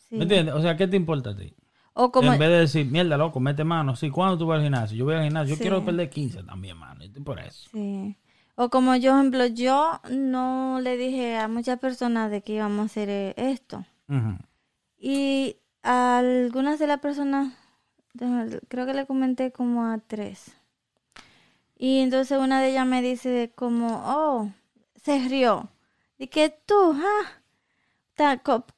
sí. 0.09 0.17
¿Me 0.17 0.23
entiendes? 0.23 0.55
O 0.55 0.61
sea, 0.61 0.77
¿qué 0.77 0.89
te 0.89 0.97
importa 0.97 1.31
a 1.31 1.37
ti? 1.37 1.55
O 2.01 2.13
como, 2.13 2.33
En 2.33 2.39
vez 2.39 2.49
de 2.49 2.59
decir, 2.61 2.87
mierda, 2.87 3.17
loco, 3.17 3.41
mete 3.41 3.65
mano. 3.65 3.97
Sí, 3.97 4.09
¿cuándo 4.09 4.39
tú 4.39 4.47
vas 4.47 4.59
al 4.59 4.63
gimnasio? 4.63 4.97
Yo 4.97 5.05
voy 5.05 5.17
al 5.17 5.25
gimnasio. 5.25 5.57
Yo 5.57 5.61
quiero 5.61 5.85
perder 5.85 6.09
15 6.09 6.45
también, 6.45 6.77
mano. 6.77 7.05
Y 7.05 7.09
por 7.09 7.41
eso. 7.41 7.69
sí. 7.73 8.17
O 8.55 8.71
como 8.71 8.95
yo, 8.95 9.17
ejemplo, 9.17 9.47
yo 9.47 10.01
no 10.09 10.81
le 10.81 10.97
dije 10.97 11.37
a 11.37 11.49
muchas 11.49 11.81
personas 11.81 12.31
de 12.31 12.43
que 12.43 12.55
íbamos 12.55 12.81
a 12.81 12.85
hacer 12.85 13.09
eh, 13.09 13.35
esto. 13.37 13.85
Y 14.97 15.57
a 15.83 16.19
algunas 16.19 16.79
de 16.79 16.87
las 16.87 17.01
personas, 17.01 17.53
creo 18.69 18.87
que 18.87 18.95
le 18.95 19.07
comenté 19.07 19.51
como 19.51 19.85
a 19.85 19.99
tres. 19.99 20.57
Y 21.77 21.99
entonces 21.99 22.39
una 22.39 22.61
de 22.61 22.71
ellas 22.71 22.87
me 22.87 23.03
dice 23.03 23.53
como, 23.57 24.03
oh, 24.07 24.51
se 25.03 25.19
rió. 25.29 25.69
Y 26.17 26.29
que 26.29 26.51
tú, 26.65 26.95
ah, 26.95 27.38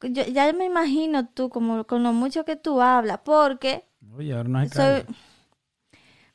yo- 0.02 0.24
ya 0.26 0.52
me 0.52 0.66
imagino 0.66 1.28
tú 1.28 1.48
como 1.48 1.84
con 1.84 2.02
lo 2.02 2.12
mucho 2.12 2.44
que 2.44 2.56
tú 2.56 2.80
hablas, 2.80 3.20
porque 3.24 3.84
Oye, 4.16 4.32
ahora 4.34 4.48
no 4.48 4.58
hay 4.58 4.68
soy, 4.68 5.04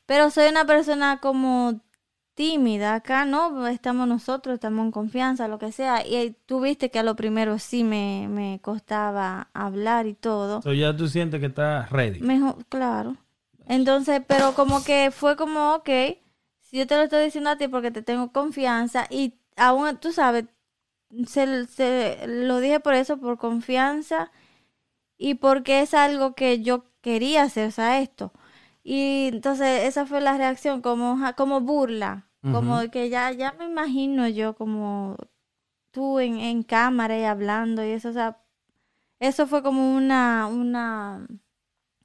pero 0.06 0.30
soy 0.30 0.48
una 0.48 0.64
persona 0.64 1.20
como 1.20 1.80
tímida. 2.34 2.94
Acá 2.94 3.24
no 3.24 3.66
estamos 3.66 4.06
nosotros, 4.06 4.54
estamos 4.54 4.84
en 4.84 4.92
confianza, 4.92 5.48
lo 5.48 5.58
que 5.58 5.72
sea. 5.72 6.06
Y 6.06 6.36
tú 6.46 6.60
viste 6.60 6.90
que 6.90 6.98
a 7.00 7.02
lo 7.02 7.16
primero 7.16 7.58
sí 7.58 7.82
me, 7.82 8.28
me 8.28 8.60
costaba 8.62 9.48
hablar 9.54 10.06
y 10.06 10.14
todo. 10.14 10.62
So, 10.62 10.72
ya 10.72 10.94
tú 10.96 11.08
sientes 11.08 11.40
que 11.40 11.46
estás 11.46 11.90
ready. 11.90 12.20
Mejor, 12.20 12.64
claro. 12.68 13.16
Entonces, 13.66 14.22
pero 14.26 14.52
como 14.54 14.84
que 14.84 15.10
fue 15.10 15.36
como, 15.36 15.74
ok, 15.74 15.88
si 16.60 16.78
yo 16.78 16.86
te 16.86 16.96
lo 16.96 17.02
estoy 17.02 17.24
diciendo 17.24 17.50
a 17.50 17.56
ti 17.56 17.66
porque 17.66 17.90
te 17.90 18.02
tengo 18.02 18.30
confianza 18.30 19.06
y 19.10 19.34
aún, 19.56 19.96
tú 19.96 20.12
sabes, 20.12 20.44
se, 21.26 21.66
se- 21.66 22.26
lo 22.26 22.60
dije 22.60 22.80
por 22.80 22.94
eso, 22.94 23.18
por 23.18 23.38
confianza 23.38 24.30
y 25.18 25.34
porque 25.36 25.80
es 25.82 25.94
algo 25.94 26.34
que 26.34 26.62
yo 26.62 26.84
quería 27.02 27.44
hacer, 27.44 27.68
o 27.68 27.70
sea, 27.72 28.00
esto. 28.00 28.32
Y 28.84 29.28
entonces 29.28 29.84
esa 29.84 30.06
fue 30.06 30.20
la 30.20 30.36
reacción, 30.38 30.82
como, 30.82 31.18
como 31.36 31.60
burla, 31.60 32.28
como 32.48 32.78
que 32.90 33.08
ya, 33.10 33.32
ya 33.32 33.52
me 33.52 33.66
imagino 33.66 34.28
yo 34.28 34.54
como 34.56 35.16
tú 35.92 36.20
en, 36.20 36.38
en 36.40 36.62
cámara 36.64 37.18
y 37.18 37.24
hablando 37.24 37.84
y 37.84 37.90
eso, 37.92 38.10
o 38.10 38.12
sea, 38.12 38.38
eso 39.20 39.46
fue 39.46 39.62
como 39.62 39.96
una, 39.96 40.46
una, 40.48 41.26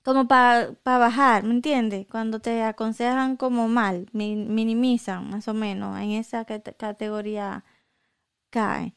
como 0.04 0.28
para 0.28 0.72
bajar, 0.84 1.43
¿me 1.43 1.52
entiendes? 1.54 2.08
Cuando 2.10 2.39
te 2.39 2.64
aconsejan 2.64 3.38
como 3.38 3.68
mal, 3.68 4.08
mi- 4.14 4.36
minimizan 4.36 5.30
más 5.30 5.47
o 5.47 5.54
menos, 5.54 5.97
en 5.99 6.12
esa 6.12 6.45
cate- 6.45 6.76
categoría 6.78 7.64
cae. 8.52 8.93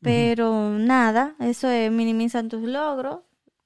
Pero 0.00 0.70
nada, 0.78 1.34
eso 1.40 1.68
es, 1.68 1.90
minimizan 1.90 2.48
tus 2.48 2.62
logros, 2.62 3.20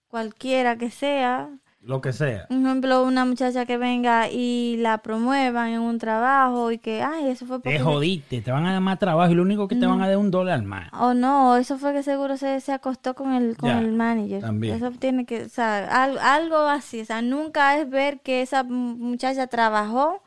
cualquiera 0.08 0.76
que 0.78 0.90
sea. 0.90 1.50
Lo 1.80 2.00
que 2.00 2.12
sea. 2.12 2.46
Por 2.46 2.56
ejemplo, 2.56 3.02
una 3.04 3.24
muchacha 3.24 3.66
que 3.66 3.76
venga 3.76 4.30
y 4.30 4.76
la 4.78 4.98
promuevan 4.98 5.70
en 5.70 5.80
un 5.80 5.98
trabajo 5.98 6.70
y 6.70 6.78
que, 6.78 7.02
ay, 7.02 7.26
eso 7.28 7.44
fue 7.44 7.58
porque... 7.60 7.76
Te 7.76 7.82
jodiste, 7.84 8.40
te 8.40 8.52
van 8.52 8.64
a 8.66 8.72
dar 8.72 8.80
más 8.80 8.98
trabajo 9.00 9.32
y 9.32 9.34
lo 9.34 9.42
único 9.42 9.66
que 9.66 9.74
te 9.74 9.84
van 9.84 10.00
a 10.00 10.04
dar 10.04 10.12
es 10.12 10.16
un 10.16 10.30
dólar 10.30 10.62
más. 10.62 10.88
O 10.92 11.12
no, 11.12 11.56
eso 11.56 11.76
fue 11.78 11.92
que 11.92 12.04
seguro 12.04 12.36
se, 12.36 12.60
se 12.60 12.72
acostó 12.72 13.14
con 13.14 13.32
el, 13.34 13.56
con 13.56 13.68
Ya, 13.68 13.80
el 13.80 13.92
manager. 13.92 14.40
también. 14.40 14.76
Eso 14.76 14.90
tiene 14.92 15.26
que, 15.26 15.42
o 15.42 15.48
sea, 15.48 16.04
al- 16.04 16.18
algo 16.18 16.56
así. 16.56 17.00
O 17.00 17.04
sea, 17.04 17.20
nunca 17.20 17.76
es 17.78 17.90
ver 17.90 18.20
que 18.20 18.42
esa 18.42 18.62
mu- 18.62 18.96
muchacha 18.96 19.48
trabajó 19.48 20.22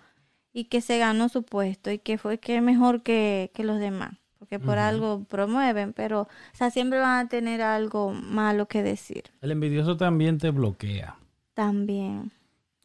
y 0.51 0.65
que 0.65 0.81
se 0.81 0.97
ganó 0.99 1.29
su 1.29 1.43
puesto 1.43 1.89
y 1.89 1.99
que 1.99 2.17
fue 2.17 2.37
que 2.37 2.59
mejor 2.59 3.01
que, 3.01 3.49
que 3.55 3.63
los 3.63 3.79
demás. 3.79 4.11
Porque 4.45 4.59
por 4.59 4.77
algo 4.77 5.23
promueven, 5.23 5.93
pero, 5.93 6.21
o 6.21 6.27
sea, 6.53 6.69
siempre 6.69 6.99
van 6.99 7.25
a 7.25 7.29
tener 7.29 7.61
algo 7.63 8.13
malo 8.13 8.67
que 8.67 8.83
decir. 8.83 9.23
El 9.41 9.51
envidioso 9.51 9.97
también 9.97 10.37
te 10.37 10.51
bloquea. 10.51 11.17
También. 11.55 12.31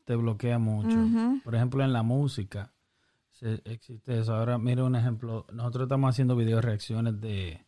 Te 0.06 0.16
bloquea 0.16 0.58
mucho. 0.58 0.96
Por 1.44 1.54
ejemplo, 1.54 1.84
en 1.84 1.92
la 1.92 2.02
música 2.02 2.72
se- 3.32 3.60
existe 3.64 4.18
eso. 4.18 4.34
Ahora, 4.34 4.56
mira 4.58 4.84
un 4.84 4.96
ejemplo. 4.96 5.44
Nosotros 5.52 5.82
estamos 5.84 6.08
haciendo 6.10 6.34
video 6.34 6.60
reacciones 6.62 7.20
de, 7.20 7.64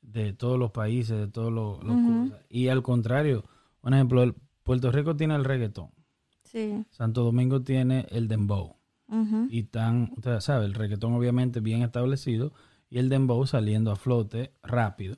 de 0.00 0.32
todos 0.32 0.58
los 0.58 0.70
países, 0.70 1.18
de 1.18 1.28
todos 1.28 1.52
los, 1.52 1.84
los 1.84 1.96
cosas. 1.96 2.40
Y 2.48 2.68
al 2.68 2.82
contrario, 2.82 3.44
un 3.82 3.92
ejemplo, 3.94 4.22
el- 4.22 4.34
Puerto 4.62 4.90
Rico 4.90 5.14
tiene 5.14 5.34
el 5.34 5.44
reggaetón. 5.44 5.90
Sí. 6.44 6.84
Santo 6.90 7.22
Domingo 7.24 7.60
tiene 7.60 8.06
el 8.10 8.26
dembow. 8.28 8.76
Y 9.50 9.64
tan, 9.64 10.10
usted 10.16 10.40
sabe, 10.40 10.64
el 10.64 10.72
reggaetón 10.74 11.12
obviamente 11.12 11.60
bien 11.60 11.82
establecido 11.82 12.52
y 12.94 12.98
el 13.00 13.08
dembow 13.08 13.44
saliendo 13.44 13.90
a 13.90 13.96
flote 13.96 14.52
rápido. 14.62 15.16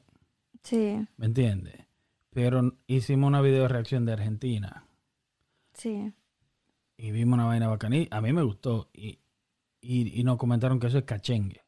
Sí. 0.63 0.97
¿Me 1.19 1.27
entiendes? 1.27 1.75
Pero 2.31 2.79
hicimos 2.87 3.29
una 3.29 3.43
video 3.43 3.69
reacción 3.69 4.07
de 4.07 4.15
Argentina 4.15 4.87
Sí. 5.75 6.11
y 6.97 7.11
vimos 7.11 7.35
una 7.35 7.45
vaina 7.45 7.69
bacana. 7.69 7.97
y 7.99 8.09
A 8.11 8.23
mí 8.23 8.33
me 8.33 8.43
gustó 8.43 8.89
y, 8.95 9.19
y, 9.83 10.19
y 10.19 10.25
nos 10.25 10.39
comentaron 10.39 10.81
que 10.81 10.87
eso 10.87 10.97
es 10.97 11.05
cachengue, 11.05 11.67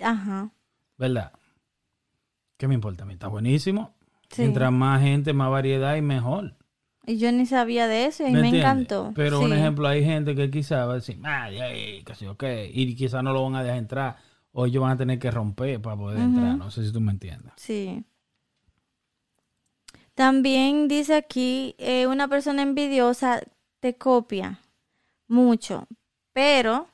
Ajá. 0.00 0.52
¿verdad? 0.98 1.32
¿Qué 2.56 2.68
me 2.68 2.74
importa? 2.74 3.02
A 3.02 3.06
mí 3.08 3.14
está 3.14 3.26
buenísimo. 3.26 3.92
Sí. 4.30 4.42
Mientras 4.42 4.70
más 4.70 5.02
gente, 5.02 5.32
más 5.32 5.50
variedad 5.50 5.96
y 5.96 6.02
mejor. 6.02 6.54
Y 7.06 7.18
yo 7.18 7.32
ni 7.32 7.44
sabía 7.44 7.88
de 7.88 8.06
eso 8.06 8.24
y 8.24 8.30
¿Me 8.30 8.40
me, 8.40 8.48
encantó. 8.60 9.10
Pero 9.16 9.40
un 9.40 9.52
ejemplo, 9.52 9.88
hay 9.88 10.04
gente 10.04 10.36
que 10.36 10.48
quizá 10.48 10.86
va 10.86 10.92
a 10.92 10.96
decir, 10.96 11.18
ay, 11.24 11.58
ay, 11.58 12.04
que 12.04 12.14
sí, 12.14 12.24
ok, 12.26 12.44
y 12.72 12.94
quizá 12.94 13.20
no 13.20 13.32
lo 13.32 13.42
van 13.42 13.56
a 13.56 13.64
dejar 13.64 13.78
entrar, 13.78 14.16
o 14.56 14.66
ellos 14.66 14.80
van 14.82 14.92
a 14.92 14.96
tener 14.96 15.18
que 15.18 15.30
romper 15.30 15.82
para 15.82 15.96
poder 15.96 16.20
entrar. 16.20 16.56
No 16.56 16.70
sé 16.70 16.86
si 16.86 16.92
tú 16.92 17.00
me 17.00 17.10
entiendes. 17.12 17.52
Sí. 17.56 18.04
También 20.14 20.86
dice 20.88 21.14
aquí, 21.16 21.74
eh, 21.78 22.06
una 22.06 22.28
persona 22.28 22.62
envidiosa 22.62 23.42
te 23.80 23.94
copia 23.96 24.60
mucho, 25.26 25.86
pero 26.32 26.86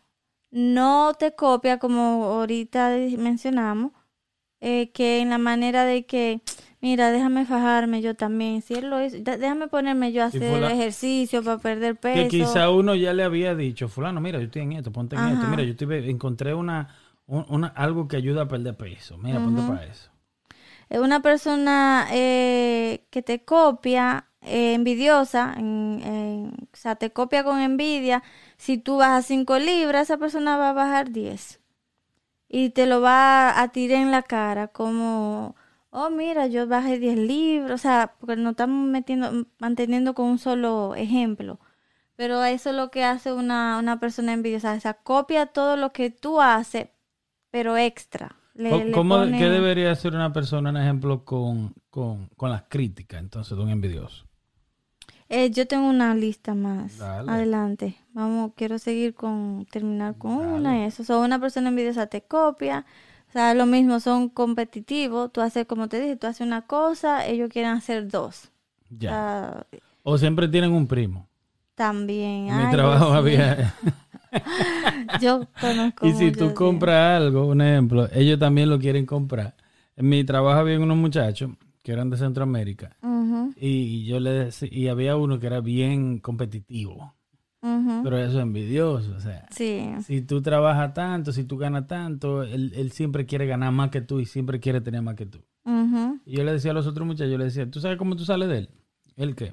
no 0.50 1.12
te 1.18 1.34
copia 1.34 1.78
como 1.78 2.24
ahorita 2.24 2.96
mencionamos, 3.18 3.92
eh, 4.61 4.90
que 4.92 5.20
en 5.20 5.30
la 5.30 5.38
manera 5.38 5.84
de 5.84 6.06
que, 6.06 6.40
mira, 6.80 7.11
déjame 7.12 7.44
fajarme 7.44 8.00
yo 8.00 8.14
también, 8.16 8.62
si 8.62 8.74
él 8.74 8.88
lo 8.88 9.04
hizo, 9.04 9.18
dé- 9.20 9.36
déjame 9.38 9.68
ponerme 9.68 10.12
yo 10.12 10.22
a 10.22 10.26
hacer 10.26 10.64
ejercicio 10.64 11.42
para 11.42 11.58
perder 11.58 11.98
Que 11.98 12.24
peso. 12.24 12.28
quizá 12.30 12.70
uno 12.70 12.94
ya 12.94 13.12
le 13.12 13.22
había 13.22 13.54
dicho, 13.54 13.88
fulano, 13.88 14.20
mira, 14.20 14.38
yo 14.38 14.46
estoy 14.46 14.62
en 14.62 14.72
esto, 14.72 14.90
ponte 14.92 15.16
en 15.16 15.26
esto. 15.26 15.46
Mira, 15.46 15.62
yo 15.62 15.72
estoy, 15.72 16.11
encontré 16.11 16.54
una, 16.54 16.88
un- 17.30 17.46
una, 17.48 17.68
algo 17.68 18.08
que 18.08 18.16
ayuda 18.16 18.42
a 18.42 18.48
perder 18.48 18.76
peso. 18.76 19.16
Mira, 19.18 19.38
ponte 19.44 19.62
para 19.62 19.84
eso. 19.86 20.10
Es 20.88 20.98
una 21.00 21.20
persona 21.22 22.08
eh, 22.12 23.06
que 23.10 23.22
te 23.22 23.44
copia, 23.44 24.26
eh, 24.42 24.74
envidiosa, 24.74 25.54
en- 25.56 26.00
en- 26.04 26.54
o 26.72 26.76
sea, 26.76 26.96
te 26.96 27.12
copia 27.12 27.44
con 27.44 27.60
envidia. 27.60 28.22
Si 28.56 28.78
tú 28.78 28.96
bajas 28.98 29.26
5 29.26 29.58
libras, 29.58 30.02
esa 30.08 30.18
persona 30.18 30.56
va 30.56 30.70
a 30.70 30.72
bajar 30.72 31.10
10. 31.10 31.60
Y 32.48 32.70
te 32.70 32.86
lo 32.86 33.00
va 33.00 33.60
a 33.60 33.68
tirar 33.68 33.98
en 34.02 34.10
la 34.10 34.22
cara 34.22 34.68
como, 34.68 35.54
oh, 35.90 36.10
mira, 36.10 36.46
yo 36.48 36.66
bajé 36.66 36.98
10 36.98 37.16
libras. 37.18 37.72
O 37.72 37.78
sea, 37.78 38.14
porque 38.18 38.36
nos 38.36 38.52
estamos 38.52 38.88
metiendo, 38.88 39.46
manteniendo 39.58 40.14
con 40.14 40.26
un 40.26 40.38
solo 40.38 40.94
ejemplo. 40.96 41.60
Pero 42.16 42.44
eso 42.44 42.70
es 42.70 42.76
lo 42.76 42.90
que 42.90 43.04
hace 43.04 43.32
una, 43.32 43.78
una 43.78 44.00
persona 44.00 44.32
envidiosa. 44.32 44.74
O 44.74 44.80
sea, 44.80 44.94
copia 44.94 45.46
todo 45.46 45.76
lo 45.76 45.92
que 45.92 46.10
tú 46.10 46.40
haces, 46.40 46.88
pero 47.51 47.76
extra. 47.76 48.36
Le- 48.55 48.70
¿Cómo- 48.70 48.84
le 48.84 48.92
cómo- 48.92 49.16
pone- 49.18 49.38
¿Qué 49.38 49.48
debería 49.48 49.90
hacer 49.92 50.14
una 50.14 50.32
persona, 50.32 50.70
un 50.70 50.76
ejemplo, 50.76 51.24
con, 51.24 51.72
con, 51.90 52.26
con 52.36 52.51
las 52.51 52.64
críticas, 52.68 53.20
entonces, 53.20 53.57
de 53.57 53.62
un 53.62 53.70
envidioso? 53.70 54.26
Eh, 55.28 55.51
yo 55.51 55.66
tengo 55.68 55.88
una 55.88 56.14
lista 56.14 56.55
más. 56.55 56.98
Dale. 56.98 57.30
Adelante. 57.30 57.96
Vamos, 58.12 58.51
quiero 58.57 58.78
seguir 58.80 59.14
con, 59.14 59.64
terminar 59.70 60.16
con 60.18 60.38
Dale. 60.38 60.53
una 60.53 60.78
y 60.78 60.82
eso. 60.82 61.03
O 61.03 61.07
sea, 61.07 61.18
una 61.18 61.38
persona 61.38 61.68
envidiosa 61.68 62.09
te 62.09 62.22
copia. 62.22 62.84
O 63.28 63.32
sea, 63.32 63.55
lo 63.55 63.64
mismo, 63.64 64.01
son 64.01 64.28
competitivos. 64.28 65.32
Tú 65.32 65.40
haces, 65.40 65.66
como 65.66 65.88
te 65.88 66.01
dije, 66.01 66.16
tú 66.16 66.26
haces 66.26 66.44
una 66.44 66.62
cosa, 66.62 67.24
ellos 67.26 67.48
quieren 67.48 67.70
hacer 67.70 68.09
dos. 68.09 68.51
O 68.90 68.96
Ya. 68.98 69.11
sea, 69.11 69.66
O 70.03 70.18
siempre 70.18 70.48
tienen 70.48 70.72
un 70.72 70.88
primo. 70.88 71.28
también. 71.76 72.48
En 72.48 72.57
mi 72.57 72.62
Ay, 72.64 72.72
trabajo 72.72 73.12
había... 73.12 73.74
Yo 75.20 75.46
conozco 75.60 76.06
y 76.06 76.12
si 76.12 76.30
tú 76.32 76.54
compras 76.54 77.20
algo, 77.22 77.46
un 77.46 77.60
ejemplo, 77.60 78.08
ellos 78.12 78.38
también 78.38 78.68
lo 78.70 78.78
quieren 78.78 79.06
comprar. 79.06 79.54
En 79.96 80.08
mi 80.08 80.24
trabajo 80.24 80.60
había 80.60 80.78
unos 80.78 80.96
muchachos 80.96 81.50
que 81.82 81.92
eran 81.92 82.10
de 82.10 82.16
Centroamérica 82.16 82.96
y 83.56 84.04
yo 84.04 84.20
le 84.20 84.30
decía, 84.30 84.68
y 84.70 84.88
había 84.88 85.16
uno 85.16 85.38
que 85.40 85.46
era 85.46 85.60
bien 85.60 86.18
competitivo, 86.18 87.14
pero 88.02 88.16
eso 88.18 88.38
es 88.38 88.42
envidioso, 88.42 89.14
o 89.16 89.20
sea, 89.20 89.46
Sí. 89.50 89.82
si 90.04 90.22
tú 90.22 90.40
trabajas 90.42 90.94
tanto, 90.94 91.32
si 91.32 91.44
tú 91.44 91.56
ganas 91.58 91.86
tanto, 91.86 92.42
él, 92.42 92.72
él 92.76 92.92
siempre 92.92 93.26
quiere 93.26 93.46
ganar 93.46 93.72
más 93.72 93.90
que 93.90 94.00
tú 94.00 94.20
y 94.20 94.26
siempre 94.26 94.60
quiere 94.60 94.80
tener 94.80 95.02
más 95.02 95.14
que 95.16 95.26
tú. 95.26 95.40
Y 96.26 96.36
yo 96.36 96.44
le 96.44 96.52
decía 96.52 96.70
a 96.70 96.74
los 96.74 96.86
otros 96.86 97.06
muchachos, 97.06 97.30
yo 97.32 97.38
le 97.38 97.44
decía, 97.44 97.70
¿tú 97.70 97.80
sabes 97.80 97.96
cómo 97.98 98.16
tú 98.16 98.24
sales 98.24 98.48
de 98.48 98.58
él? 98.58 98.70
¿El 99.16 99.34
qué? 99.34 99.52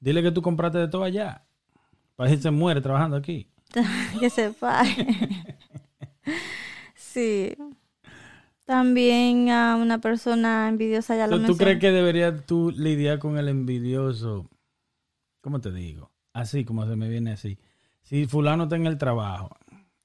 Dile 0.00 0.22
que 0.22 0.30
tú 0.32 0.42
compraste 0.42 0.78
de 0.78 0.88
todo 0.88 1.04
allá. 1.04 1.44
Para 2.16 2.30
que 2.30 2.36
se 2.38 2.50
muere 2.50 2.80
trabajando 2.80 3.16
aquí. 3.16 3.48
que 4.20 4.30
se 4.30 4.50
pague. 4.50 5.06
sí. 6.94 7.54
También 8.64 9.50
a 9.50 9.76
una 9.76 9.98
persona 10.00 10.68
envidiosa 10.68 11.16
ya 11.16 11.26
lo 11.26 11.36
¿Tú, 11.36 11.42
mencioné. 11.42 11.58
crees 11.58 11.80
que 11.80 11.90
deberías 11.90 12.46
tú 12.46 12.70
lidiar 12.70 13.18
con 13.18 13.36
el 13.36 13.48
envidioso? 13.48 14.48
¿Cómo 15.40 15.60
te 15.60 15.72
digo? 15.72 16.12
Así 16.32 16.64
como 16.64 16.86
se 16.86 16.94
me 16.94 17.08
viene 17.08 17.32
así. 17.32 17.58
Si 18.02 18.26
fulano 18.26 18.64
está 18.64 18.76
en 18.76 18.86
el 18.86 18.96
trabajo, 18.98 19.50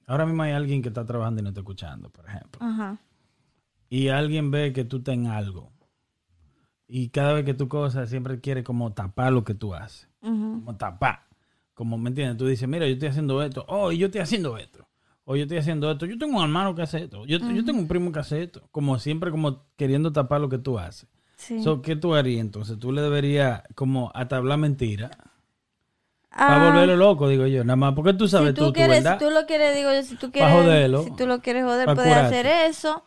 ahora 0.06 0.26
mismo 0.26 0.42
hay 0.42 0.52
alguien 0.52 0.82
que 0.82 0.88
está 0.88 1.06
trabajando 1.06 1.40
y 1.40 1.42
no 1.44 1.50
está 1.50 1.60
escuchando, 1.60 2.10
por 2.10 2.26
ejemplo. 2.26 2.58
Ajá. 2.60 2.98
y 3.88 4.08
alguien 4.08 4.50
ve 4.50 4.72
que 4.72 4.84
tú 4.84 4.96
estás 4.96 5.14
en 5.14 5.28
algo 5.28 5.70
y 6.88 7.10
cada 7.10 7.34
vez 7.34 7.44
que 7.44 7.54
tú 7.54 7.68
cosas 7.68 8.10
siempre 8.10 8.40
quiere 8.40 8.64
como 8.64 8.92
tapar 8.92 9.32
lo 9.32 9.44
que 9.44 9.54
tú 9.54 9.74
haces, 9.74 10.08
como 10.20 10.76
tapar, 10.76 11.25
como 11.76 11.98
me 11.98 12.08
entiendes, 12.08 12.38
tú 12.38 12.46
dices, 12.46 12.66
mira, 12.66 12.86
yo 12.86 12.94
estoy 12.94 13.08
haciendo 13.10 13.40
esto, 13.42 13.64
oh, 13.68 13.92
y 13.92 13.98
yo 13.98 14.06
estoy 14.06 14.22
haciendo 14.22 14.56
esto, 14.56 14.88
o 15.26 15.36
yo 15.36 15.42
estoy 15.42 15.58
haciendo 15.58 15.90
esto, 15.90 16.06
yo 16.06 16.18
tengo 16.18 16.38
un 16.38 16.42
hermano 16.42 16.74
que 16.74 16.82
hace 16.82 17.04
esto, 17.04 17.24
yo, 17.26 17.38
yo 17.38 17.64
tengo 17.64 17.78
un 17.78 17.86
primo 17.86 18.10
que 18.10 18.18
hace 18.18 18.42
esto, 18.42 18.66
como 18.72 18.98
siempre 18.98 19.30
como 19.30 19.62
queriendo 19.76 20.10
tapar 20.10 20.40
lo 20.40 20.48
que 20.48 20.58
tú 20.58 20.78
haces. 20.78 21.08
Sí. 21.36 21.62
So, 21.62 21.82
¿Qué 21.82 21.94
tú 21.94 22.14
harías 22.14 22.40
entonces? 22.40 22.78
Tú 22.78 22.92
le 22.92 23.02
deberías 23.02 23.62
como 23.74 24.10
hasta 24.14 24.38
hablar 24.38 24.58
mentira 24.58 25.10
para 26.30 26.66
Ah, 26.66 26.70
volverlo 26.70 26.96
loco, 26.96 27.28
digo 27.28 27.46
yo, 27.46 27.62
nada 27.62 27.76
más, 27.76 27.94
porque 27.94 28.14
tú 28.14 28.26
sabes 28.26 28.50
si 28.50 28.54
tú, 28.54 28.66
tú, 28.68 28.72
quieres, 28.72 29.04
verdad. 29.04 29.18
si 29.18 29.24
tú 29.26 29.30
lo 29.30 29.46
quieres, 29.46 29.76
digo 29.76 29.92
yo, 29.92 30.02
si 30.02 30.16
tú 30.16 30.32
quieres, 30.32 30.52
joderlo. 30.52 31.02
si 31.02 31.10
tú 31.14 31.26
lo 31.26 31.40
quieres 31.40 31.64
joder, 31.64 31.84
puedes 31.86 32.02
curarte. 32.02 32.38
hacer 32.38 32.46
eso. 32.70 33.04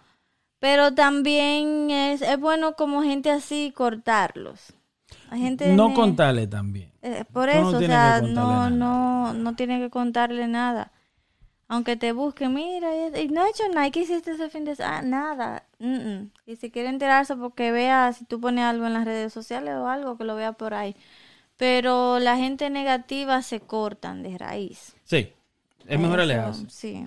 Pero 0.60 0.94
también 0.94 1.90
es, 1.90 2.22
es 2.22 2.40
bueno 2.40 2.74
como 2.74 3.02
gente 3.02 3.32
así 3.32 3.72
cortarlos. 3.76 4.74
Hay 5.30 5.42
gente 5.42 5.76
No 5.76 5.90
ne- 5.90 5.94
contarle 5.94 6.48
también. 6.48 6.92
eh, 7.02 7.24
por 7.32 7.50
Tú 7.50 7.56
no 7.56 7.70
eso, 7.70 7.78
o 7.78 7.82
sea, 7.82 8.22
no, 8.22 8.70
no, 8.70 9.34
no 9.34 9.56
tiene 9.56 9.80
que 9.80 9.90
contarle 9.90 10.48
nada. 10.48 10.92
Aunque 11.68 11.96
te 11.96 12.14
busque, 12.14 12.50
mira, 12.50 12.90
y, 13.20 13.28
no 13.28 13.46
he 13.46 13.50
hecho 13.50 13.64
nada, 13.72 13.92
¿qué 13.92 14.02
hiciste 14.02 14.32
ese 14.32 14.50
fin 14.50 14.66
de 14.66 14.76
semana? 14.76 14.98
Ah, 14.98 15.02
nada. 15.04 15.64
Mm, 15.78 15.96
mm. 15.98 16.32
Y 16.48 16.56
si 16.56 16.72
quiere 16.72 16.90
enterarse 16.90 17.36
porque 17.36 17.72
vea 17.72 18.12
si 18.12 18.26
tú 18.26 18.42
pones 18.42 18.66
algo 18.66 18.88
en 18.88 18.94
las 18.94 19.06
redes 19.06 19.32
sociales 19.32 19.76
o 19.76 19.88
algo, 19.88 20.18
que 20.18 20.24
lo 20.24 20.36
vea 20.36 20.54
por 20.54 20.74
ahí. 20.74 20.96
Pero 21.58 22.18
la 22.18 22.38
gente 22.38 22.72
negativa 22.72 23.44
se 23.44 23.60
cortan 23.60 24.24
de 24.24 24.38
raíz. 24.38 24.96
Sí, 25.04 25.32
es 25.88 26.00
mejor 26.00 26.22
Eso, 26.22 26.24
alejarse. 26.24 26.66
Sí. 26.70 27.06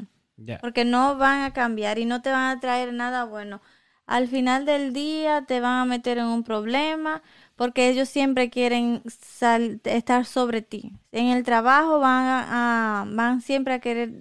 Porque 0.61 0.85
no 0.85 1.17
van 1.17 1.43
a 1.43 1.53
cambiar 1.53 1.99
y 1.99 2.05
no 2.05 2.23
te 2.23 2.31
van 2.31 2.57
a 2.57 2.61
traer 2.61 2.93
nada 2.93 3.25
bueno. 3.25 3.61
Al 4.07 4.29
final 4.29 4.65
del 4.65 4.93
día 4.93 5.43
te 5.47 5.61
van 5.61 5.79
a 5.79 5.85
meter 5.85 6.19
en 6.19 6.27
un 6.27 6.45
problema 6.45 7.23
porque 7.57 7.89
ellos 7.89 8.09
siempre 8.09 8.51
quieren 8.51 9.03
sal- 9.09 9.81
estar 9.85 10.25
sobre 10.25 10.63
ti. 10.63 10.93
En 11.13 11.27
el 11.27 11.43
trabajo 11.45 11.99
van 12.01 12.25
a, 12.27 13.03
a- 13.03 13.05
van 13.07 13.41
siempre 13.41 13.75
a 13.75 13.81
querer 13.81 14.13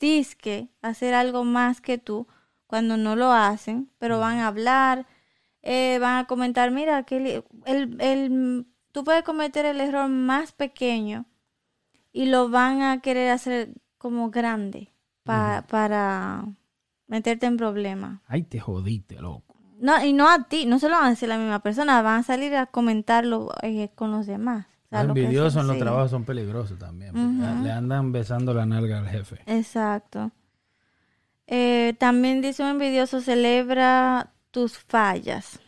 disque 0.00 0.68
hacer 0.82 1.14
algo 1.14 1.44
más 1.44 1.80
que 1.80 1.98
tú 1.98 2.26
cuando 2.66 2.96
no 2.96 3.16
lo 3.16 3.32
hacen, 3.32 3.90
pero 3.98 4.18
van 4.18 4.38
a 4.38 4.48
hablar, 4.48 5.06
eh, 5.62 5.98
van 6.00 6.16
a 6.18 6.26
comentar, 6.26 6.70
mira, 6.70 7.04
que 7.04 7.44
el, 7.66 7.96
el, 8.00 8.66
tú 8.92 9.04
puedes 9.04 9.22
cometer 9.22 9.64
el 9.66 9.80
error 9.80 10.08
más 10.08 10.52
pequeño 10.52 11.26
y 12.12 12.26
lo 12.26 12.48
van 12.50 12.82
a 12.82 13.00
querer 13.00 13.30
hacer 13.30 13.74
como 13.98 14.30
grande 14.30 14.92
pa- 15.22 15.64
para 15.68 16.44
meterte 17.06 17.46
en 17.46 17.56
problemas. 17.56 18.20
Ay, 18.26 18.42
te 18.42 18.58
jodiste, 18.58 19.20
loco. 19.20 19.51
No, 19.82 20.02
y 20.04 20.12
no 20.12 20.28
a 20.30 20.44
ti, 20.44 20.64
no 20.64 20.78
se 20.78 20.88
lo 20.88 20.94
van 20.94 21.06
a 21.06 21.10
decir 21.10 21.28
a 21.30 21.34
la 21.36 21.42
misma 21.42 21.58
persona, 21.58 22.00
van 22.02 22.20
a 22.20 22.22
salir 22.22 22.54
a 22.54 22.66
comentarlo 22.66 23.50
eh, 23.62 23.90
con 23.96 24.12
los 24.12 24.26
demás. 24.26 24.66
O 24.86 24.88
sea, 24.90 25.02
Los 25.02 25.16
envidiosos 25.16 25.60
en 25.60 25.66
los 25.66 25.78
trabajos 25.78 26.10
son 26.12 26.24
peligrosos 26.24 26.78
también. 26.78 27.62
Le 27.64 27.72
andan 27.72 28.12
besando 28.12 28.54
la 28.54 28.64
nalga 28.64 28.98
al 29.00 29.08
jefe. 29.08 29.40
Exacto. 29.46 30.30
Eh, 31.48 31.94
también 31.98 32.40
dice 32.42 32.62
un 32.62 32.68
envidioso, 32.70 33.20
celebra 33.20 34.32
tus 34.52 34.78
fallas. 34.78 35.58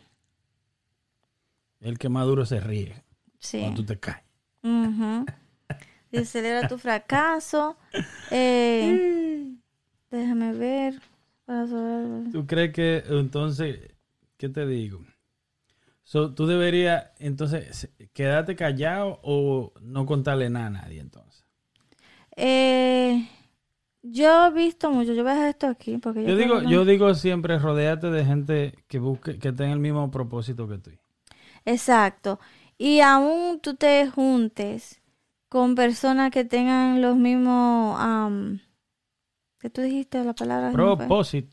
El 1.81 1.97
que 1.99 2.07
más 2.07 2.25
duro 2.25 2.45
se 2.45 2.59
ríe 2.61 3.03
Sí. 3.39 3.59
cuando 3.59 3.81
tú 3.81 3.85
te 3.85 3.99
caes. 3.99 4.23
Dice, 6.11 6.25
celebra 6.25 6.67
tu 6.69 6.77
fracaso. 6.77 7.75
Eh, 8.31 9.51
déjame 10.09 10.53
ver. 10.53 11.01
¿Tú 12.31 12.47
crees 12.47 12.71
que 12.73 13.03
entonces, 13.09 13.91
qué 14.37 14.49
te 14.49 14.65
digo? 14.65 14.99
So, 16.03 16.33
tú 16.35 16.45
deberías 16.45 17.07
entonces 17.19 17.89
quedarte 18.13 18.55
callado 18.55 19.19
o 19.23 19.73
no 19.81 20.05
contarle 20.05 20.49
nada 20.49 20.67
a 20.67 20.69
nadie 20.69 20.99
entonces. 21.01 21.43
Eh, 22.37 23.27
yo 24.03 24.47
he 24.47 24.51
visto 24.51 24.91
mucho, 24.91 25.13
yo 25.13 25.23
voy 25.23 25.31
a 25.31 25.35
dejar 25.35 25.49
esto 25.49 25.67
aquí 25.67 25.97
porque 25.97 26.23
Yo 26.23 26.35
digo, 26.35 26.59
que- 26.61 26.67
yo 26.69 26.85
digo 26.85 27.13
siempre 27.15 27.57
rodéate 27.57 28.11
de 28.11 28.25
gente 28.25 28.75
que 28.87 28.99
busque, 28.99 29.39
que 29.39 29.51
tenga 29.51 29.73
el 29.73 29.79
mismo 29.79 30.11
propósito 30.11 30.67
que 30.67 30.77
tú. 30.77 30.91
Exacto. 31.65 32.39
Y 32.77 32.99
aún 32.99 33.59
tú 33.61 33.75
te 33.75 34.07
juntes 34.09 35.01
con 35.49 35.75
personas 35.75 36.31
que 36.31 36.43
tengan 36.43 37.01
los 37.01 37.15
mismos, 37.15 37.97
am, 37.99 38.59
¿qué 39.59 39.69
tú 39.69 39.81
dijiste 39.81 40.23
la 40.23 40.33
palabra? 40.33 40.71
Fue. 40.71 40.77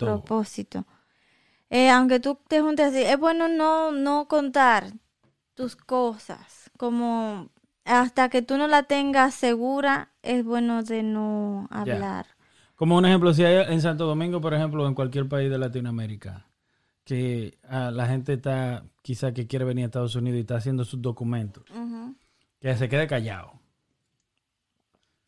Propósito. 0.06 0.86
Eh, 1.74 1.88
aunque 1.88 2.20
tú 2.20 2.38
te 2.48 2.60
juntes 2.60 2.88
así, 2.88 3.02
es 3.02 3.18
bueno 3.18 3.48
no, 3.48 3.92
no 3.92 4.28
contar 4.28 4.92
tus 5.54 5.74
cosas, 5.74 6.70
como 6.76 7.48
hasta 7.86 8.28
que 8.28 8.42
tú 8.42 8.58
no 8.58 8.68
la 8.68 8.82
tengas 8.82 9.34
segura, 9.34 10.10
es 10.20 10.44
bueno 10.44 10.82
de 10.82 11.02
no 11.02 11.68
hablar. 11.70 12.26
Como 12.76 12.98
un 12.98 13.06
ejemplo, 13.06 13.32
si 13.32 13.42
hay 13.46 13.72
en 13.72 13.80
Santo 13.80 14.04
Domingo, 14.04 14.38
por 14.42 14.52
ejemplo, 14.52 14.84
o 14.84 14.86
en 14.86 14.94
cualquier 14.94 15.26
país 15.30 15.50
de 15.50 15.56
Latinoamérica, 15.56 16.46
que 17.04 17.56
ah, 17.66 17.90
la 17.90 18.06
gente 18.06 18.34
está, 18.34 18.84
quizá 19.00 19.32
que 19.32 19.46
quiere 19.46 19.64
venir 19.64 19.84
a 19.84 19.86
Estados 19.86 20.14
Unidos 20.14 20.36
y 20.36 20.40
está 20.40 20.56
haciendo 20.56 20.84
sus 20.84 21.00
documentos, 21.00 21.64
que 22.60 22.76
se 22.76 22.86
quede 22.90 23.06
callado, 23.06 23.54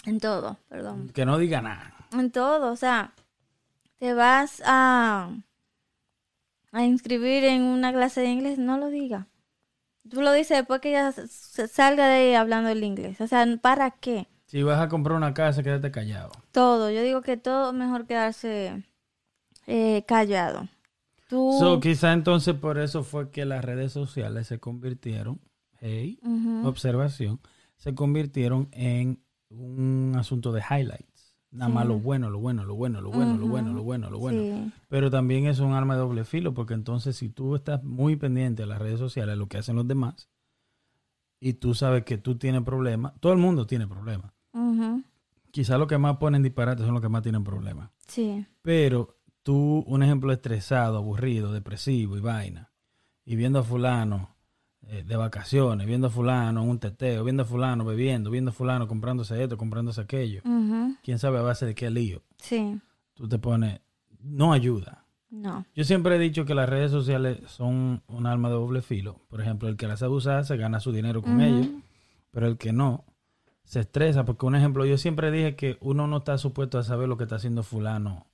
En 0.05 0.20
todo, 0.20 0.59
perdón. 0.68 1.09
que 1.09 1.24
no 1.24 1.38
diga 1.38 1.62
nada. 1.62 1.95
En 2.12 2.30
todo, 2.30 2.70
o 2.70 2.76
sea, 2.76 3.14
te 3.97 4.12
vas 4.12 4.62
a, 4.66 5.30
a 6.74 6.84
inscribir 6.84 7.44
en 7.44 7.62
una 7.62 7.92
clase 7.92 8.20
de 8.20 8.28
inglés, 8.30 8.58
no 8.58 8.76
lo 8.78 8.88
diga. 8.88 9.28
Tú 10.10 10.20
lo 10.20 10.32
dices 10.32 10.58
después 10.58 10.80
que 10.80 10.94
s- 10.96 11.68
salga 11.68 12.08
de 12.08 12.14
ahí 12.14 12.34
hablando 12.34 12.68
el 12.68 12.84
inglés. 12.84 13.20
O 13.20 13.26
sea, 13.26 13.46
¿para 13.62 13.90
qué? 13.92 14.26
Si 14.46 14.62
vas 14.62 14.80
a 14.80 14.88
comprar 14.88 15.16
una 15.16 15.32
casa, 15.34 15.62
quédate 15.62 15.90
callado. 15.90 16.32
Todo. 16.52 16.90
Yo 16.90 17.02
digo 17.02 17.22
que 17.22 17.36
todo 17.36 17.70
es 17.70 17.74
mejor 17.74 18.06
quedarse 18.06 18.84
eh, 19.66 20.04
callado. 20.06 20.68
Tú... 21.28 21.56
So, 21.58 21.80
quizá 21.80 22.12
entonces 22.12 22.54
por 22.54 22.78
eso 22.78 23.02
fue 23.02 23.30
que 23.30 23.44
las 23.46 23.64
redes 23.64 23.92
sociales 23.92 24.46
se 24.46 24.58
convirtieron, 24.58 25.40
hey, 25.80 26.18
observación, 26.64 27.40
se 27.76 27.94
convirtieron 27.94 28.68
en 28.72 29.22
un 29.48 30.14
asunto 30.18 30.52
de 30.52 30.60
highlights. 30.68 31.13
Nada 31.55 31.72
más 31.72 31.86
lo 31.86 32.00
bueno, 32.00 32.30
lo 32.30 32.40
bueno, 32.40 32.64
lo 32.64 32.74
bueno, 32.74 33.00
lo 33.00 33.11
bueno, 33.11 33.38
lo 33.38 33.46
bueno, 33.46 33.72
lo 33.72 33.82
bueno, 33.84 34.11
lo 34.11 34.18
bueno. 34.18 34.72
Pero 34.88 35.09
también 35.09 35.46
es 35.46 35.61
un 35.61 35.72
arma 35.72 35.94
de 35.94 36.00
doble 36.00 36.24
filo, 36.24 36.52
porque 36.52 36.74
entonces 36.74 37.14
si 37.16 37.28
tú 37.28 37.55
estás 37.55 37.84
muy 37.84 38.16
pendiente 38.16 38.62
de 38.62 38.66
las 38.66 38.80
redes 38.80 38.98
sociales, 38.98 39.38
lo 39.38 39.46
que 39.46 39.59
hacen 39.59 39.76
los 39.76 39.86
demás, 39.86 40.28
y 41.38 41.52
tú 41.55 41.74
sabes 41.74 42.05
que 42.05 42.18
tú 42.18 42.36
tienes 42.38 42.62
problemas, 42.62 43.12
todo 43.20 43.32
el 43.32 43.38
mundo 43.38 43.68
tiene 43.68 43.86
problemas. 43.86 44.32
Ujú. 44.52 45.05
Quizá 45.52 45.78
los 45.78 45.86
que 45.86 45.96
más 45.96 46.16
ponen 46.16 46.42
disparates 46.42 46.84
son 46.84 46.94
los 46.94 47.02
que 47.02 47.09
más 47.09 47.22
tienen 47.22 47.44
problemas. 47.44 47.90
Sí. 48.09 48.44
Pero 48.61 49.16
tú, 49.44 49.84
un 49.86 50.02
ejemplo 50.02 50.32
estresado, 50.32 50.96
aburrido, 50.96 51.52
depresivo 51.52 52.16
y 52.16 52.20
vaina, 52.20 52.72
y 53.24 53.36
viendo 53.36 53.61
a 53.61 53.62
fulano 53.62 54.34
eh, 54.89 55.03
de 55.05 55.16
vacaciones, 55.16 55.87
viendo 55.87 56.07
a 56.09 56.11
fulano 56.11 56.62
en 56.62 56.68
un 56.68 56.78
teteo, 56.78 57.24
viendo 57.24 57.43
a 57.43 57.47
fulano 57.47 57.85
bebiendo, 57.85 58.30
viendo 58.30 58.51
a 58.51 58.55
fulano 58.55 58.87
comprándose 58.89 59.43
esto, 59.43 59.57
comprándose 59.57 60.01
aquello, 60.01 60.43
quién 61.03 61.18
sabe 61.18 61.39
a 61.39 61.43
base 61.43 61.66
de 61.66 61.74
qué 61.74 61.91
lío, 61.91 62.22
Sí. 62.37 62.78
tú 63.14 63.28
te 63.28 63.39
pones, 63.39 63.80
no 64.20 64.53
ayuda. 64.53 65.05
No. 65.30 65.66
Yo 65.74 65.82
siempre 65.85 66.14
he 66.14 66.18
dicho 66.18 66.45
que 66.45 66.55
las 66.55 66.68
redes 66.68 66.93
sociales 66.93 67.41
son 67.49 68.03
un 68.07 68.26
arma 68.26 68.49
de 68.49 68.55
doble 68.55 68.82
filo. 68.82 69.20
Por 69.28 69.41
ejemplo, 69.41 69.68
el 69.68 69.76
que 69.76 69.89
las 69.89 69.99
sabe 69.99 70.12
usar 70.14 70.45
se 70.45 70.57
gana 70.57 70.78
su 70.78 70.93
dinero 70.93 71.22
con 71.22 71.35
Ujú. 71.37 71.43
ellos, 71.43 71.68
pero 72.30 72.47
el 72.47 72.57
que 72.57 72.72
no 72.72 73.05
se 73.64 73.80
estresa. 73.80 74.24
Porque 74.24 74.47
un 74.47 74.55
ejemplo, 74.55 74.85
yo 74.87 74.97
siempre 74.97 75.32
dije 75.32 75.57
que 75.57 75.76
uno 75.80 76.07
no 76.07 76.18
está 76.18 76.39
supuesto 76.39 76.78
a 76.78 76.85
saber 76.85 77.09
lo 77.09 77.16
que 77.16 77.24
está 77.24 77.35
haciendo 77.37 77.64
fulano 77.64 78.28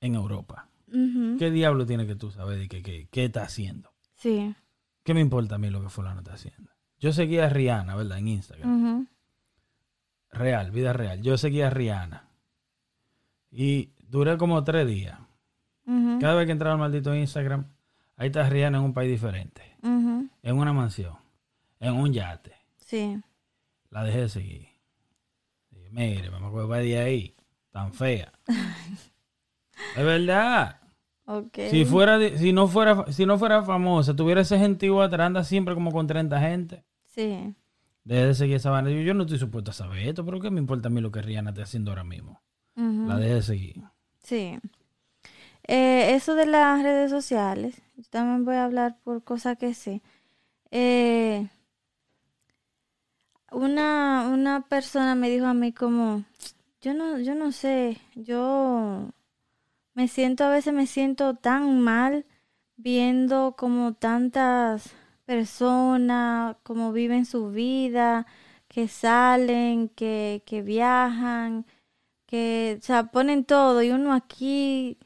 en 0.00 0.14
Europa. 0.16 0.68
¿Qué 1.38 1.50
diablo 1.52 1.86
tiene 1.86 2.06
que 2.06 2.16
tú 2.16 2.30
saber 2.32 2.58
de 2.58 2.68
qué, 2.68 2.82
qué, 2.82 3.06
qué 3.10 3.24
está 3.26 3.44
haciendo? 3.44 3.90
Sí. 4.16 4.54
¿Qué 5.02 5.14
me 5.14 5.20
importa 5.20 5.56
a 5.56 5.58
mí 5.58 5.70
lo 5.70 5.82
que 5.82 5.88
fulano 5.88 6.20
está 6.20 6.34
haciendo? 6.34 6.70
Yo 6.98 7.12
seguía 7.12 7.46
a 7.46 7.48
Rihanna, 7.48 7.96
¿verdad? 7.96 8.18
En 8.18 8.28
Instagram. 8.28 9.08
Real, 10.30 10.70
vida 10.70 10.92
real. 10.92 11.20
Yo 11.20 11.36
seguía 11.36 11.66
a 11.66 11.70
Rihanna. 11.70 12.28
Y 13.50 13.90
duré 14.08 14.38
como 14.38 14.62
tres 14.64 14.86
días. 14.86 15.18
Cada 15.84 16.34
vez 16.34 16.46
que 16.46 16.52
entraba 16.52 16.74
al 16.74 16.80
maldito 16.80 17.14
Instagram, 17.14 17.66
ahí 18.16 18.28
está 18.28 18.48
Rihanna 18.48 18.78
en 18.78 18.84
un 18.84 18.94
país 18.94 19.10
diferente. 19.10 19.76
En 19.82 20.56
una 20.56 20.72
mansión. 20.72 21.16
En 21.80 21.94
un 21.94 22.12
yate. 22.12 22.54
Sí. 22.78 23.20
La 23.90 24.04
dejé 24.04 24.20
de 24.22 24.28
seguir. 24.28 24.68
Dije, 25.70 25.90
mire, 25.90 26.30
me 26.30 26.36
acuerdo 26.36 26.68
de 26.68 26.98
ahí. 26.98 27.36
Tan 27.72 27.92
fea. 27.92 28.32
es 29.96 30.04
verdad. 30.04 30.81
Ok. 31.24 31.58
Si 31.70 31.84
fuera, 31.84 32.18
si 32.36 32.52
no 32.52 32.66
fuera, 32.66 33.04
si 33.12 33.26
no 33.26 33.38
fuera 33.38 33.62
famosa, 33.62 34.14
tuviera 34.14 34.40
ese 34.40 34.58
gentío 34.58 35.00
atrás, 35.02 35.26
anda 35.26 35.44
siempre 35.44 35.74
como 35.74 35.92
con 35.92 36.06
30 36.06 36.40
gente. 36.40 36.84
Sí. 37.04 37.54
Deje 38.04 38.26
de 38.26 38.34
seguir 38.34 38.56
esa 38.56 38.70
vaina. 38.70 38.90
Yo, 38.90 39.00
yo 39.00 39.14
no 39.14 39.22
estoy 39.22 39.38
supuesto 39.38 39.70
a 39.70 39.74
saber 39.74 40.08
esto, 40.08 40.24
pero 40.24 40.40
¿qué 40.40 40.50
me 40.50 40.60
importa 40.60 40.88
a 40.88 40.90
mí 40.90 41.00
lo 41.00 41.12
que 41.12 41.22
Rihanna 41.22 41.50
esté 41.50 41.62
haciendo 41.62 41.90
ahora 41.90 42.04
mismo? 42.04 42.40
La 42.74 43.16
deje 43.16 43.34
de 43.34 43.42
seguir. 43.42 43.82
Sí. 44.22 44.58
Eh, 45.64 46.14
eso 46.14 46.34
de 46.34 46.46
las 46.46 46.82
redes 46.82 47.10
sociales, 47.10 47.80
yo 47.96 48.04
también 48.10 48.44
voy 48.44 48.56
a 48.56 48.64
hablar 48.64 48.96
por 49.04 49.22
cosas 49.22 49.58
que 49.58 49.74
sé. 49.74 50.02
Eh, 50.70 51.48
una, 53.52 54.28
una 54.32 54.62
persona 54.62 55.14
me 55.14 55.30
dijo 55.30 55.46
a 55.46 55.54
mí 55.54 55.72
como, 55.72 56.24
yo 56.80 56.94
no, 56.94 57.18
yo 57.20 57.34
no 57.34 57.52
sé, 57.52 57.98
yo 58.16 59.10
me 59.94 60.08
siento, 60.08 60.44
a 60.44 60.50
veces 60.50 60.72
me 60.72 60.86
siento 60.86 61.34
tan 61.34 61.80
mal 61.80 62.26
viendo 62.76 63.54
como 63.56 63.94
tantas 63.94 64.94
personas, 65.24 66.56
como 66.62 66.92
viven 66.92 67.26
su 67.26 67.50
vida, 67.50 68.26
que 68.68 68.88
salen, 68.88 69.88
que, 69.88 70.42
que 70.46 70.62
viajan, 70.62 71.66
que, 72.26 72.78
o 72.80 72.82
sea, 72.82 73.04
ponen 73.04 73.44
todo 73.44 73.82
y 73.82 73.90
uno 73.90 74.14
aquí 74.14 74.98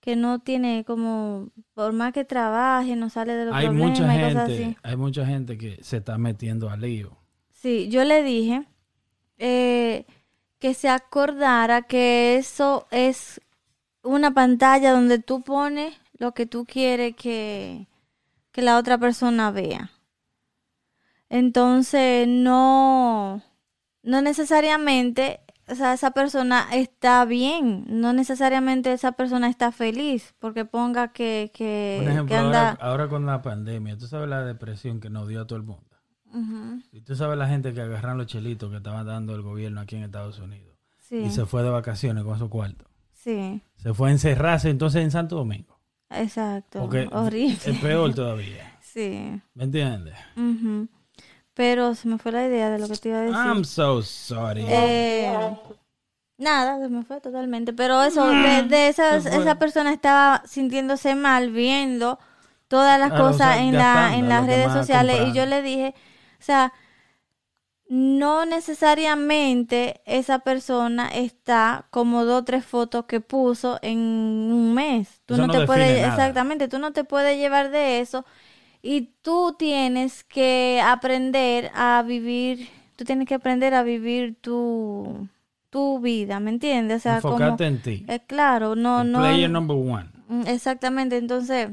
que 0.00 0.16
no 0.16 0.40
tiene 0.40 0.84
como, 0.84 1.48
por 1.72 1.94
más 1.94 2.12
que 2.12 2.26
trabaje, 2.26 2.94
no 2.94 3.08
sale 3.08 3.32
de 3.32 3.46
los 3.46 3.54
Hay 3.54 3.68
problemas 3.68 3.98
mucha 3.98 4.14
y 4.14 4.22
cosas 4.22 4.44
así. 4.44 4.56
gente, 4.58 4.80
hay 4.82 4.96
mucha 4.96 5.26
gente 5.26 5.56
que 5.56 5.82
se 5.82 5.96
está 5.96 6.18
metiendo 6.18 6.68
al 6.68 6.82
lío. 6.82 7.16
Sí, 7.52 7.88
yo 7.88 8.04
le 8.04 8.22
dije 8.22 8.66
eh, 9.38 10.04
que 10.58 10.74
se 10.74 10.90
acordara 10.90 11.82
que 11.82 12.36
eso 12.36 12.86
es 12.90 13.40
una 14.04 14.32
pantalla 14.32 14.92
donde 14.92 15.18
tú 15.18 15.42
pones 15.42 15.94
lo 16.18 16.32
que 16.32 16.46
tú 16.46 16.64
quieres 16.64 17.16
que, 17.16 17.88
que 18.52 18.62
la 18.62 18.78
otra 18.78 18.98
persona 18.98 19.50
vea. 19.50 19.90
Entonces, 21.28 22.28
no, 22.28 23.42
no 24.02 24.22
necesariamente, 24.22 25.40
o 25.66 25.74
sea, 25.74 25.94
esa 25.94 26.12
persona 26.12 26.68
está 26.72 27.24
bien, 27.24 27.84
no 27.88 28.12
necesariamente 28.12 28.92
esa 28.92 29.12
persona 29.12 29.48
está 29.48 29.72
feliz 29.72 30.34
porque 30.38 30.64
ponga 30.64 31.12
que, 31.12 31.50
que, 31.52 31.98
Por 32.02 32.12
ejemplo, 32.12 32.28
que 32.28 32.36
anda... 32.36 32.70
ahora, 32.70 32.84
ahora 32.84 33.08
con 33.08 33.26
la 33.26 33.42
pandemia, 33.42 33.96
tú 33.96 34.06
sabes 34.06 34.28
la 34.28 34.44
depresión 34.44 35.00
que 35.00 35.10
nos 35.10 35.26
dio 35.26 35.40
a 35.40 35.46
todo 35.46 35.56
el 35.58 35.64
mundo. 35.64 35.82
Y 36.90 37.00
tú 37.02 37.14
sabes 37.14 37.38
la 37.38 37.46
gente 37.46 37.72
que 37.74 37.80
agarran 37.80 38.18
los 38.18 38.26
chelitos 38.26 38.68
que 38.68 38.78
estaba 38.78 39.04
dando 39.04 39.36
el 39.36 39.42
gobierno 39.42 39.80
aquí 39.80 39.94
en 39.94 40.02
Estados 40.02 40.40
Unidos. 40.40 40.76
sí, 40.98 41.18
Y 41.18 41.30
se 41.30 41.46
fue 41.46 41.62
de 41.62 41.70
vacaciones 41.70 42.24
con 42.24 42.34
esos 42.34 42.48
cuartos. 42.48 42.88
Sí, 43.24 43.62
Se 43.76 43.94
fue 43.94 44.10
a 44.10 44.12
encerrarse 44.12 44.68
entonces 44.70 45.02
en 45.02 45.10
Santo 45.10 45.36
Domingo. 45.36 45.80
exacto, 46.10 46.80
Porque 46.82 47.08
horrible. 47.10 47.58
es 47.64 47.78
peor 47.78 48.14
todavía. 48.14 48.70
Sí. 48.94 49.40
¿Me 49.54 49.64
entiendes? 49.64 50.14
Pero 51.52 51.96
se 51.96 52.06
me 52.06 52.16
fue 52.16 52.30
la 52.30 52.46
idea 52.46 52.70
de 52.70 52.78
lo 52.78 52.86
que 52.86 52.94
te 52.96 53.08
iba 53.08 53.18
a 53.18 53.22
decir. 53.22 53.36
I'm 53.36 53.64
so 53.64 54.02
sorry. 54.02 54.64
Eh, 54.68 55.32
nada, 56.38 56.78
se 56.78 56.88
me 56.88 57.02
fue 57.02 57.20
totalmente. 57.20 57.72
Pero 57.72 58.02
eso, 58.04 58.24
de, 58.24 58.62
de 58.62 58.88
esas, 58.88 59.24
fue. 59.24 59.36
esa 59.36 59.58
persona 59.58 59.92
estaba 59.92 60.42
sintiéndose 60.46 61.16
mal 61.16 61.50
viendo 61.50 62.20
todas 62.68 63.00
las 63.00 63.10
o 63.12 63.16
cosas 63.16 63.56
sea, 63.56 63.62
en, 63.64 63.74
la, 63.74 64.14
en 64.16 64.28
las 64.28 64.46
redes 64.46 64.72
sociales. 64.72 65.20
Y 65.28 65.32
yo 65.32 65.44
le 65.46 65.60
dije, 65.62 65.94
o 66.38 66.42
sea, 66.42 66.72
no 67.94 68.44
necesariamente 68.44 70.00
esa 70.04 70.40
persona 70.40 71.06
está 71.08 71.86
como 71.90 72.24
dos 72.24 72.40
o 72.40 72.44
tres 72.44 72.64
fotos 72.64 73.04
que 73.04 73.20
puso 73.20 73.78
en 73.82 73.98
un 74.00 74.74
mes. 74.74 75.20
Tú 75.26 75.36
no 75.36 75.46
no 75.46 75.52
te 75.52 75.64
puedes, 75.64 76.02
nada. 76.02 76.08
exactamente, 76.08 76.66
tú 76.66 76.80
no 76.80 76.92
te 76.92 77.04
puedes 77.04 77.38
llevar 77.38 77.70
de 77.70 78.00
eso. 78.00 78.24
Y 78.82 79.12
tú 79.22 79.54
tienes 79.56 80.24
que 80.24 80.82
aprender 80.84 81.70
a 81.72 82.02
vivir, 82.04 82.68
tú 82.96 83.04
tienes 83.04 83.28
que 83.28 83.34
aprender 83.34 83.74
a 83.74 83.84
vivir 83.84 84.36
tu, 84.40 85.28
tu 85.70 86.00
vida, 86.00 86.40
¿me 86.40 86.50
entiendes? 86.50 86.98
O 86.98 87.00
sea, 87.02 87.20
como, 87.20 87.56
en 87.60 87.80
ti. 87.80 88.04
eh, 88.08 88.20
claro, 88.26 88.74
no, 88.74 89.02
El 89.02 89.12
no. 89.12 89.20
Player 89.20 89.50
number 89.50 89.76
one. 89.76 90.06
Mm, 90.28 90.48
Exactamente, 90.48 91.16
entonces, 91.16 91.70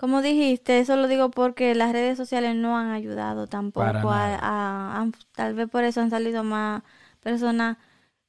como 0.00 0.22
dijiste, 0.22 0.78
eso 0.78 0.96
lo 0.96 1.08
digo 1.08 1.30
porque 1.30 1.74
las 1.74 1.92
redes 1.92 2.16
sociales 2.16 2.56
no 2.56 2.78
han 2.78 2.90
ayudado 2.90 3.46
tampoco 3.46 4.10
a, 4.10 4.34
a- 4.40 5.10
tal 5.34 5.52
vez 5.52 5.68
por 5.68 5.84
eso 5.84 6.00
han 6.00 6.08
salido 6.08 6.42
más 6.42 6.82
personas 7.22 7.76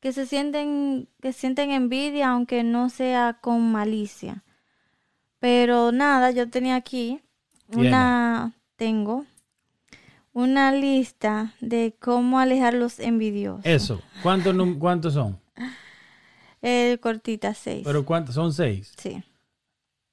que 0.02 0.12
se 0.12 0.26
sienten, 0.26 1.08
que 1.22 1.32
sienten 1.32 1.72
envidia, 1.72 2.32
aunque 2.32 2.64
no 2.64 2.90
sea 2.90 3.38
con 3.40 3.72
malicia. 3.72 4.44
Pero 5.40 5.94
nada, 5.94 6.32
yo 6.32 6.50
tenía 6.50 6.76
aquí 6.76 7.22
una, 7.74 8.52
tengo 8.76 9.26
una 10.34 10.74
lista 10.74 11.54
de 11.62 11.96
cómo 12.02 12.40
alejar 12.40 12.74
los 12.74 13.00
envidiosos. 13.00 13.66
Eso. 13.66 14.02
¿Cuántos, 14.22 14.54
cuántos 14.78 15.14
son? 15.14 15.40
Eh, 16.64 17.00
cortita, 17.02 17.56
seis. 17.56 17.84
Pero 17.84 18.06
cuántos 18.06 18.36
son 18.36 18.54
seis. 18.54 18.94
sí, 18.96 19.24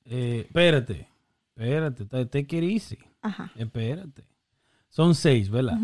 Eh, 0.07 0.45
espérate. 0.47 1.08
Espérate. 1.59 2.05
Te, 2.05 2.27
te 2.45 2.59
easy. 2.75 2.99
ajá. 3.23 3.51
Espérate. 3.57 4.25
Son 4.89 5.15
seis, 5.15 5.51
¿verdad? 5.51 5.79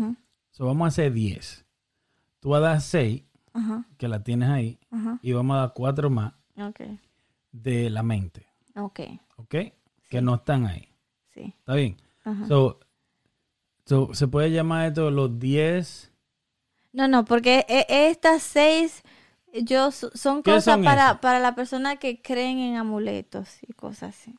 So, 0.51 0.65
vamos 0.65 0.85
a 0.85 0.87
hacer 0.87 1.11
diez. 1.13 1.65
Tú 2.39 2.49
vas 2.49 2.59
a 2.59 2.67
dar 2.69 2.81
seis, 2.81 3.23
Ajá, 3.53 3.85
que 3.97 4.07
la 4.07 4.23
tienes 4.23 4.49
ahí, 4.49 4.79
ajá. 4.91 5.19
y 5.21 5.31
vamos 5.33 5.55
a 5.55 5.59
dar 5.61 5.73
cuatro 5.73 6.09
más 6.09 6.33
de 7.51 7.89
la 7.89 8.03
mente. 8.03 8.47
ok, 8.75 8.99
¿Ok? 9.37 9.55
Que 10.09 10.21
no 10.21 10.35
están 10.35 10.65
ahí. 10.65 10.87
sí. 11.33 11.53
¿Está 11.59 11.73
bien? 11.75 11.97
Ajá. 12.23 12.47
So, 12.47 12.79
so, 13.85 14.13
se 14.13 14.27
puede 14.27 14.51
llamar 14.51 14.87
esto 14.87 15.11
los 15.11 15.37
10. 15.39 16.11
No, 16.93 17.07
no, 17.07 17.25
porque 17.25 17.65
e- 17.67 17.85
estas 18.09 18.41
seis 18.43 19.03
yo 19.63 19.91
so- 19.91 20.11
son 20.15 20.41
¿Qué 20.43 20.51
cosas 20.51 20.75
son 20.75 20.83
para, 20.83 21.19
para 21.21 21.39
la 21.39 21.55
persona 21.55 21.97
que 21.97 22.21
creen 22.21 22.59
en 22.59 22.75
amuletos 22.77 23.57
y 23.63 23.73
cosas 23.73 24.15
así. 24.15 24.33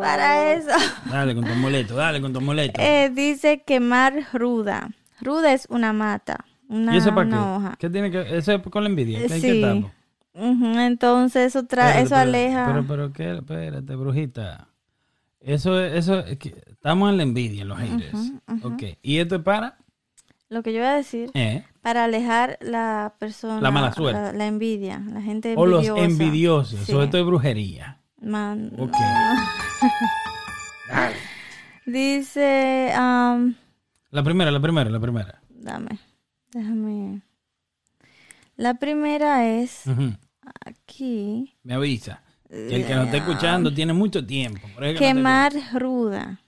Para 0.00 0.52
eso 0.54 0.70
Dale 1.10 1.34
con 1.34 1.44
tu 1.44 1.52
amuleto, 1.52 1.94
dale 1.94 2.20
con 2.20 2.32
tu 2.32 2.38
amuleto. 2.38 2.80
eh, 2.80 3.10
dice 3.14 3.62
quemar 3.66 4.14
ruda. 4.32 4.90
Ruda 5.20 5.52
es 5.52 5.66
una 5.70 5.92
mata, 5.92 6.44
una, 6.68 6.94
¿Y 6.94 6.98
eso 6.98 7.14
para 7.14 7.28
qué? 7.30 7.36
hoja. 7.36 7.76
¿Qué 7.78 7.90
tiene 7.90 8.10
que 8.10 8.36
Eso 8.36 8.52
es 8.52 8.62
con 8.62 8.82
la 8.82 8.88
envidia. 8.90 9.20
¿Qué, 9.20 9.28
Sí. 9.28 9.40
¿qué 9.42 9.60
estamos? 9.60 9.90
Ujú, 10.34 10.78
entonces 10.80 11.46
eso, 11.54 11.64
tra 11.66 11.88
Espérate, 11.90 12.00
eso 12.06 12.10
pero- 12.14 12.20
aleja. 12.22 12.66
Pero, 12.66 12.84
pero, 12.88 13.12
¿qué? 13.12 13.34
Espérate, 13.36 13.94
brujita. 13.96 14.68
Eso 15.40 15.78
es, 15.80 15.92
eso 15.94 16.20
es 16.20 16.38
que 16.38 16.54
estamos 16.66 17.10
en 17.10 17.16
la 17.18 17.22
envidia, 17.24 17.62
en 17.62 17.68
los 17.68 17.78
haters. 17.78 18.32
Ok. 18.62 18.82
¿Y 19.02 19.18
esto 19.18 19.36
es 19.36 19.42
para? 19.42 19.76
Lo 20.52 20.62
que 20.62 20.72
yo 20.74 20.80
voy 20.80 20.88
a 20.88 20.94
decir, 20.94 21.30
Eh. 21.34 21.64
para 21.80 22.04
alejar 22.04 22.58
la 22.60 23.14
persona, 23.18 23.60
La 23.62 23.70
mala 23.70 23.92
suerte. 23.92 24.20
la, 24.20 24.32
la 24.32 24.46
envidia, 24.46 25.00
la 25.10 25.22
gente 25.22 25.54
O 25.56 25.64
los 25.64 25.86
envidiosa. 25.86 26.04
envidiosos. 26.04 26.80
Sí. 26.80 26.92
Sobre 26.92 27.06
todo 27.06 27.20
es 27.22 27.26
brujería. 27.26 27.98
Man- 28.20 28.72
Ok. 28.78 28.92
Dice, 31.86 32.92
am, 32.94 33.54
La 34.10 34.22
primera, 34.22 34.50
la 34.50 34.60
primera, 34.60 34.90
la 34.90 35.00
primera. 35.00 35.40
dame, 35.48 35.98
déjame. 36.52 37.22
La 38.56 38.74
primera 38.74 39.46
es 39.48 39.84
aquí, 40.66 41.54
Me 41.64 41.74
avisa. 41.74 42.22
Que 42.48 42.76
el 42.76 42.86
que 42.86 42.94
nos 42.94 43.06
está 43.06 43.16
escuchando 43.16 43.72
tiene 43.72 43.94
mucho 43.94 44.24
tiempo. 44.26 44.60
Por 44.74 44.84
eso 44.84 44.98
que 44.98 45.14
no 45.14 45.20
quemar 45.20 45.52
ruda. 45.72 46.38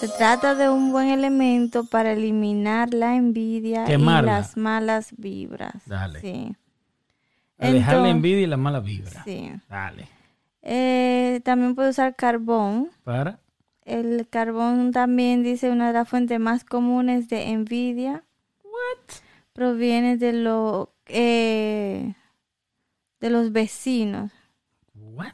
Se 0.00 0.08
trata 0.08 0.54
de 0.54 0.68
un 0.70 0.92
buen 0.92 1.08
elemento 1.08 1.84
para 1.84 2.12
eliminar 2.12 2.94
la 2.94 3.16
envidia 3.16 3.84
Quemarla. 3.84 4.32
y 4.32 4.34
las 4.36 4.56
malas 4.56 5.12
vibras. 5.18 5.74
Dale. 5.86 6.20
Sí. 6.20 6.56
Alejar 7.58 7.94
la 7.94 7.98
Entonces- 7.98 8.16
envidia 8.16 8.40
y 8.40 8.46
la 8.46 8.56
mala 8.56 8.80
vibra. 8.80 9.22
Sí. 9.24 9.52
Dale. 9.68 10.08
Eh, 10.62 11.40
también 11.44 11.74
puede 11.74 11.90
usar 11.90 12.16
carbón. 12.16 12.88
Para. 13.04 13.40
El 13.84 14.26
carbón 14.28 14.92
también 14.92 15.42
dice 15.42 15.70
una 15.70 15.88
de 15.88 15.92
las 15.94 16.08
fuentes 16.08 16.40
más 16.40 16.64
comunes 16.64 17.28
de 17.28 17.50
envidia. 17.50 18.24
Proviene 19.52 20.16
de 20.16 20.32
lo 20.32 20.94
eh, 21.06 22.14
de 23.20 23.30
los 23.30 23.52
vecinos. 23.52 24.30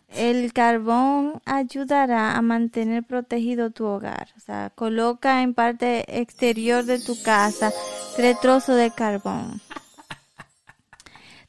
El 0.09 0.53
carbón 0.53 1.41
ayudará 1.45 2.37
a 2.37 2.43
mantener 2.43 3.05
protegido 3.05 3.70
tu 3.70 3.85
hogar. 3.85 4.29
O 4.37 4.41
sea, 4.41 4.70
coloca 4.74 5.43
en 5.43 5.55
parte 5.55 6.20
exterior 6.20 6.85
de 6.85 6.99
tu 6.99 7.20
casa 7.22 7.72
tres 8.16 8.41
trozos 8.41 8.77
de 8.77 8.91
carbón. 8.91 9.61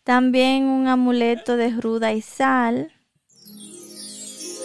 También 0.04 0.66
un 0.66 0.88
amuleto 0.88 1.58
de 1.58 1.70
ruda 1.70 2.14
y 2.14 2.22
sal. 2.22 2.92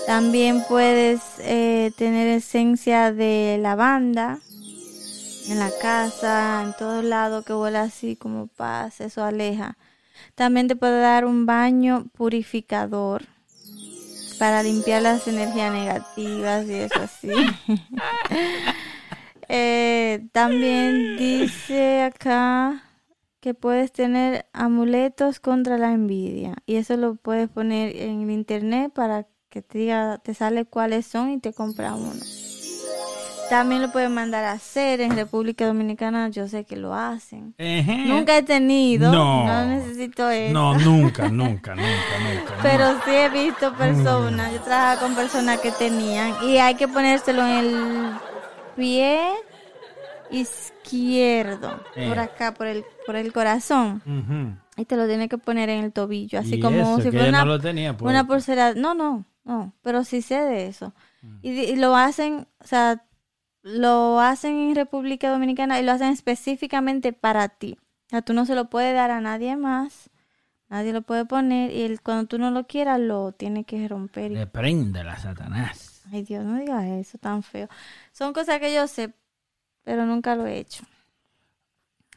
También 0.06 0.64
puedes 0.68 1.20
eh, 1.40 1.92
tener 1.96 2.28
esencia 2.28 3.12
de 3.12 3.58
lavanda 3.60 4.40
en 5.48 5.58
la 5.58 5.70
casa, 5.80 6.62
en 6.64 6.72
todos 6.74 7.04
lados 7.04 7.44
que 7.44 7.54
huela 7.54 7.82
así 7.82 8.16
como 8.16 8.46
paz, 8.48 9.00
eso 9.00 9.24
aleja. 9.24 9.76
También 10.34 10.68
te 10.68 10.76
puede 10.76 11.00
dar 11.00 11.24
un 11.24 11.46
baño 11.46 12.06
purificador 12.12 13.31
para 14.42 14.64
limpiar 14.64 15.02
las 15.02 15.28
energías 15.28 15.72
negativas 15.72 16.66
y 16.66 16.74
eso 16.74 17.00
así. 17.00 17.30
Eh, 19.54 20.28
también 20.32 21.18
dice 21.18 22.02
acá 22.02 22.84
que 23.40 23.52
puedes 23.52 23.92
tener 23.92 24.46
amuletos 24.54 25.40
contra 25.40 25.76
la 25.76 25.92
envidia 25.92 26.54
y 26.64 26.76
eso 26.76 26.96
lo 26.96 27.16
puedes 27.16 27.50
poner 27.50 27.94
en 27.96 28.22
el 28.22 28.30
internet 28.30 28.92
para 28.94 29.26
que 29.50 29.60
te 29.60 29.78
diga, 29.78 30.18
te 30.18 30.32
sale 30.32 30.64
cuáles 30.64 31.06
son 31.06 31.32
y 31.32 31.38
te 31.38 31.52
compra 31.52 31.94
uno. 31.94 32.22
También 33.52 33.82
lo 33.82 33.92
puedes 33.92 34.08
mandar 34.08 34.44
a 34.44 34.52
hacer 34.52 35.02
en 35.02 35.14
República 35.14 35.66
Dominicana, 35.66 36.30
yo 36.30 36.48
sé 36.48 36.64
que 36.64 36.74
lo 36.74 36.94
hacen. 36.94 37.54
Ejé. 37.58 38.06
Nunca 38.06 38.34
he 38.38 38.42
tenido, 38.42 39.12
No. 39.12 39.44
no, 39.46 39.66
necesito 39.66 40.30
eso. 40.30 40.54
No, 40.54 40.72
nunca, 40.78 41.28
nunca, 41.28 41.74
nunca, 41.74 41.84
nunca. 42.18 42.54
Pero 42.62 42.94
sí 43.04 43.10
he 43.10 43.28
visto 43.28 43.70
personas, 43.74 44.54
yo 44.54 44.60
trabajaba 44.62 45.00
con 45.00 45.14
personas 45.14 45.60
que 45.60 45.70
tenían 45.72 46.32
y 46.44 46.56
hay 46.56 46.76
que 46.76 46.88
ponérselo 46.88 47.42
en 47.46 47.50
el 47.58 48.10
pie 48.74 49.20
izquierdo, 50.30 51.78
Eh. 51.94 52.08
por 52.08 52.18
acá, 52.20 52.54
por 52.54 52.66
el, 52.66 52.84
por 53.04 53.16
el 53.16 53.34
corazón. 53.34 54.02
Y 54.78 54.86
te 54.86 54.96
lo 54.96 55.06
tienes 55.06 55.28
que 55.28 55.36
poner 55.36 55.68
en 55.68 55.84
el 55.84 55.92
tobillo, 55.92 56.38
así 56.38 56.58
como 56.58 56.80
eso, 56.80 57.02
si 57.02 57.10
fuera 57.10 57.28
una, 57.28 57.44
no 57.44 57.60
tenía, 57.60 57.94
pues. 57.94 58.08
una 58.10 58.26
pulsera. 58.26 58.72
No, 58.72 58.94
no, 58.94 59.26
no, 59.44 59.74
pero 59.82 60.04
sí 60.04 60.22
sé 60.22 60.36
de 60.40 60.68
eso. 60.68 60.94
Mm. 61.20 61.36
Y 61.42 61.76
lo 61.76 61.94
hacen, 61.94 62.46
o 62.64 62.66
sea, 62.66 63.02
lo 63.62 64.20
hacen 64.20 64.56
en 64.70 64.74
República 64.74 65.30
Dominicana 65.30 65.80
y 65.80 65.84
lo 65.84 65.92
hacen 65.92 66.08
específicamente 66.08 67.12
para 67.12 67.48
ti. 67.48 67.78
O 68.06 68.10
sea, 68.10 68.22
tú 68.22 68.32
no 68.34 68.44
se 68.46 68.54
lo 68.54 68.68
puedes 68.68 68.94
dar 68.94 69.10
a 69.10 69.20
nadie 69.20 69.56
más, 69.56 70.10
nadie 70.68 70.92
lo 70.92 71.02
puede 71.02 71.24
poner 71.24 71.70
y 71.70 71.82
el, 71.82 72.00
cuando 72.02 72.26
tú 72.26 72.38
no 72.38 72.50
lo 72.50 72.66
quieras 72.66 72.98
lo 73.00 73.32
tienes 73.32 73.64
que 73.66 73.86
romper. 73.88 74.32
y- 74.32 74.34
Le 74.36 74.46
prende 74.46 75.04
la 75.04 75.16
Satanás. 75.18 76.02
Ay 76.12 76.22
Dios, 76.22 76.44
no 76.44 76.58
digas 76.58 76.84
eso 76.84 77.18
tan 77.18 77.42
feo. 77.42 77.68
Son 78.12 78.32
cosas 78.32 78.58
que 78.58 78.74
yo 78.74 78.86
sé, 78.88 79.14
pero 79.84 80.04
nunca 80.06 80.34
lo 80.36 80.46
he 80.46 80.58
hecho. 80.58 80.84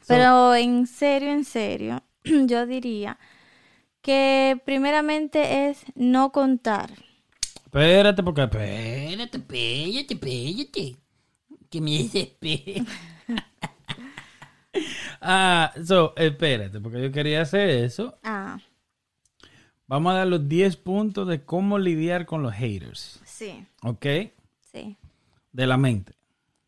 Pero 0.06 0.54
en 0.54 0.86
serio, 0.86 1.30
en 1.32 1.44
serio, 1.44 2.02
yo 2.24 2.66
diría 2.66 3.18
que 4.02 4.60
primeramente 4.64 5.68
es 5.68 5.84
no 5.94 6.30
contar. 6.30 6.90
Espérate, 7.64 8.22
porque 8.22 8.42
espérate, 8.42 9.36
espérate, 9.38 10.14
espérate. 10.14 10.96
Que 11.80 12.82
me 12.82 12.86
ah, 15.20 15.72
so, 15.84 16.12
espérate, 16.16 16.80
porque 16.80 17.02
yo 17.02 17.12
quería 17.12 17.42
hacer 17.42 17.68
eso. 17.70 18.18
Ah, 18.22 18.58
Vamos 19.88 20.12
a 20.12 20.16
dar 20.16 20.26
los 20.26 20.48
10 20.48 20.78
puntos 20.78 21.28
de 21.28 21.44
cómo 21.44 21.78
lidiar 21.78 22.26
con 22.26 22.42
los 22.42 22.52
haters. 22.52 23.20
sí, 23.24 23.64
¿Ok? 23.82 24.04
sí, 24.72 24.96
De 25.52 25.66
la 25.66 25.76
mente. 25.76 26.12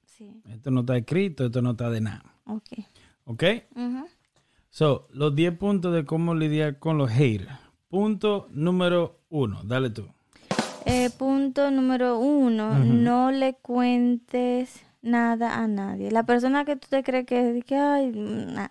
sí. 0.06 0.40
Esto 0.48 0.70
no 0.70 0.80
está 0.80 0.96
escrito, 0.96 1.46
esto 1.46 1.60
no 1.60 1.72
está 1.72 1.90
de 1.90 2.00
nada. 2.00 2.22
Ok. 2.44 2.68
¿Ok? 3.24 3.44
So, 4.70 5.08
los 5.12 5.34
10 5.34 5.58
puntos 5.58 5.92
de 5.92 6.04
cómo 6.04 6.34
lidiar 6.34 6.78
con 6.78 6.96
los 6.96 7.10
haters. 7.10 7.50
Punto 7.88 8.46
número 8.52 9.18
uno. 9.30 9.62
Dale 9.64 9.90
tú. 9.90 10.06
Eh, 10.86 11.10
punto 11.10 11.70
número 11.72 12.18
uno, 12.20 12.78
no 12.78 13.30
le 13.32 13.54
cuentes 13.54 14.80
nada 15.02 15.58
a 15.58 15.68
nadie. 15.68 16.10
La 16.10 16.24
persona 16.24 16.64
que 16.64 16.76
tú 16.76 16.88
te 16.90 17.02
crees 17.02 17.26
que, 17.26 17.62
que 17.66 17.76
ay, 17.76 18.12
nah. 18.12 18.68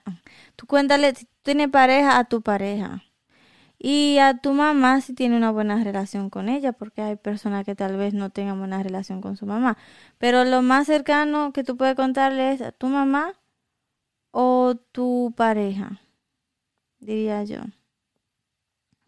tú 0.55 0.65
cuéntale, 0.67 1.15
si 1.15 1.28
tienes 1.43 1.69
pareja, 1.69 2.17
a 2.19 2.25
tu 2.25 2.41
pareja. 2.41 3.03
Y 3.80 4.17
a 4.19 4.39
tu 4.39 4.53
mamá 4.53 5.01
si 5.01 5.13
tiene 5.13 5.38
una 5.38 5.51
buena 5.51 5.84
relación 5.84 6.30
con 6.30 6.49
ella, 6.49 6.73
porque 6.73 7.01
hay 7.01 7.15
personas 7.15 7.65
que 7.65 7.75
tal 7.75 7.97
vez 7.97 8.13
no 8.13 8.32
tengan 8.32 8.59
buena 8.59 8.82
relación 8.84 9.21
con 9.21 9.38
su 9.38 9.45
mamá. 9.45 9.78
Pero 10.17 10.45
lo 10.45 10.61
más 10.61 10.88
cercano 10.88 11.53
que 11.53 11.63
tú 11.63 11.78
puedes 11.78 11.95
contarle 11.95 12.53
es 12.53 12.61
a 12.61 12.71
tu 12.71 12.88
mamá 12.88 13.34
o 14.32 14.75
tu 14.91 15.34
pareja, 15.36 16.01
diría 16.99 17.43
yo. 17.43 17.59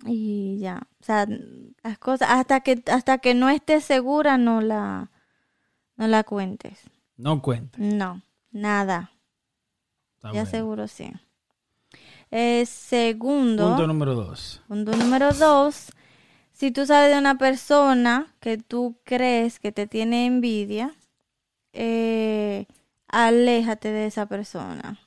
Y 0.05 0.59
ya, 0.59 0.87
o 1.01 1.03
sea, 1.03 1.27
las 1.83 1.97
cosas, 1.99 2.29
hasta 2.31 2.61
que, 2.61 2.81
hasta 2.87 3.17
que 3.19 3.33
no 3.33 3.49
estés 3.49 3.83
segura, 3.83 4.37
no 4.37 4.61
la, 4.61 5.11
no 5.97 6.07
la 6.07 6.23
cuentes. 6.23 6.89
No 7.19 7.41
cuenta. 7.41 7.77
No, 7.79 8.21
nada. 8.51 9.11
Está 10.15 10.29
ya 10.29 10.33
bueno. 10.43 10.49
seguro 10.49 10.87
sí. 10.87 11.11
Eh, 12.31 12.65
segundo, 12.65 13.63
Punto 13.63 13.75
punto, 13.75 13.87
número 13.87 14.15
dos. 14.15 14.61
número 14.69 15.33
dos, 15.33 15.91
si 16.53 16.71
tú 16.71 16.85
sabes 16.85 17.11
de 17.11 17.17
una 17.19 17.37
persona 17.37 18.33
que 18.39 18.57
tú 18.57 18.97
crees 19.03 19.59
que 19.59 19.71
te 19.73 19.85
tiene 19.85 20.27
envidia, 20.27 20.95
eh, 21.73 22.67
aléjate 23.07 23.91
de 23.91 24.05
esa 24.05 24.27
persona. 24.27 24.99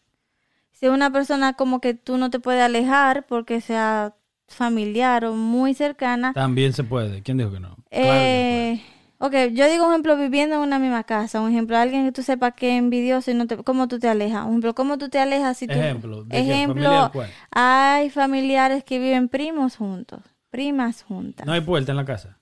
Si 0.72 0.86
es 0.86 0.92
una 0.92 1.10
persona 1.10 1.54
como 1.54 1.80
que 1.80 1.94
tú 1.94 2.18
no 2.18 2.28
te 2.28 2.40
puedes 2.40 2.62
alejar 2.62 3.24
porque 3.26 3.60
sea 3.60 4.14
familiar 4.48 5.24
o 5.24 5.32
muy 5.34 5.72
cercana, 5.72 6.34
También 6.34 6.72
se 6.74 6.84
puede. 6.84 7.22
¿Quién 7.22 7.38
dijo 7.38 7.52
que 7.52 7.60
no? 7.60 7.68
Claro 7.68 7.84
que 7.90 8.70
eh, 8.72 8.82
ok, 9.24 9.34
yo 9.52 9.68
digo 9.70 9.84
un 9.86 9.92
ejemplo, 9.92 10.16
viviendo 10.16 10.56
en 10.56 10.62
una 10.62 10.78
misma 10.80 11.04
casa, 11.04 11.40
un 11.40 11.50
ejemplo, 11.50 11.76
alguien 11.76 12.04
que 12.04 12.10
tú 12.12 12.22
sepas 12.24 12.54
que 12.54 12.72
es 12.72 12.78
envidioso 12.78 13.30
y 13.30 13.34
no 13.34 13.46
te, 13.46 13.56
cómo 13.58 13.86
tú 13.86 13.98
te 14.00 14.08
alejas, 14.08 14.42
un 14.44 14.50
ejemplo, 14.50 14.74
cómo 14.74 14.98
tú 14.98 15.08
te 15.08 15.18
alejas 15.20 15.56
si 15.56 15.66
tú, 15.68 15.74
Ejemplo, 15.74 16.26
ejemplo, 16.30 17.12
hay 17.52 18.10
familiares 18.10 18.82
que 18.82 18.98
viven 18.98 19.28
primos 19.28 19.76
juntos, 19.76 20.20
primas 20.50 21.04
juntas, 21.04 21.46
No 21.46 21.52
hay 21.52 21.60
puerta 21.60 21.92
en 21.92 21.96
la 21.96 22.04
casa. 22.04 22.38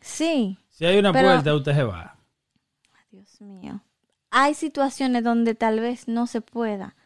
sí, 0.00 0.58
Si 0.70 0.86
hay 0.86 0.98
una 0.98 1.12
Pero- 1.12 1.28
puerta, 1.28 1.54
usted 1.54 1.74
se 1.74 1.82
va. 1.84 2.16
Dios 3.10 3.40
mío, 3.42 3.82
hay 4.30 4.54
situaciones 4.54 5.22
donde 5.22 5.54
tal 5.54 5.80
vez 5.80 6.08
no 6.08 6.26
se 6.26 6.40
pueda, 6.40 6.96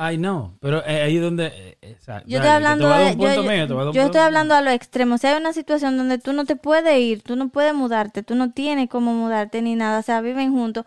Ay, 0.00 0.16
no. 0.16 0.56
Pero 0.60 0.78
eh, 0.86 1.02
ahí 1.02 1.16
es 1.16 1.22
donde. 1.22 1.46
eh, 1.48 1.78
eh, 1.82 1.96
o 2.00 2.02
sea, 2.04 2.22
Yo 2.24 2.36
estoy 2.38 2.50
hablando 2.52 2.86
a 2.88 2.98
de, 3.00 3.16
yo, 3.16 3.42
yo- 3.66 3.92
yo 3.92 4.02
estoy 4.02 4.20
hablando 4.20 4.60
lo 4.60 4.70
extremo. 4.70 5.18
Si 5.18 5.26
hay 5.26 5.36
una 5.36 5.52
situación 5.52 5.96
donde 5.98 6.18
tú 6.18 6.32
no 6.32 6.44
te 6.44 6.54
puedes 6.54 6.96
ir, 6.98 7.22
tú 7.22 7.34
no 7.34 7.48
puedes 7.48 7.74
mudarte, 7.74 8.22
tú 8.22 8.36
no 8.36 8.52
tienes 8.52 8.88
cómo 8.88 9.12
mudarte 9.12 9.60
ni 9.60 9.74
nada, 9.74 9.98
o 9.98 10.02
sea, 10.02 10.20
viven 10.20 10.52
juntos, 10.52 10.84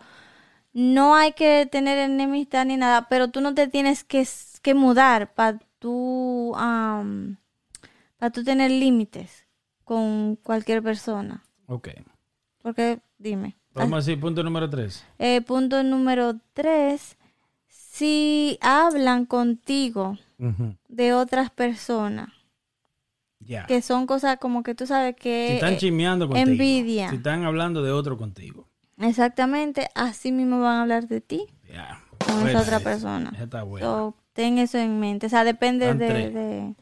no 0.72 1.14
hay 1.14 1.32
que 1.32 1.68
tener 1.70 1.98
enemistad 1.98 2.64
ni 2.64 2.78
nada, 2.78 3.06
pero 3.10 3.28
tú 3.28 3.42
no 3.42 3.52
te 3.54 3.68
tienes 3.68 4.02
que, 4.02 4.26
que 4.62 4.72
mudar 4.74 5.34
para 5.34 5.58
tú, 5.78 6.54
am, 6.56 7.36
para 8.16 8.30
tú 8.32 8.42
tener 8.44 8.70
límites 8.70 9.46
con 9.84 10.36
cualquier 10.36 10.82
persona. 10.82 11.44
Ok. 11.66 11.88
Porque, 12.62 13.00
dime. 13.18 13.56
Vamos 13.74 13.92
a 13.92 13.96
decir 13.96 14.18
punto 14.18 14.42
número 14.42 14.70
tres. 14.70 15.04
Eh, 15.18 15.42
punto 15.42 15.82
número 15.82 16.36
tres, 16.54 17.16
si 17.96 18.56
hablan 18.62 19.26
contigo 19.26 20.16
de 20.88 21.12
otras 21.12 21.50
personas, 21.50 22.30
que 23.68 23.82
son 23.82 24.06
cosas 24.06 24.38
como 24.38 24.62
que 24.62 24.74
tú 24.74 24.86
sabes 24.86 25.14
que 25.14 25.46
Si 25.48 25.54
están 25.56 25.76
chismeando 25.76 26.26
contigo. 26.26 26.50
envidia. 26.52 27.10
Si 27.10 27.16
están 27.16 27.44
hablando 27.44 27.82
de 27.82 27.92
otro 27.92 28.16
contigo. 28.16 28.66
exactamente 28.98 29.88
así 29.94 30.32
mismo 30.32 30.60
van 30.60 30.76
a 30.76 30.82
hablar 30.82 31.06
de 31.06 31.20
ti 31.20 31.46
Ya. 31.70 32.00
con 32.26 32.36
Buena 32.36 32.50
esa 32.50 32.60
otra 32.62 32.76
esa. 32.78 32.84
persona. 32.84 33.32
Está. 33.38 33.60
So, 33.80 34.14
ten 34.32 34.56
eso 34.58 34.78
en 34.78 34.98
mente, 34.98 35.26
o 35.26 35.28
sea, 35.28 35.44
depende 35.44 35.92
de, 35.94 36.30
de- 36.30 36.74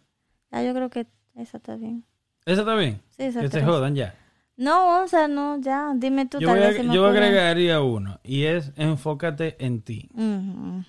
Ya, 0.52 0.62
yo 0.62 0.72
creo 0.74 0.90
que 0.90 1.06
esa 1.34 1.56
está 1.56 1.74
bien. 1.76 2.04
¿Esa 2.46 2.60
está 2.60 2.74
bien? 2.76 3.02
Sí, 3.16 3.24
esa 3.24 3.40
Que 3.40 3.48
se 3.48 3.62
jodan 3.64 3.94
ya. 3.96 4.14
No, 4.56 5.02
o 5.02 5.08
sea, 5.08 5.26
no, 5.26 5.58
ya, 5.60 5.92
dime 5.96 6.26
tú, 6.26 6.38
Yo, 6.38 6.46
tal 6.48 6.62
a- 6.62 6.66
vez 6.68 6.76
se 6.76 6.82
me 6.84 6.94
yo 6.94 7.04
ocurre. 7.04 7.18
agregaría 7.24 7.80
uno. 7.80 8.20
Y 8.22 8.44
es 8.44 8.72
enfócate 8.76 9.56
en 9.64 9.82
ti. 9.82 10.08
Ujú, 10.14 10.84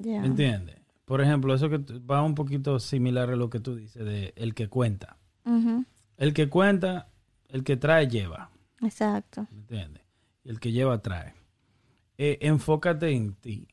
ya. 0.00 0.20
¿Me 0.20 0.26
entiendes? 0.26 0.76
Por 1.04 1.20
ejemplo, 1.20 1.54
eso 1.54 1.68
que 1.68 1.78
va 1.98 2.22
un 2.22 2.34
poquito 2.34 2.78
similar 2.78 3.30
a 3.30 3.36
lo 3.36 3.50
que 3.50 3.58
tú 3.58 3.74
dices 3.74 4.04
de 4.04 4.32
el 4.36 4.54
que 4.54 4.68
cuenta. 4.68 5.16
El 6.16 6.34
que 6.34 6.48
cuenta, 6.48 7.08
el 7.48 7.64
que 7.64 7.76
trae, 7.76 8.06
lleva. 8.06 8.50
Exacto. 8.80 9.48
¿Me 9.50 9.58
entiendes? 9.58 10.02
El 10.44 10.60
que 10.60 10.70
lleva, 10.70 11.02
trae. 11.02 11.34
Eh, 12.16 12.38
enfócate 12.42 13.10
en 13.10 13.34
ti. 13.34 13.66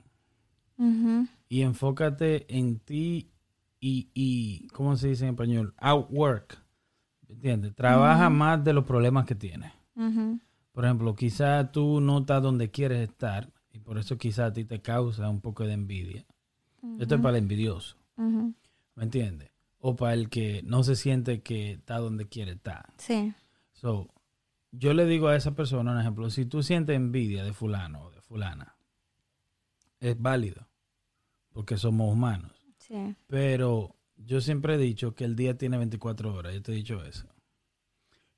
Y 1.50 1.62
enfócate 1.62 2.46
en 2.56 2.80
ti 2.80 3.30
y, 3.80 4.10
y, 4.14 4.68
¿cómo 4.70 4.96
se 4.96 5.10
dice 5.10 5.26
en 5.26 5.32
español? 5.32 5.76
Outwork. 5.78 6.64
¿Me 7.28 7.36
entiendes? 7.36 7.76
Trabaja 7.76 8.30
más 8.30 8.64
de 8.64 8.74
los 8.74 8.86
problemas 8.86 9.26
que 9.26 9.36
tienes. 9.36 9.72
Por 10.72 10.86
ejemplo, 10.86 11.16
quizá 11.16 11.72
tú 11.72 12.02
no 12.02 12.20
estás 12.20 12.42
donde 12.42 12.72
quieres 12.72 13.08
estar 13.08 13.52
por 13.88 13.98
eso 13.98 14.18
quizá 14.18 14.48
a 14.48 14.52
ti 14.52 14.66
te 14.66 14.82
causa 14.82 15.30
un 15.30 15.40
poco 15.40 15.64
de 15.64 15.72
envidia. 15.72 16.26
Esto 17.00 17.16
es 17.16 17.22
para 17.22 17.38
el 17.38 17.44
envidioso. 17.44 17.96
¿me 18.18 19.04
entiendes? 19.04 19.50
O 19.80 19.96
para 19.96 20.14
el 20.14 20.30
que 20.30 20.62
no 20.64 20.84
se 20.84 20.98
siente 20.98 21.42
que 21.42 21.72
está 21.72 22.00
donde 22.00 22.28
quiere 22.28 22.52
estar. 22.52 22.94
Sí. 22.98 23.34
So, 23.72 24.10
yo 24.74 24.94
le 24.94 25.06
digo 25.06 25.30
a 25.30 25.38
esa 25.38 25.56
persona, 25.56 25.94
un 25.94 26.02
ejemplo, 26.02 26.30
si 26.30 26.46
tú 26.46 26.64
sientes 26.64 26.98
envidia 26.98 27.46
de 27.46 27.54
fulano 27.54 28.04
o 28.04 28.12
de 28.12 28.20
fulana, 28.20 28.76
es 30.02 30.22
válido, 30.22 30.68
porque 31.54 31.78
somos 31.78 32.12
humanos. 32.12 32.52
Sí. 32.80 33.16
Pero 33.28 33.96
yo 34.18 34.42
siempre 34.42 34.76
he 34.76 34.78
dicho 34.78 35.16
que 35.16 35.24
el 35.24 35.38
día 35.38 35.58
tiene 35.58 35.78
24 35.78 36.34
horas. 36.34 36.54
Yo 36.54 36.62
te 36.62 36.74
he 36.74 36.76
dicho 36.76 37.06
eso. 37.06 37.26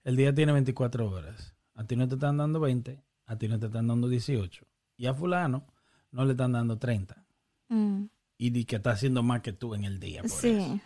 El 0.03 0.15
día 0.15 0.31
tiene 0.31 0.51
24 0.51 1.09
horas. 1.09 1.55
A 1.73 1.85
ti 1.85 1.95
no 1.95 2.07
te 2.07 2.13
están 2.13 2.37
dando 2.37 2.59
20, 2.59 3.01
a 3.25 3.35
ti 3.35 3.47
no 3.47 3.57
te 3.57 3.65
están 3.65 3.87
dando 3.87 4.07
18. 4.07 4.68
Y 4.99 5.07
a 5.07 5.13
fulano 5.15 5.63
no 6.11 6.25
le 6.25 6.31
están 6.31 6.51
dando 6.51 6.77
30. 6.77 7.25
Mm, 7.69 8.03
Y 8.37 8.49
di 8.51 8.65
que 8.65 8.75
está 8.75 8.91
haciendo 8.91 9.23
más 9.23 9.41
que 9.41 9.53
tú 9.53 9.73
en 9.73 9.85
el 9.85 9.99
día. 9.99 10.21
Por 10.21 10.29
Sí, 10.31 10.49
eso. 10.49 10.79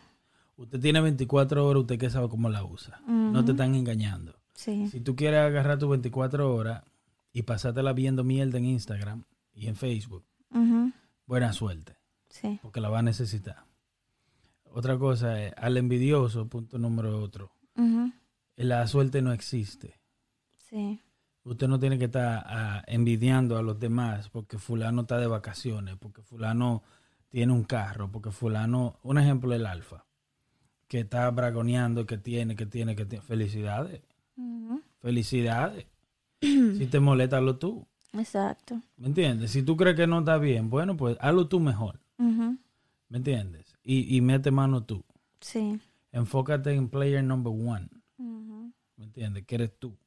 Usted 0.55 0.79
tiene 0.79 1.01
24 1.01 1.65
horas, 1.67 1.81
usted 1.81 1.97
que 1.97 2.09
sabe 2.11 2.29
cómo 2.29 2.47
la 2.49 2.63
usa. 2.63 3.01
No 3.07 3.43
te 3.43 3.51
están 3.51 3.73
engañando. 3.75 4.35
sí. 4.53 4.87
Si 4.87 5.01
tú 5.01 5.15
quieres 5.15 5.39
agarrar 5.41 5.79
tus 5.79 5.89
24 5.89 6.53
horas 6.53 6.83
y 7.33 7.41
pasártela 7.41 7.91
viendo 7.93 8.23
mierda 8.23 8.59
en 8.59 8.65
Instagram 8.65 9.23
y 9.55 9.65
en 9.67 9.75
Facebook, 9.75 10.23
buena 11.25 11.51
suerte, 11.53 11.97
Sí. 12.29 12.59
porque 12.61 12.79
la 12.81 12.89
va 12.89 12.99
a 12.99 13.03
necesitar. 13.03 13.65
Otra 14.71 14.97
cosa 14.99 15.41
es, 15.41 15.53
al 15.57 15.77
envidioso, 15.77 16.47
punto 16.47 16.77
número 16.77 17.19
otro, 17.21 17.51
Ujú, 17.75 18.11
la 18.57 18.85
suerte 18.87 19.21
no 19.23 19.33
existe. 19.33 19.99
Sí. 20.69 20.99
Usted 21.45 21.67
no 21.67 21.79
tiene 21.79 21.97
que 21.99 22.05
estar 22.05 22.43
ah, 22.45 22.83
envidiando 22.87 23.57
a 23.57 23.61
los 23.61 23.79
demás 23.79 24.29
porque 24.29 24.57
fulano 24.57 25.01
está 25.01 25.17
de 25.17 25.27
vacaciones, 25.27 25.97
porque 25.97 26.21
fulano 26.21 26.83
tiene 27.29 27.51
un 27.51 27.63
carro, 27.63 28.09
porque 28.11 28.31
fulano, 28.31 28.99
un 29.03 29.17
ejemplo 29.17 29.53
el 29.53 29.65
alfa, 29.65 30.05
que 30.87 31.01
está 31.01 31.29
bragoneando, 31.31 32.05
que 32.05 32.17
tiene, 32.17 32.55
que 32.55 32.65
tiene, 32.65 32.95
que 32.95 33.05
tiene. 33.05 33.25
Felicidades, 33.25 34.01
felicidades. 34.99 35.87
si 36.41 36.87
te 36.89 36.99
molesta, 36.99 37.37
hazlo 37.37 37.57
tú. 37.57 37.87
Exacto. 38.13 38.79
¿Me 38.97 39.07
entiendes? 39.07 39.51
Si 39.51 39.63
tú 39.63 39.75
crees 39.75 39.95
que 39.95 40.07
no 40.07 40.19
está 40.19 40.37
bien, 40.37 40.69
bueno, 40.69 40.95
pues 40.95 41.17
hazlo 41.19 41.47
tú 41.47 41.59
mejor. 41.59 41.99
¿Me 42.17 43.17
entiendes? 43.17 43.75
Y, 43.83 44.15
y 44.15 44.21
mete 44.21 44.49
mano 44.51 44.83
tú. 44.83 45.03
Sí. 45.41 45.79
Enfócate 46.11 46.73
en 46.73 46.87
player 46.87 47.23
number 47.23 47.51
one. 47.51 47.89
¿Me 48.95 49.05
entiendes? 49.05 49.45
Que 49.45 49.55
eres 49.55 49.77
tú. 49.77 49.97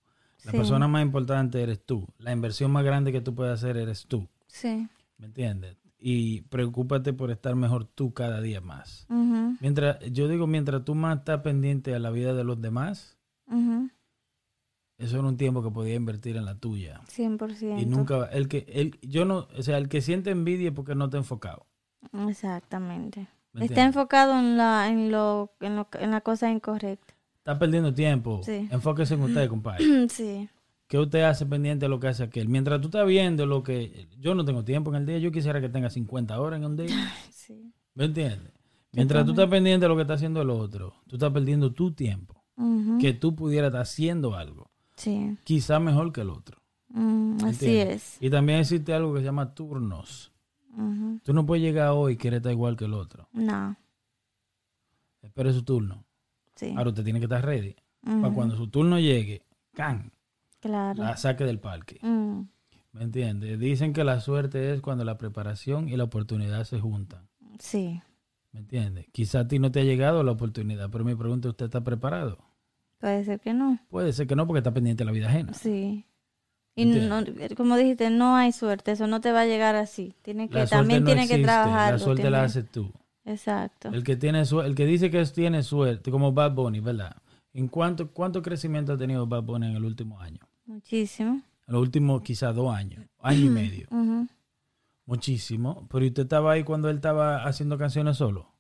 La 0.45 0.53
Sí. 0.53 0.57
persona 0.59 0.87
más 0.89 1.03
importante 1.03 1.63
eres 1.63 1.85
tú. 1.85 2.07
La 2.19 2.33
inversión 2.33 2.71
más 2.71 2.85
grande 2.85 3.11
que 3.13 3.21
tú 3.21 3.35
puedes 3.35 3.53
hacer 3.55 3.77
eres 3.77 4.07
tú. 4.07 4.29
Sí. 4.47 4.87
¿Me 5.19 5.27
entiendes? 5.27 5.77
Y 5.99 6.43
preocúpate 6.43 7.13
por 7.13 7.31
estar 7.31 7.57
mejor 7.57 7.85
tú 7.87 8.13
cada 8.13 8.41
día 8.41 8.61
más. 8.61 9.07
Mientras, 9.61 9.99
yo 10.13 10.29
digo, 10.29 10.47
mientras 10.47 10.85
tú 10.85 10.95
más 10.95 11.19
estás 11.19 11.41
pendiente 11.41 11.95
a 11.95 11.99
la 11.99 12.11
vida 12.11 12.35
de 12.35 12.45
los 12.45 12.61
demás, 12.61 13.17
eso 14.99 15.19
era 15.19 15.27
un 15.29 15.37
tiempo 15.37 15.63
que 15.63 15.71
podía 15.71 15.95
invertir 15.95 16.37
en 16.37 16.45
la 16.45 16.55
tuya. 16.55 17.01
100%. 17.09 17.81
Y 17.81 17.87
nunca, 17.87 18.17
va- 18.19 18.27
el 18.27 18.49
que, 18.49 18.67
el, 18.69 18.99
yo 19.03 19.25
no, 19.25 19.49
o 19.57 19.63
sea, 19.63 19.79
el 19.79 19.89
que 19.89 20.01
siente 20.01 20.31
envidia 20.31 20.69
es 20.69 20.75
porque 20.75 20.95
no 20.95 21.07
está 21.07 21.17
enfocado. 21.19 21.67
Exactamente. 22.29 23.29
¿Me 23.53 23.65
Está 23.65 23.85
enfocado 23.85 24.39
en 24.39 24.57
la, 24.59 24.89
en 24.89 25.11
lo, 25.11 25.51
en 25.61 25.77
lo, 25.77 25.89
en 25.99 26.11
la 26.11 26.21
cosa 26.21 26.51
incorrecta. 26.51 27.06
Está 27.47 27.61
perdiendo 27.61 27.95
tiempo. 27.95 28.41
Sí. 28.43 28.67
Enfóquese 28.73 29.15
en 29.15 29.23
usted, 29.23 29.49
compadre. 29.49 30.09
Sí. 30.09 30.49
¿Qué 30.89 30.99
usted 30.99 31.23
hace 31.23 31.47
pendiente 31.47 31.85
de 31.85 31.89
lo 31.89 32.01
que 32.01 32.09
hace 32.09 32.25
aquel? 32.25 32.49
Mientras 32.49 32.81
tú 32.81 32.89
estás 32.89 33.07
viendo 33.07 33.47
lo 33.47 33.63
que... 33.63 34.09
Yo 34.19 34.35
no 34.35 34.45
tengo 34.45 34.65
tiempo 34.65 34.91
en 34.91 34.97
el 34.97 35.07
día. 35.07 35.19
Yo 35.19 35.31
quisiera 35.31 35.61
que 35.61 35.69
tenga 35.69 35.89
50 35.89 36.41
horas 36.41 36.59
en 36.59 36.67
un 36.67 36.77
día. 36.77 37.13
Sí. 37.31 37.73
¿Me 37.95 38.07
entiendes? 38.07 38.53
Mientras 38.91 39.25
tú 39.25 39.31
estás 39.31 39.49
pendiente 39.49 39.85
de 39.85 39.89
lo 39.89 39.95
que 39.95 40.03
está 40.03 40.15
haciendo 40.15 40.43
el 40.43 40.51
otro, 40.51 40.95
tú 41.07 41.15
estás 41.15 41.31
perdiendo 41.33 41.73
tu 41.73 41.93
tiempo. 41.93 42.43
Que 43.01 43.13
tú 43.13 43.37
pudieras 43.37 43.69
estar 43.69 43.83
haciendo 43.83 44.35
algo. 44.35 44.73
Sí. 44.97 45.37
Quizá 45.45 45.79
mejor 45.79 46.13
que 46.13 46.23
el 46.23 46.31
otro. 46.31 46.59
Mm, 46.89 47.45
así 47.45 47.77
es. 47.77 48.17
Y 48.21 48.29
también 48.29 48.59
existe 48.59 48.93
algo 48.93 49.15
que 49.15 49.21
se 49.21 49.27
llama 49.27 49.55
turnos. 49.55 50.33
Tú 51.23 51.33
no 51.33 51.47
puedes 51.47 51.63
llegar 51.63 51.91
hoy 51.91 52.15
y 52.15 52.17
querer 52.17 52.39
estar 52.39 52.51
igual 52.51 52.77
que 52.77 52.87
el 52.87 52.95
otro. 52.95 53.29
No. 53.33 53.77
Espere 55.23 55.53
su 55.53 55.63
turno. 55.63 56.06
Sí. 56.57 56.75
Ahora 56.77 56.91
usted 56.91 57.05
tiene 57.05 57.21
que 57.21 57.27
estar 57.27 57.45
ready. 57.45 57.77
Para 58.03 58.33
cuando 58.33 58.57
su 58.57 58.69
turno 58.69 58.99
llegue, 58.99 59.43
¡can! 59.75 60.13
Claro. 60.61 61.03
La 61.03 61.17
saque 61.17 61.45
del 61.45 61.59
parque. 61.59 61.99
Mm, 62.03 62.43
¿Me 62.93 63.03
entiendes? 63.03 63.59
Dicen 63.59 63.93
que 63.93 64.05
la 64.05 64.21
suerte 64.21 64.73
es 64.73 64.81
cuando 64.81 65.05
la 65.05 65.19
preparación 65.19 65.89
y 65.89 65.97
la 65.97 66.05
oportunidad 66.05 66.65
se 66.65 66.81
juntan. 66.81 67.29
Sí. 67.59 68.01
¿Me 68.53 68.61
entiendes? 68.61 69.07
Quizá 69.13 69.41
a 69.41 69.49
ti 69.49 69.59
no 69.59 69.71
te 69.71 69.81
ha 69.81 69.85
llegado 69.85 70.23
la 70.23 70.33
oportunidad, 70.33 70.89
pero 70.91 71.05
mi 71.05 71.15
pregunta 71.15 71.49
es, 71.49 71.51
¿usted 71.51 71.67
está 71.67 71.83
preparado? 71.83 72.39
Puede 72.99 73.25
ser 73.25 73.41
que 73.41 73.53
no. 73.53 73.79
Puede 73.91 74.13
ser 74.13 74.27
que 74.27 74.35
no 74.35 74.47
porque 74.47 74.59
está 74.59 74.73
pendiente 74.73 75.03
de 75.03 75.07
la 75.07 75.13
vida 75.13 75.29
ajena. 75.29 75.53
Sí. 75.53 76.07
Y 76.75 76.85
no, 76.85 77.25
como 77.57 77.77
dijiste, 77.77 78.11
no 78.11 78.37
hay 78.37 78.53
suerte. 78.53 78.93
Eso 78.93 79.07
no 79.07 79.21
te 79.21 79.33
va 79.33 79.43
a 79.43 79.47
llegar 79.47 79.77
así. 79.77 80.15
Tiene 80.23 80.49
que, 80.49 80.55
La 80.55 80.67
también 80.67 81.05
no 81.05 81.07
tiene 81.07 81.27
que 81.27 81.39
trabajar. 81.39 81.95
La 81.95 81.99
suerte 81.99 82.31
la 82.31 82.45
haces 82.45 82.71
tú. 82.71 82.93
Exacto. 83.27 83.89
El 83.89 84.05
que 84.05 84.17
tiene 84.17 84.43
el 84.43 84.75
que 84.75 84.87
dice 84.87 85.11
que 85.11 85.23
tiene 85.27 85.63
suerte, 85.63 86.11
como 86.11 86.33
Bad 86.33 86.53
Bunny, 86.53 86.81
¿verdad? 86.81 87.17
¿En 87.53 87.69
cuánto, 87.69 88.11
cuánto 88.13 88.41
crecimiento 88.41 88.93
ha 88.93 88.97
tenido 88.97 89.27
Bad 89.27 89.43
Bunny 89.43 89.67
en 89.67 89.77
el 89.77 89.85
último 89.85 90.21
año? 90.21 90.41
Muchísimo. 90.65 91.43
En 91.67 91.75
los 91.75 91.83
últimos 91.83 92.23
quizás 92.23 92.55
dos 92.55 92.75
años, 92.75 93.05
año 93.19 93.47
y 93.47 93.51
medio. 93.51 93.89
Muchísimo. 95.05 95.87
Pero 95.91 96.05
¿y 96.05 96.09
usted 96.09 96.23
estaba 96.23 96.53
ahí 96.53 96.63
cuando 96.63 96.89
él 96.89 96.97
estaba 96.97 97.45
haciendo 97.45 97.77
canciones 97.77 98.17
solo? 98.17 98.53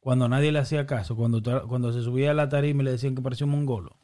Cuando 0.00 0.28
nadie 0.28 0.52
le 0.52 0.58
hacía 0.58 0.86
caso, 0.86 1.16
cuando, 1.16 1.42
cuando 1.66 1.92
se 1.92 2.02
subía 2.02 2.30
a 2.30 2.34
la 2.34 2.48
tarima 2.48 2.82
y 2.82 2.84
le 2.86 2.92
decían 2.92 3.14
que 3.14 3.22
parecía 3.22 3.46
un 3.46 3.52
mongolo. 3.52 3.96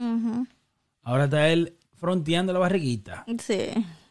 Ahora 1.03 1.25
está 1.25 1.49
él 1.49 1.77
fronteando 1.95 2.53
la 2.53 2.59
barriguita. 2.59 3.25
Sí. 3.39 3.69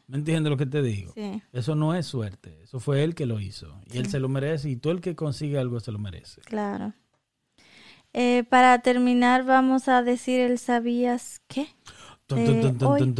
¿Me 0.10 0.18
entiendes 0.18 0.50
lo 0.50 0.58
que 0.58 0.66
te 0.66 0.82
digo? 0.82 1.14
Sí. 1.14 1.40
Eso 1.54 1.76
no 1.76 1.94
es 1.94 2.08
suerte. 2.08 2.60
Eso 2.64 2.80
fue 2.80 3.04
él 3.04 3.14
que 3.14 3.28
lo 3.28 3.40
hizo. 3.40 3.80
Y 3.92 4.00
él 4.00 4.08
se 4.08 4.20
lo 4.20 4.28
merece. 4.28 4.68
Y 4.68 4.76
todo 4.76 4.92
el 4.92 5.02
que 5.02 5.16
consigue 5.16 5.60
algo 5.60 5.80
se 5.80 5.92
lo 5.92 6.00
merece. 6.00 6.42
Claro. 6.42 6.96
Eh, 8.14 8.44
para 8.50 8.80
terminar, 8.80 9.46
vamos 9.46 9.88
a 9.88 10.02
decir 10.02 10.40
el 10.40 10.58
sabías 10.58 11.44
qué. 11.48 11.68
Eh, 12.32 12.74
hoy. 12.82 13.14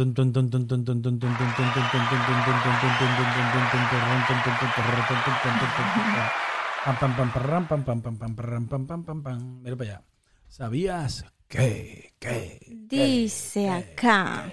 Mira 9.62 9.76
para 9.76 9.90
allá. 9.90 10.04
¿Sabías 10.48 11.24
que, 11.46 12.14
que, 12.18 12.58
Dice 12.68 13.70
acá. 13.70 14.52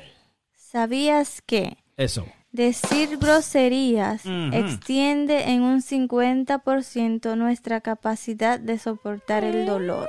¿Sabías 0.54 1.42
que 1.42 1.78
Eso. 1.98 2.26
decir 2.52 3.18
groserías 3.18 4.22
extiende 4.54 5.50
en 5.52 5.62
un 5.64 5.82
50% 5.82 7.36
nuestra 7.36 7.82
capacidad 7.82 8.60
de 8.60 8.78
soportar 8.80 9.44
el 9.44 9.66
dolor? 9.66 10.08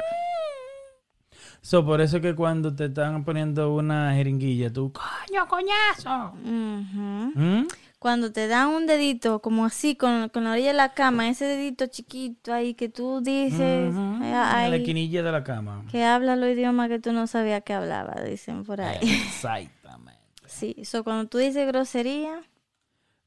So, 1.61 1.85
por 1.85 2.01
eso 2.01 2.21
que 2.21 2.35
cuando 2.35 2.75
te 2.75 2.85
están 2.87 3.25
poniendo 3.25 3.75
una 3.75 4.15
jeringuilla, 4.15 4.73
tú, 4.73 4.93
coño, 4.93 5.47
coñazo. 5.49 6.33
¿Mm? 6.45 7.67
Cuando 7.99 8.31
te 8.33 8.47
dan 8.47 8.69
un 8.69 8.87
dedito, 8.87 9.41
como 9.41 9.65
así, 9.65 9.97
con, 9.97 10.29
con 10.29 10.45
la 10.45 10.53
orilla 10.53 10.69
de 10.69 10.75
la 10.75 10.95
cama, 10.95 11.29
ese 11.29 11.47
dedito 11.47 11.87
chiquito 11.89 12.53
ahí 12.55 12.75
que 12.75 12.89
tú 12.89 13.21
dices, 13.21 13.93
Ujú. 13.93 14.23
eh, 14.23 14.27
En 14.27 14.31
la 14.33 14.57
ahí, 14.61 14.75
esquinilla 14.77 15.23
de 15.25 15.33
la 15.33 15.43
cama. 15.43 15.85
que 15.91 16.05
habla 16.05 16.37
los 16.37 16.49
idiomas 16.51 16.89
que 16.89 17.01
tú 17.01 17.13
no 17.13 17.27
sabías 17.27 17.63
que 17.65 17.73
hablaba, 17.75 18.15
dicen 18.23 18.63
por 18.65 18.81
ahí. 18.81 18.99
Exactamente. 19.03 20.17
Sí, 20.59 20.75
eso 20.79 21.05
cuando 21.05 21.29
tú 21.29 21.39
dices 21.39 21.67
grosería, 21.67 22.43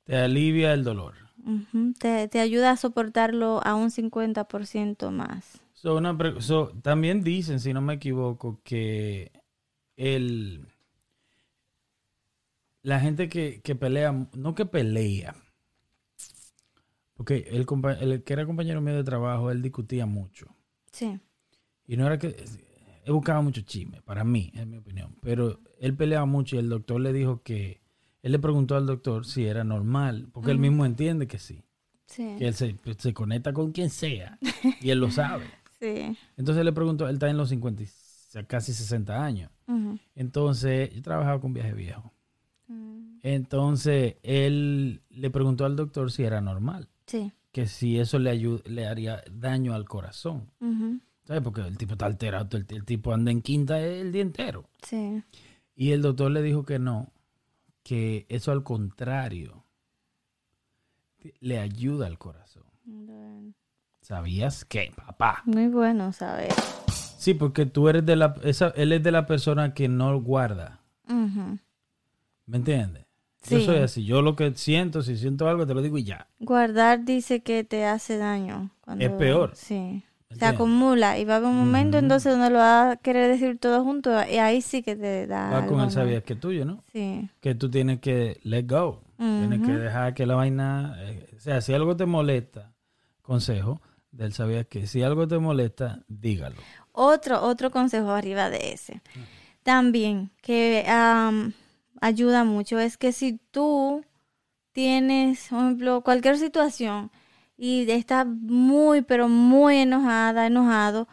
Te 0.03 0.15
alivia 0.15 0.73
el 0.73 0.83
dolor. 0.83 1.15
te, 1.99 2.27
te 2.27 2.39
ayuda 2.39 2.71
a 2.71 2.77
soportarlo 2.77 3.61
a 3.65 3.75
un 3.75 3.91
50% 3.91 5.11
más. 5.11 5.61
So, 5.73 5.95
una 5.97 6.15
so, 6.41 6.69
también 6.81 7.23
dicen, 7.23 7.59
si 7.59 7.73
no 7.73 7.81
me 7.81 7.95
equivoco, 7.95 8.61
que 8.63 9.31
el 9.97 10.67
la 12.83 12.99
gente 12.99 13.27
que, 13.29 13.61
que 13.63 13.75
pelea, 13.75 14.11
no 14.33 14.53
que 14.55 14.65
pelea, 14.67 15.35
porque 17.13 17.47
el, 17.49 17.65
el 18.01 18.23
que 18.23 18.33
era 18.33 18.45
compañero 18.45 18.81
mío 18.81 18.95
de 18.95 19.03
trabajo, 19.05 19.49
él 19.51 19.61
discutía 19.61 20.05
mucho. 20.05 20.47
Sí. 20.91 21.19
Y 21.87 21.97
no 21.97 22.07
era 22.07 22.17
que 22.17 22.35
él 23.05 23.13
buscaba 23.13 23.41
mucho 23.41 23.61
chisme, 23.61 24.01
para 24.01 24.23
mí, 24.23 24.51
es 24.55 24.65
mi 24.67 24.77
opinión. 24.77 25.15
Pero 25.21 25.59
él 25.79 25.95
peleaba 25.95 26.25
mucho 26.25 26.55
y 26.55 26.59
el 26.59 26.69
doctor 26.69 26.99
le 27.01 27.13
dijo 27.13 27.41
que, 27.43 27.81
él 28.23 28.31
le 28.33 28.39
preguntó 28.39 28.75
al 28.75 28.85
doctor 28.85 29.25
si 29.25 29.45
era 29.45 29.63
normal, 29.63 30.27
porque 30.31 30.51
él 30.51 30.59
mismo 30.59 30.85
entiende 30.85 31.27
que 31.27 31.39
sí, 31.39 31.63
Sí. 32.05 32.35
que 32.37 32.47
él 32.47 32.53
se, 32.53 32.75
se 32.97 33.13
conecta 33.13 33.53
con 33.53 33.71
quien 33.71 33.89
sea 33.89 34.37
y 34.81 34.89
él 34.91 34.99
lo 34.99 35.09
sabe. 35.11 35.45
Sí. 35.79 36.15
Entonces 36.37 36.63
le 36.65 36.71
preguntó, 36.73 37.07
él 37.07 37.15
está 37.15 37.29
en 37.29 37.37
los 37.37 37.49
50, 37.49 37.81
y- 37.83 37.85
o 37.85 37.89
sea, 38.31 38.43
casi 38.45 38.73
60 38.73 39.23
años. 39.25 39.49
Entonces, 40.15 40.93
yo 40.93 41.01
trabajaba 41.01 41.39
con 41.41 41.53
viaje 41.53 41.73
viejo. 41.73 42.11
Mm, 42.67 43.19
Entonces, 43.23 44.15
él 44.23 45.01
le 45.09 45.29
preguntó 45.29 45.65
al 45.65 45.75
doctor 45.75 46.11
si 46.11 46.23
era 46.23 46.41
normal, 46.41 46.89
Sí. 47.07 47.31
que 47.51 47.67
si 47.67 47.99
eso 47.99 48.19
le, 48.19 48.31
ayu- 48.33 48.63
le 48.65 48.85
haría 48.87 49.23
daño 49.31 49.73
al 49.73 49.85
corazón. 49.87 50.49
Porque 51.39 51.61
el 51.61 51.77
tipo 51.77 51.93
está 51.93 52.07
alterado, 52.07 52.57
el, 52.57 52.65
el 52.69 52.83
tipo 52.83 53.13
anda 53.13 53.31
en 53.31 53.41
quinta 53.41 53.79
el 53.79 54.11
día 54.11 54.23
entero. 54.23 54.65
Sí. 54.83 55.23
Y 55.75 55.91
el 55.91 56.01
doctor 56.01 56.31
le 56.31 56.41
dijo 56.41 56.63
que 56.65 56.79
no, 56.79 57.11
que 57.83 58.25
eso 58.27 58.51
al 58.51 58.63
contrario 58.63 59.63
le 61.39 61.59
ayuda 61.59 62.07
al 62.07 62.17
corazón. 62.17 62.63
Bueno. 62.83 63.53
¿Sabías 64.01 64.65
qué, 64.65 64.91
papá? 64.95 65.43
Muy 65.45 65.67
bueno 65.67 66.11
saber. 66.11 66.51
Sí, 67.17 67.35
porque 67.35 67.67
tú 67.67 67.87
eres 67.87 68.03
de 68.05 68.15
la... 68.15 68.35
Esa, 68.43 68.69
él 68.69 68.91
es 68.91 69.03
de 69.03 69.11
la 69.11 69.27
persona 69.27 69.73
que 69.75 69.87
no 69.87 70.19
guarda. 70.19 70.79
Ujú. 71.07 71.59
¿Me 72.47 72.57
entiendes? 72.57 73.05
Yo 73.47 73.59
Sí. 73.59 73.65
soy 73.65 73.77
así. 73.77 74.03
Yo 74.05 74.21
lo 74.23 74.35
que 74.35 74.53
siento, 74.55 75.03
si 75.03 75.17
siento 75.17 75.47
algo, 75.47 75.65
te 75.67 75.73
lo 75.75 75.81
digo 75.83 75.97
y 75.99 76.03
ya. 76.03 76.27
Guardar 76.39 77.05
dice 77.05 77.41
que 77.41 77.63
te 77.63 77.85
hace 77.85 78.17
daño. 78.17 78.71
cuando- 78.81 79.05
Es 79.05 79.11
peor. 79.11 79.51
Sí. 79.55 80.03
Se 80.37 80.45
acumula 80.45 81.17
y 81.19 81.25
va 81.25 81.35
a 81.35 81.37
haber 81.37 81.49
un 81.49 81.57
momento 81.57 81.97
entonces 81.97 82.31
donde 82.33 82.49
lo 82.49 82.59
va 82.59 82.91
a 82.91 82.95
querer 82.97 83.29
decir 83.29 83.57
todo 83.59 83.83
junto 83.83 84.11
y 84.27 84.37
ahí 84.37 84.61
sí 84.61 84.81
que 84.81 84.95
te 84.95 85.27
da. 85.27 85.49
Va 85.51 85.65
con 85.67 85.79
el 85.81 85.91
sabías 85.91 86.23
que 86.23 86.35
tuyo, 86.35 86.65
¿no? 86.65 86.83
Sí. 86.91 87.29
Que 87.39 87.55
tú 87.55 87.69
tienes 87.69 87.99
que 87.99 88.39
let 88.43 88.65
go. 88.67 89.01
Tienes 89.17 89.61
que 89.61 89.73
dejar 89.73 90.15
que 90.15 90.25
la 90.25 90.33
vaina... 90.33 90.95
eh, 90.99 91.29
o 91.37 91.39
sea, 91.39 91.61
si 91.61 91.73
algo 91.73 91.95
te 91.95 92.07
molesta, 92.07 92.73
consejo 93.21 93.81
del 94.11 94.33
sabías 94.33 94.65
que 94.67 94.87
si 94.87 95.03
algo 95.03 95.27
te 95.27 95.37
molesta, 95.37 95.99
dígalo. 96.07 96.57
Otro, 96.91 97.41
otro 97.41 97.69
consejo 97.71 98.11
arriba 98.11 98.49
de 98.49 98.73
ese. 98.73 99.01
También 99.63 100.31
que 100.41 100.85
am, 100.87 101.53
ayuda 102.01 102.43
mucho 102.43 102.79
es 102.79 102.97
que 102.97 103.11
si 103.11 103.39
tú 103.51 104.03
tienes, 104.71 105.47
por 105.49 105.59
ejemplo, 105.59 106.01
cualquier 106.01 106.37
situación 106.37 107.11
y 107.61 107.89
estás 107.91 108.25
muy, 108.27 109.03
pero 109.03 109.29
muy 109.29 109.77
enojada, 109.77 110.47
enojado, 110.47 111.07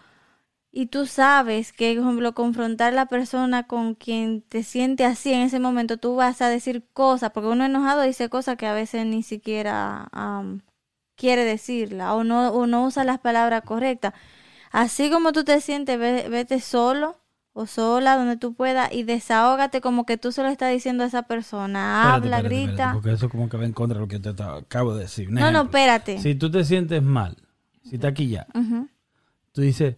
y 0.72 0.86
tú 0.86 1.06
sabes 1.06 1.72
que, 1.72 1.94
por 1.96 2.04
ejemplo, 2.04 2.34
confrontar 2.34 2.92
a 2.92 2.96
la 2.96 3.06
persona 3.06 3.66
con 3.66 3.94
quien 3.94 4.42
te 4.42 4.62
siente 4.64 5.04
así 5.06 5.32
en 5.32 5.42
ese 5.42 5.60
momento, 5.60 5.96
tú 5.98 6.16
vas 6.16 6.42
a 6.42 6.48
decir 6.50 6.84
cosas, 6.94 7.32
porque 7.32 7.48
uno 7.50 7.64
enojado 7.66 8.02
dice 8.02 8.28
cosas 8.30 8.56
que 8.58 8.66
a 8.66 8.74
veces 8.74 9.06
ni 9.06 9.22
siquiera 9.22 10.10
quiere 11.16 11.44
decirla 11.44 12.14
o 12.14 12.24
no, 12.24 12.50
o 12.50 12.66
no 12.66 12.84
usa 12.86 13.04
las 13.04 13.18
palabras 13.20 13.62
correctas. 13.62 14.14
Así 14.72 15.10
como 15.10 15.32
tú 15.32 15.44
te 15.44 15.60
sientes, 15.60 15.98
ve- 15.98 16.28
vete 16.30 16.60
solo 16.60 17.18
o 17.58 17.66
sola 17.66 18.16
donde 18.16 18.36
tú 18.36 18.54
puedas 18.54 18.92
y 18.92 19.02
desahógate 19.02 19.80
como 19.80 20.06
que 20.06 20.16
tú 20.16 20.30
se 20.30 20.42
lo 20.44 20.48
estás 20.48 20.72
diciendo 20.72 21.02
a 21.02 21.08
esa 21.08 21.22
persona. 21.22 22.14
Habla, 22.14 22.36
espérate, 22.36 22.48
grita. 22.48 22.70
espérate, 22.70 22.94
porque 22.94 23.12
eso 23.12 23.28
como 23.28 23.48
que 23.48 23.56
va 23.56 23.64
en 23.64 23.72
contra 23.72 23.96
de 23.96 24.00
lo 24.00 24.06
que 24.08 24.20
te 24.20 24.28
acabo 24.42 24.94
de 24.94 25.02
decir. 25.02 25.28
Un 25.28 25.34
no, 25.34 25.50
no, 25.50 25.62
espérate. 25.62 26.20
Si 26.20 26.36
tú 26.36 26.52
te 26.52 26.64
sientes 26.64 27.02
mal, 27.02 27.36
si 27.82 27.96
está 27.96 28.08
aquí 28.08 28.28
ya, 28.28 28.46
tú 29.50 29.60
dices, 29.60 29.96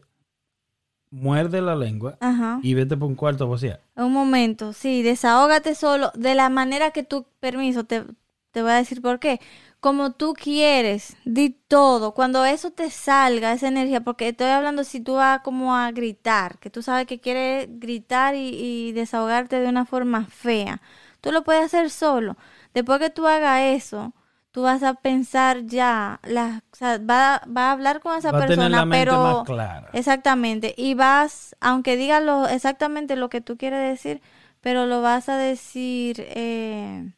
muerde 1.11 1.61
la 1.61 1.77
lengua 1.77 2.17
Ajá. 2.21 2.61
y 2.63 2.73
vete 2.73 2.97
por 2.97 3.09
un 3.09 3.15
cuarto 3.15 3.45
a 3.45 3.47
vocear. 3.49 3.83
Un 3.95 4.13
momento, 4.13 4.73
sí, 4.73 5.03
desahógate 5.03 5.75
solo 5.75 6.13
de 6.15 6.35
la 6.35 6.49
manera 6.49 6.93
que 6.93 7.03
tú, 7.03 7.27
permiso, 7.41 7.85
te, 7.85 8.05
te 8.53 8.63
voy 8.63 8.71
a 8.71 8.77
decir 8.77 9.03
por 9.03 9.19
qué. 9.19 9.39
Como 9.81 10.13
tú 10.13 10.35
quieres, 10.35 11.17
di 11.25 11.51
todo. 11.51 12.13
Cuando 12.13 12.45
eso 12.45 12.71
te 12.71 12.91
salga, 12.91 13.53
esa 13.53 13.69
energía, 13.69 14.03
porque 14.03 14.29
estoy 14.29 14.49
hablando 14.49 14.85
si 14.85 15.01
tú 15.01 15.15
vas 15.15 15.41
como 15.41 15.75
a 15.75 15.91
gritar, 15.91 16.59
que 16.59 16.69
tú 16.69 16.83
sabes 16.83 17.07
que 17.07 17.19
quieres 17.19 17.67
gritar 17.81 18.35
y, 18.35 18.49
y 18.49 18.93
desahogarte 18.93 19.59
de 19.59 19.69
una 19.69 19.87
forma 19.87 20.27
fea, 20.27 20.83
tú 21.23 21.33
lo 21.33 21.45
puedes 21.45 21.65
hacer 21.65 21.91
solo. 21.91 22.37
Después 22.75 23.01
que 23.01 23.11
tú 23.11 23.27
hagas 23.27 23.63
eso, 23.63 24.13
tú 24.53 24.63
vas 24.63 24.83
a 24.83 24.95
pensar 24.95 25.65
ya, 25.67 26.21
la, 26.25 26.63
o 26.73 26.77
sea, 26.77 26.99
va, 26.99 27.43
va 27.47 27.69
a 27.69 27.73
hablar 27.73 28.01
con 28.01 28.19
esa 28.19 28.33
Va 28.33 28.39
a 28.39 28.43
tener 28.43 28.57
persona, 28.57 28.79
la 28.79 28.85
mente 28.85 29.07
pero... 29.07 29.23
más 29.23 29.45
clara. 29.47 29.91
Exactamente. 29.93 30.75
Y 30.77 30.95
vas, 30.95 31.57
aunque 31.61 31.97
digas 31.97 32.23
lo, 32.23 32.49
exactamente 32.49 33.17
lo 33.17 33.29
que 33.31 33.41
tú 33.41 33.57
quieres 33.57 33.89
decir, 33.89 34.21
pero 34.61 34.87
lo 34.87 35.03
vas 35.03 35.29
a 35.29 35.37
decir 35.37 36.17
eh, 36.29 37.13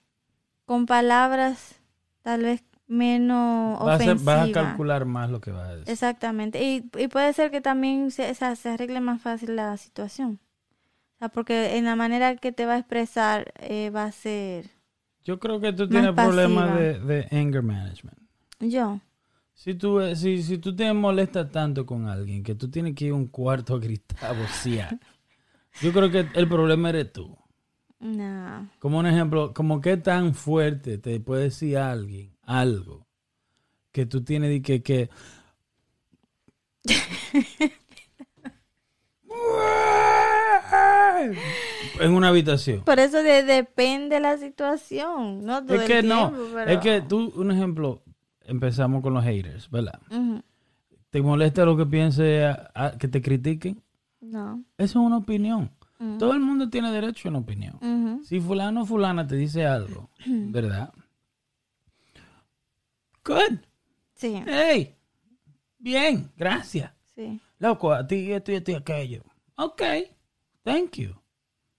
con 0.64 0.86
palabras 0.86 1.81
tal 2.22 2.42
vez 2.42 2.64
menos 2.86 3.78
Vas 3.84 4.06
a, 4.06 4.14
vas 4.14 4.48
a 4.48 4.52
calcular 4.52 5.04
más 5.06 5.30
lo 5.30 5.40
que 5.40 5.50
vas 5.50 5.68
a 5.68 5.76
decir. 5.76 5.90
Exactamente. 5.90 6.62
Y, 6.62 6.88
y 6.98 7.08
puede 7.08 7.32
ser 7.32 7.50
que 7.50 7.60
también 7.60 8.10
se, 8.10 8.30
o 8.30 8.34
sea, 8.34 8.54
se 8.56 8.70
arregle 8.70 9.00
más 9.00 9.20
fácil 9.22 9.56
la 9.56 9.76
situación. 9.76 10.40
O 11.16 11.18
sea, 11.18 11.28
porque 11.28 11.76
en 11.76 11.84
la 11.84 11.96
manera 11.96 12.36
que 12.36 12.52
te 12.52 12.66
va 12.66 12.74
a 12.74 12.78
expresar 12.78 13.52
eh, 13.60 13.90
va 13.90 14.04
a 14.04 14.12
ser 14.12 14.66
Yo 15.24 15.38
creo 15.38 15.60
que 15.60 15.72
tú 15.72 15.88
tienes 15.88 16.12
problemas 16.12 16.74
de, 16.78 16.98
de 17.00 17.28
anger 17.30 17.62
management. 17.62 18.18
yo. 18.60 19.00
Si 19.54 19.74
tú, 19.74 20.00
eh, 20.00 20.16
si, 20.16 20.42
si 20.42 20.58
tú 20.58 20.74
te 20.74 20.92
molestas 20.92 21.50
tanto 21.52 21.86
con 21.86 22.08
alguien 22.08 22.42
que 22.42 22.54
tú 22.54 22.68
tienes 22.68 22.94
que 22.94 23.04
ir 23.04 23.12
a 23.12 23.14
un 23.14 23.28
cuarto 23.28 23.76
a 23.76 23.78
gritar, 23.78 24.24
a 24.24 24.32
vocear, 24.32 24.98
yo 25.80 25.92
creo 25.92 26.10
que 26.10 26.26
el 26.34 26.48
problema 26.48 26.88
eres 26.90 27.12
tú. 27.12 27.36
No. 28.02 28.68
Como 28.80 28.98
un 28.98 29.06
ejemplo, 29.06 29.54
como 29.54 29.80
que 29.80 29.96
tan 29.96 30.34
fuerte 30.34 30.98
te 30.98 31.20
puede 31.20 31.44
decir 31.44 31.78
alguien 31.78 32.36
algo 32.42 33.06
que 33.92 34.06
tú 34.06 34.24
tienes 34.24 34.60
que, 34.62 34.82
que 34.82 35.08
en 42.00 42.14
una 42.14 42.28
habitación. 42.28 42.82
Por 42.82 42.98
eso 42.98 43.22
de- 43.22 43.42
depende 43.42 44.20
la 44.20 44.36
situación, 44.38 45.44
no 45.44 45.64
todo 45.64 45.76
Es 45.80 45.82
que 45.86 46.02
no, 46.02 46.30
tiempo, 46.30 46.46
pero- 46.54 46.70
es 46.70 46.78
que 46.78 47.00
tú, 47.02 47.32
un 47.36 47.50
ejemplo, 47.50 48.02
empezamos 48.44 49.02
con 49.02 49.14
los 49.14 49.24
haters, 49.24 49.70
¿verdad? 49.70 50.00
¿Te 51.10 51.22
molesta 51.22 51.64
lo 51.64 51.76
que 51.76 51.86
piense 51.86 52.44
a- 52.44 52.70
a- 52.74 52.92
que 52.98 53.08
te 53.08 53.20
critiquen? 53.20 53.82
No. 54.20 54.62
Eso 54.78 55.00
es 55.00 55.06
una 55.06 55.18
opinión. 55.18 55.70
Todo 56.18 56.32
el 56.32 56.40
mundo 56.40 56.68
tiene 56.68 56.90
derecho 56.90 57.28
a 57.28 57.30
una 57.30 57.38
opinión. 57.40 58.20
Si 58.24 58.40
fulano 58.40 58.82
o 58.82 58.86
fulana 58.86 59.26
te 59.26 59.36
dice 59.36 59.66
algo, 59.66 60.10
¿verdad? 60.26 60.92
Good. 63.24 63.58
Sí, 64.14 64.42
Hey. 64.46 64.94
Bien, 65.78 66.30
gracias. 66.36 66.92
sí. 67.14 67.40
Loco, 67.58 67.92
a 67.92 68.04
ti 68.06 68.32
esto 68.32 68.50
y 68.50 68.56
esto 68.56 68.72
y 68.72 68.74
aquello. 68.74 69.22
Ok. 69.56 69.82
Thank 70.64 70.96
you. 70.98 71.10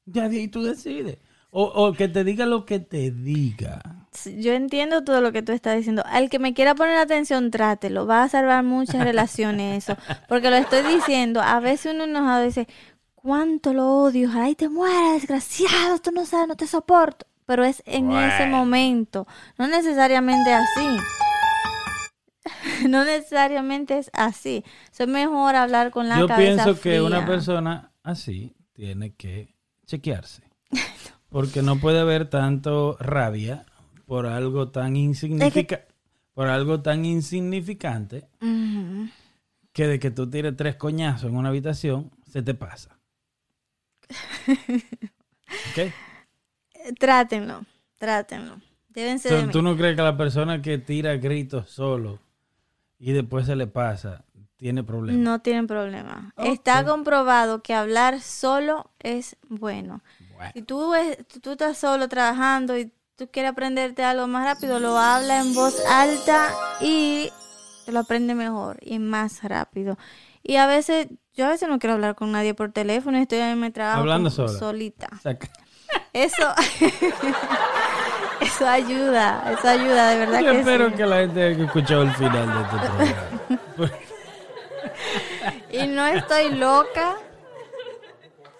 Ya 0.05 0.29
de 0.29 0.37
ahí 0.39 0.47
tú 0.47 0.63
decides. 0.63 1.17
O, 1.51 1.63
o 1.65 1.93
que 1.93 2.07
te 2.07 2.23
diga 2.23 2.45
lo 2.45 2.65
que 2.65 2.79
te 2.79 3.11
diga. 3.11 3.81
Yo 4.37 4.53
entiendo 4.53 5.03
todo 5.03 5.19
lo 5.21 5.31
que 5.33 5.41
tú 5.41 5.51
estás 5.51 5.75
diciendo. 5.75 6.03
Al 6.05 6.29
que 6.29 6.39
me 6.39 6.53
quiera 6.53 6.73
poner 6.75 6.95
atención, 6.97 7.51
trátelo. 7.51 8.05
Va 8.07 8.23
a 8.23 8.29
salvar 8.29 8.63
muchas 8.63 9.03
relaciones 9.03 9.83
eso. 9.89 9.97
Porque 10.29 10.49
lo 10.49 10.55
estoy 10.55 10.83
diciendo. 10.83 11.41
A 11.41 11.59
veces 11.59 11.93
uno 11.93 12.05
enojado 12.05 12.43
dice, 12.45 12.67
¿cuánto 13.23 13.73
lo 13.73 13.87
odio? 13.87 14.29
Ay, 14.31 14.53
te 14.53 14.69
mueras, 14.69 15.21
desgraciado. 15.21 15.97
Tú 15.99 16.11
no 16.11 16.25
sabes, 16.25 16.47
no 16.49 16.55
te 16.55 16.67
soporto. 16.67 17.25
Pero 17.45 17.63
es 17.63 17.81
en 17.85 18.11
ese 18.11 18.47
momento. 18.47 19.27
No 19.57 19.67
necesariamente 19.67 20.53
así. 20.53 20.97
no 22.89 23.03
necesariamente 23.03 23.97
es 23.97 24.11
así. 24.13 24.63
Es 24.97 25.07
mejor 25.07 25.55
hablar 25.55 25.91
con 25.91 26.07
la 26.07 26.19
Yo 26.19 26.27
cabeza 26.27 26.63
pienso 26.63 26.81
que 26.81 27.01
una 27.01 27.25
persona 27.25 27.91
así 28.03 28.55
tiene 28.73 29.13
que 29.13 29.55
chequearse. 29.85 30.43
Porque 31.29 31.63
no 31.63 31.77
puede 31.79 31.99
haber 31.99 32.29
tanto 32.29 32.95
rabia 32.99 33.65
por 34.05 34.27
algo 34.27 34.69
tan 34.69 34.95
insignificante. 34.95 35.87
Por 36.33 36.47
algo 36.47 36.81
tan 36.81 37.05
insignificante 37.05 38.27
que 39.71 39.87
de 39.87 39.99
que 39.99 40.11
tú 40.11 40.29
tires 40.29 40.55
tres 40.55 40.75
coñazos 40.75 41.29
en 41.29 41.35
una 41.35 41.49
habitación, 41.49 42.11
se 42.27 42.41
te 42.41 42.53
pasa. 42.53 42.99
Trátenlo, 46.99 47.65
trátenlo. 47.97 48.57
Deben 48.89 49.19
ser 49.19 49.31
So, 49.31 49.37
de 49.37 49.45
mí. 49.47 49.51
¿Tú 49.53 49.61
no 49.61 49.75
crees 49.75 49.95
que 49.95 50.01
la 50.01 50.17
persona 50.17 50.61
que 50.61 50.77
tira 50.77 51.15
gritos 51.17 51.69
solo 51.69 52.19
y 52.99 53.11
después 53.13 53.45
se 53.45 53.55
le 53.55 53.67
pasa, 53.67 54.25
tiene 54.57 54.83
problemas? 54.83 55.21
No 55.21 55.39
tienen 55.39 55.67
problema. 55.67 56.33
Está 56.37 56.83
comprobado 56.85 57.61
que 57.63 57.73
hablar 57.73 58.21
solo 58.21 58.91
es 58.99 59.35
bueno. 59.49 60.01
Bueno, 60.35 60.51
Si 60.53 60.61
tú, 60.61 60.93
es- 60.93 61.17
tú 61.41 61.51
estás 61.51 61.77
solo 61.77 62.07
trabajando 62.09 62.77
y 62.77 62.91
tú 63.15 63.29
quieres 63.31 63.51
aprenderte 63.51 64.03
algo 64.03 64.27
más 64.27 64.45
rápido, 64.45 64.79
lo 64.79 64.97
habla 64.97 65.39
en 65.39 65.53
voz 65.55 65.75
alta 65.87 66.53
y 66.81 67.29
te 67.85 67.91
lo 67.91 67.99
aprende 67.99 68.35
mejor 68.35 68.77
y 68.81 68.99
más 68.99 69.43
rápido. 69.43 69.97
Y 70.43 70.57
a 70.57 70.67
veces, 70.67 71.07
yo 71.35 71.45
a 71.45 71.49
veces 71.49 71.67
no 71.69 71.79
quiero 71.79 71.93
hablar 71.95 72.15
con 72.15 72.31
nadie 72.31 72.53
por 72.53 72.71
teléfono, 72.71 73.17
estoy 73.17 73.39
en 73.39 73.59
mi 73.59 73.71
trabajo 73.71 73.99
Hablando 74.01 74.29
sola. 74.29 74.49
solita. 74.49 75.09
saca- 75.21 75.49
Eso, 76.13 76.43
eso 78.41 78.67
ayuda, 78.67 79.51
eso 79.57 79.67
ayuda, 79.67 80.09
de 80.09 80.17
verdad 80.17 80.41
Yo 80.41 80.51
que 80.51 80.59
espero 80.59 80.89
sí. 80.89 80.95
que 80.95 81.05
la 81.05 81.17
gente 81.17 81.43
haya 81.43 81.63
escuchado 81.65 82.01
el 82.03 82.11
final 82.13 82.47
de 82.47 82.61
este 82.61 82.77
programa. 82.87 83.99
Y 85.71 85.87
no 85.87 86.05
estoy 86.05 86.53
loca. 86.55 87.15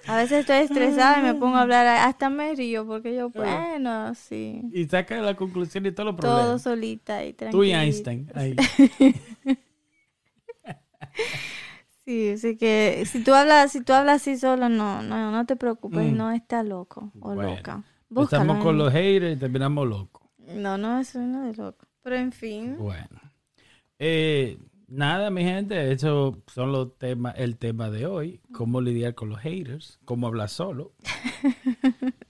A 0.08 0.18
veces 0.18 0.40
estoy 0.42 0.58
estresada 0.58 1.20
y 1.20 1.22
me 1.22 1.34
pongo 1.36 1.56
a 1.58 1.62
hablar, 1.62 1.86
hasta 1.88 2.30
me 2.30 2.54
río 2.56 2.86
porque 2.86 3.16
yo, 3.16 3.30
bueno, 3.30 4.14
sí. 4.16 4.62
y 4.74 4.84
saca 4.86 5.16
la 5.22 5.34
conclusión 5.36 5.86
y 5.86 5.92
todos 5.94 6.08
los 6.08 6.16
Todo 6.20 6.36
problemas. 6.36 6.62
solita 6.64 7.24
y 7.24 7.34
tranquila. 7.34 7.52
Tú 7.58 7.64
y 7.64 7.72
Einstein. 7.72 8.30
ahí. 8.36 8.56
Sí, 12.06 12.32
así 12.32 12.58
que 12.58 13.04
si 13.06 13.24
tú 13.24 13.34
hablas, 13.34 13.72
si 13.72 13.82
tú 13.82 13.94
hablas 13.94 14.22
así 14.22 14.38
solo, 14.38 14.68
no, 14.70 15.02
no, 15.02 15.32
no 15.32 15.46
te 15.46 15.56
preocupes, 15.56 16.12
Mm. 16.12 16.18
no 16.18 16.32
estás 16.32 16.66
loco 16.66 17.12
o 17.22 17.34
Bueno, 17.34 17.56
loca. 17.56 17.84
Búscalo 18.10 18.42
Empezamos 18.44 18.64
con 18.64 18.76
en- 18.76 18.78
los 18.80 18.92
haters 18.94 19.36
y 19.36 19.40
terminamos 19.40 19.88
locos. 19.88 20.30
No, 20.38 20.78
no, 20.78 21.00
eso 21.00 21.20
no 21.20 21.48
es 21.50 21.58
loco. 21.58 21.86
Pero 22.04 22.18
en 22.18 22.32
fin. 22.32 22.76
Bueno. 22.78 23.20
Eh, 24.00 24.58
Nada, 24.86 25.32
mi 25.32 25.44
gente, 25.44 25.92
eso 25.92 26.44
son 26.54 26.72
los 26.72 26.96
temas, 27.00 27.34
el 27.38 27.58
tema 27.58 27.90
de 27.90 28.06
hoy. 28.06 28.42
Cómo 28.52 28.80
lidiar 28.80 29.16
con 29.16 29.30
los 29.30 29.40
haters, 29.40 29.98
cómo 30.06 30.28
hablar 30.28 30.50
solo. 30.50 30.94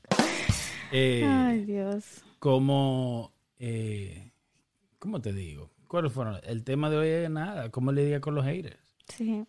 Eh, 0.95 1.25
Ay, 1.27 1.65
Dios. 1.65 2.23
cómo, 2.37 3.33
eh, 3.57 4.31
¿cómo 4.99 5.19
te 5.21 5.33
digo? 5.33 5.71
¿Cuáles 5.87 6.13
fueron? 6.13 6.37
El 6.43 6.63
tema 6.63 6.89
de 6.91 6.97
hoy 6.97 7.07
es 7.07 7.29
nada, 7.31 7.69
cómo 7.71 7.91
lidiar 7.91 8.21
con 8.21 8.35
los 8.35 8.45
haters. 8.45 8.77
Sí. 9.07 9.43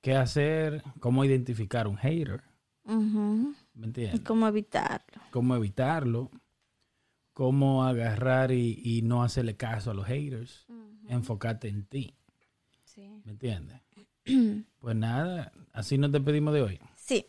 ¿Qué 0.00 0.14
hacer? 0.14 0.82
¿Cómo 1.00 1.24
identificar 1.24 1.86
un 1.88 1.96
hater? 1.96 2.42
¿Me 2.84 3.52
Y 3.74 3.84
entiendes? 3.84 4.20
cómo 4.22 4.46
evitarlo. 4.48 5.22
¿Cómo 5.30 5.54
evitarlo? 5.56 6.30
¿Cómo 7.34 7.84
agarrar 7.84 8.50
y, 8.52 8.80
y 8.82 9.02
no 9.02 9.22
hacerle 9.22 9.56
caso 9.56 9.90
a 9.90 9.94
los 9.94 10.06
haters? 10.06 10.66
Enfocarte 11.08 11.68
en 11.68 11.84
ti. 11.84 12.14
Sí. 12.84 13.08
¿Me 13.24 13.32
entiendes? 13.32 13.80
pues 14.80 14.96
nada, 14.96 15.52
así 15.72 15.98
nos 15.98 16.12
despedimos 16.12 16.54
de 16.54 16.62
hoy. 16.62 16.80
Sí. 16.96 17.26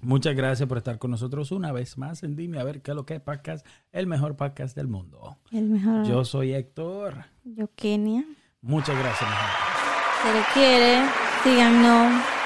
Muchas 0.00 0.34
gracias 0.34 0.68
por 0.68 0.78
estar 0.78 0.98
con 0.98 1.10
nosotros 1.12 1.52
una 1.52 1.70
vez 1.70 1.96
más 1.96 2.22
en 2.24 2.34
Dime 2.34 2.58
a 2.58 2.64
ver 2.64 2.82
qué 2.82 2.90
es 2.90 2.96
lo 2.96 3.06
que 3.06 3.14
es 3.14 3.20
podcast, 3.20 3.64
el 3.92 4.06
mejor 4.08 4.36
podcast 4.36 4.74
del 4.76 4.88
mundo. 4.88 5.38
El 5.52 5.68
mejor. 5.68 6.04
Yo 6.06 6.24
soy 6.24 6.54
Héctor. 6.54 7.24
Yo, 7.44 7.68
Kenia. 7.74 8.24
Muchas 8.62 8.98
gracias, 8.98 9.30
gente. 9.30 10.22
Se 10.22 10.34
le 10.34 10.44
quiere. 10.54 11.31
the 11.44 11.58
unknown 11.58 12.41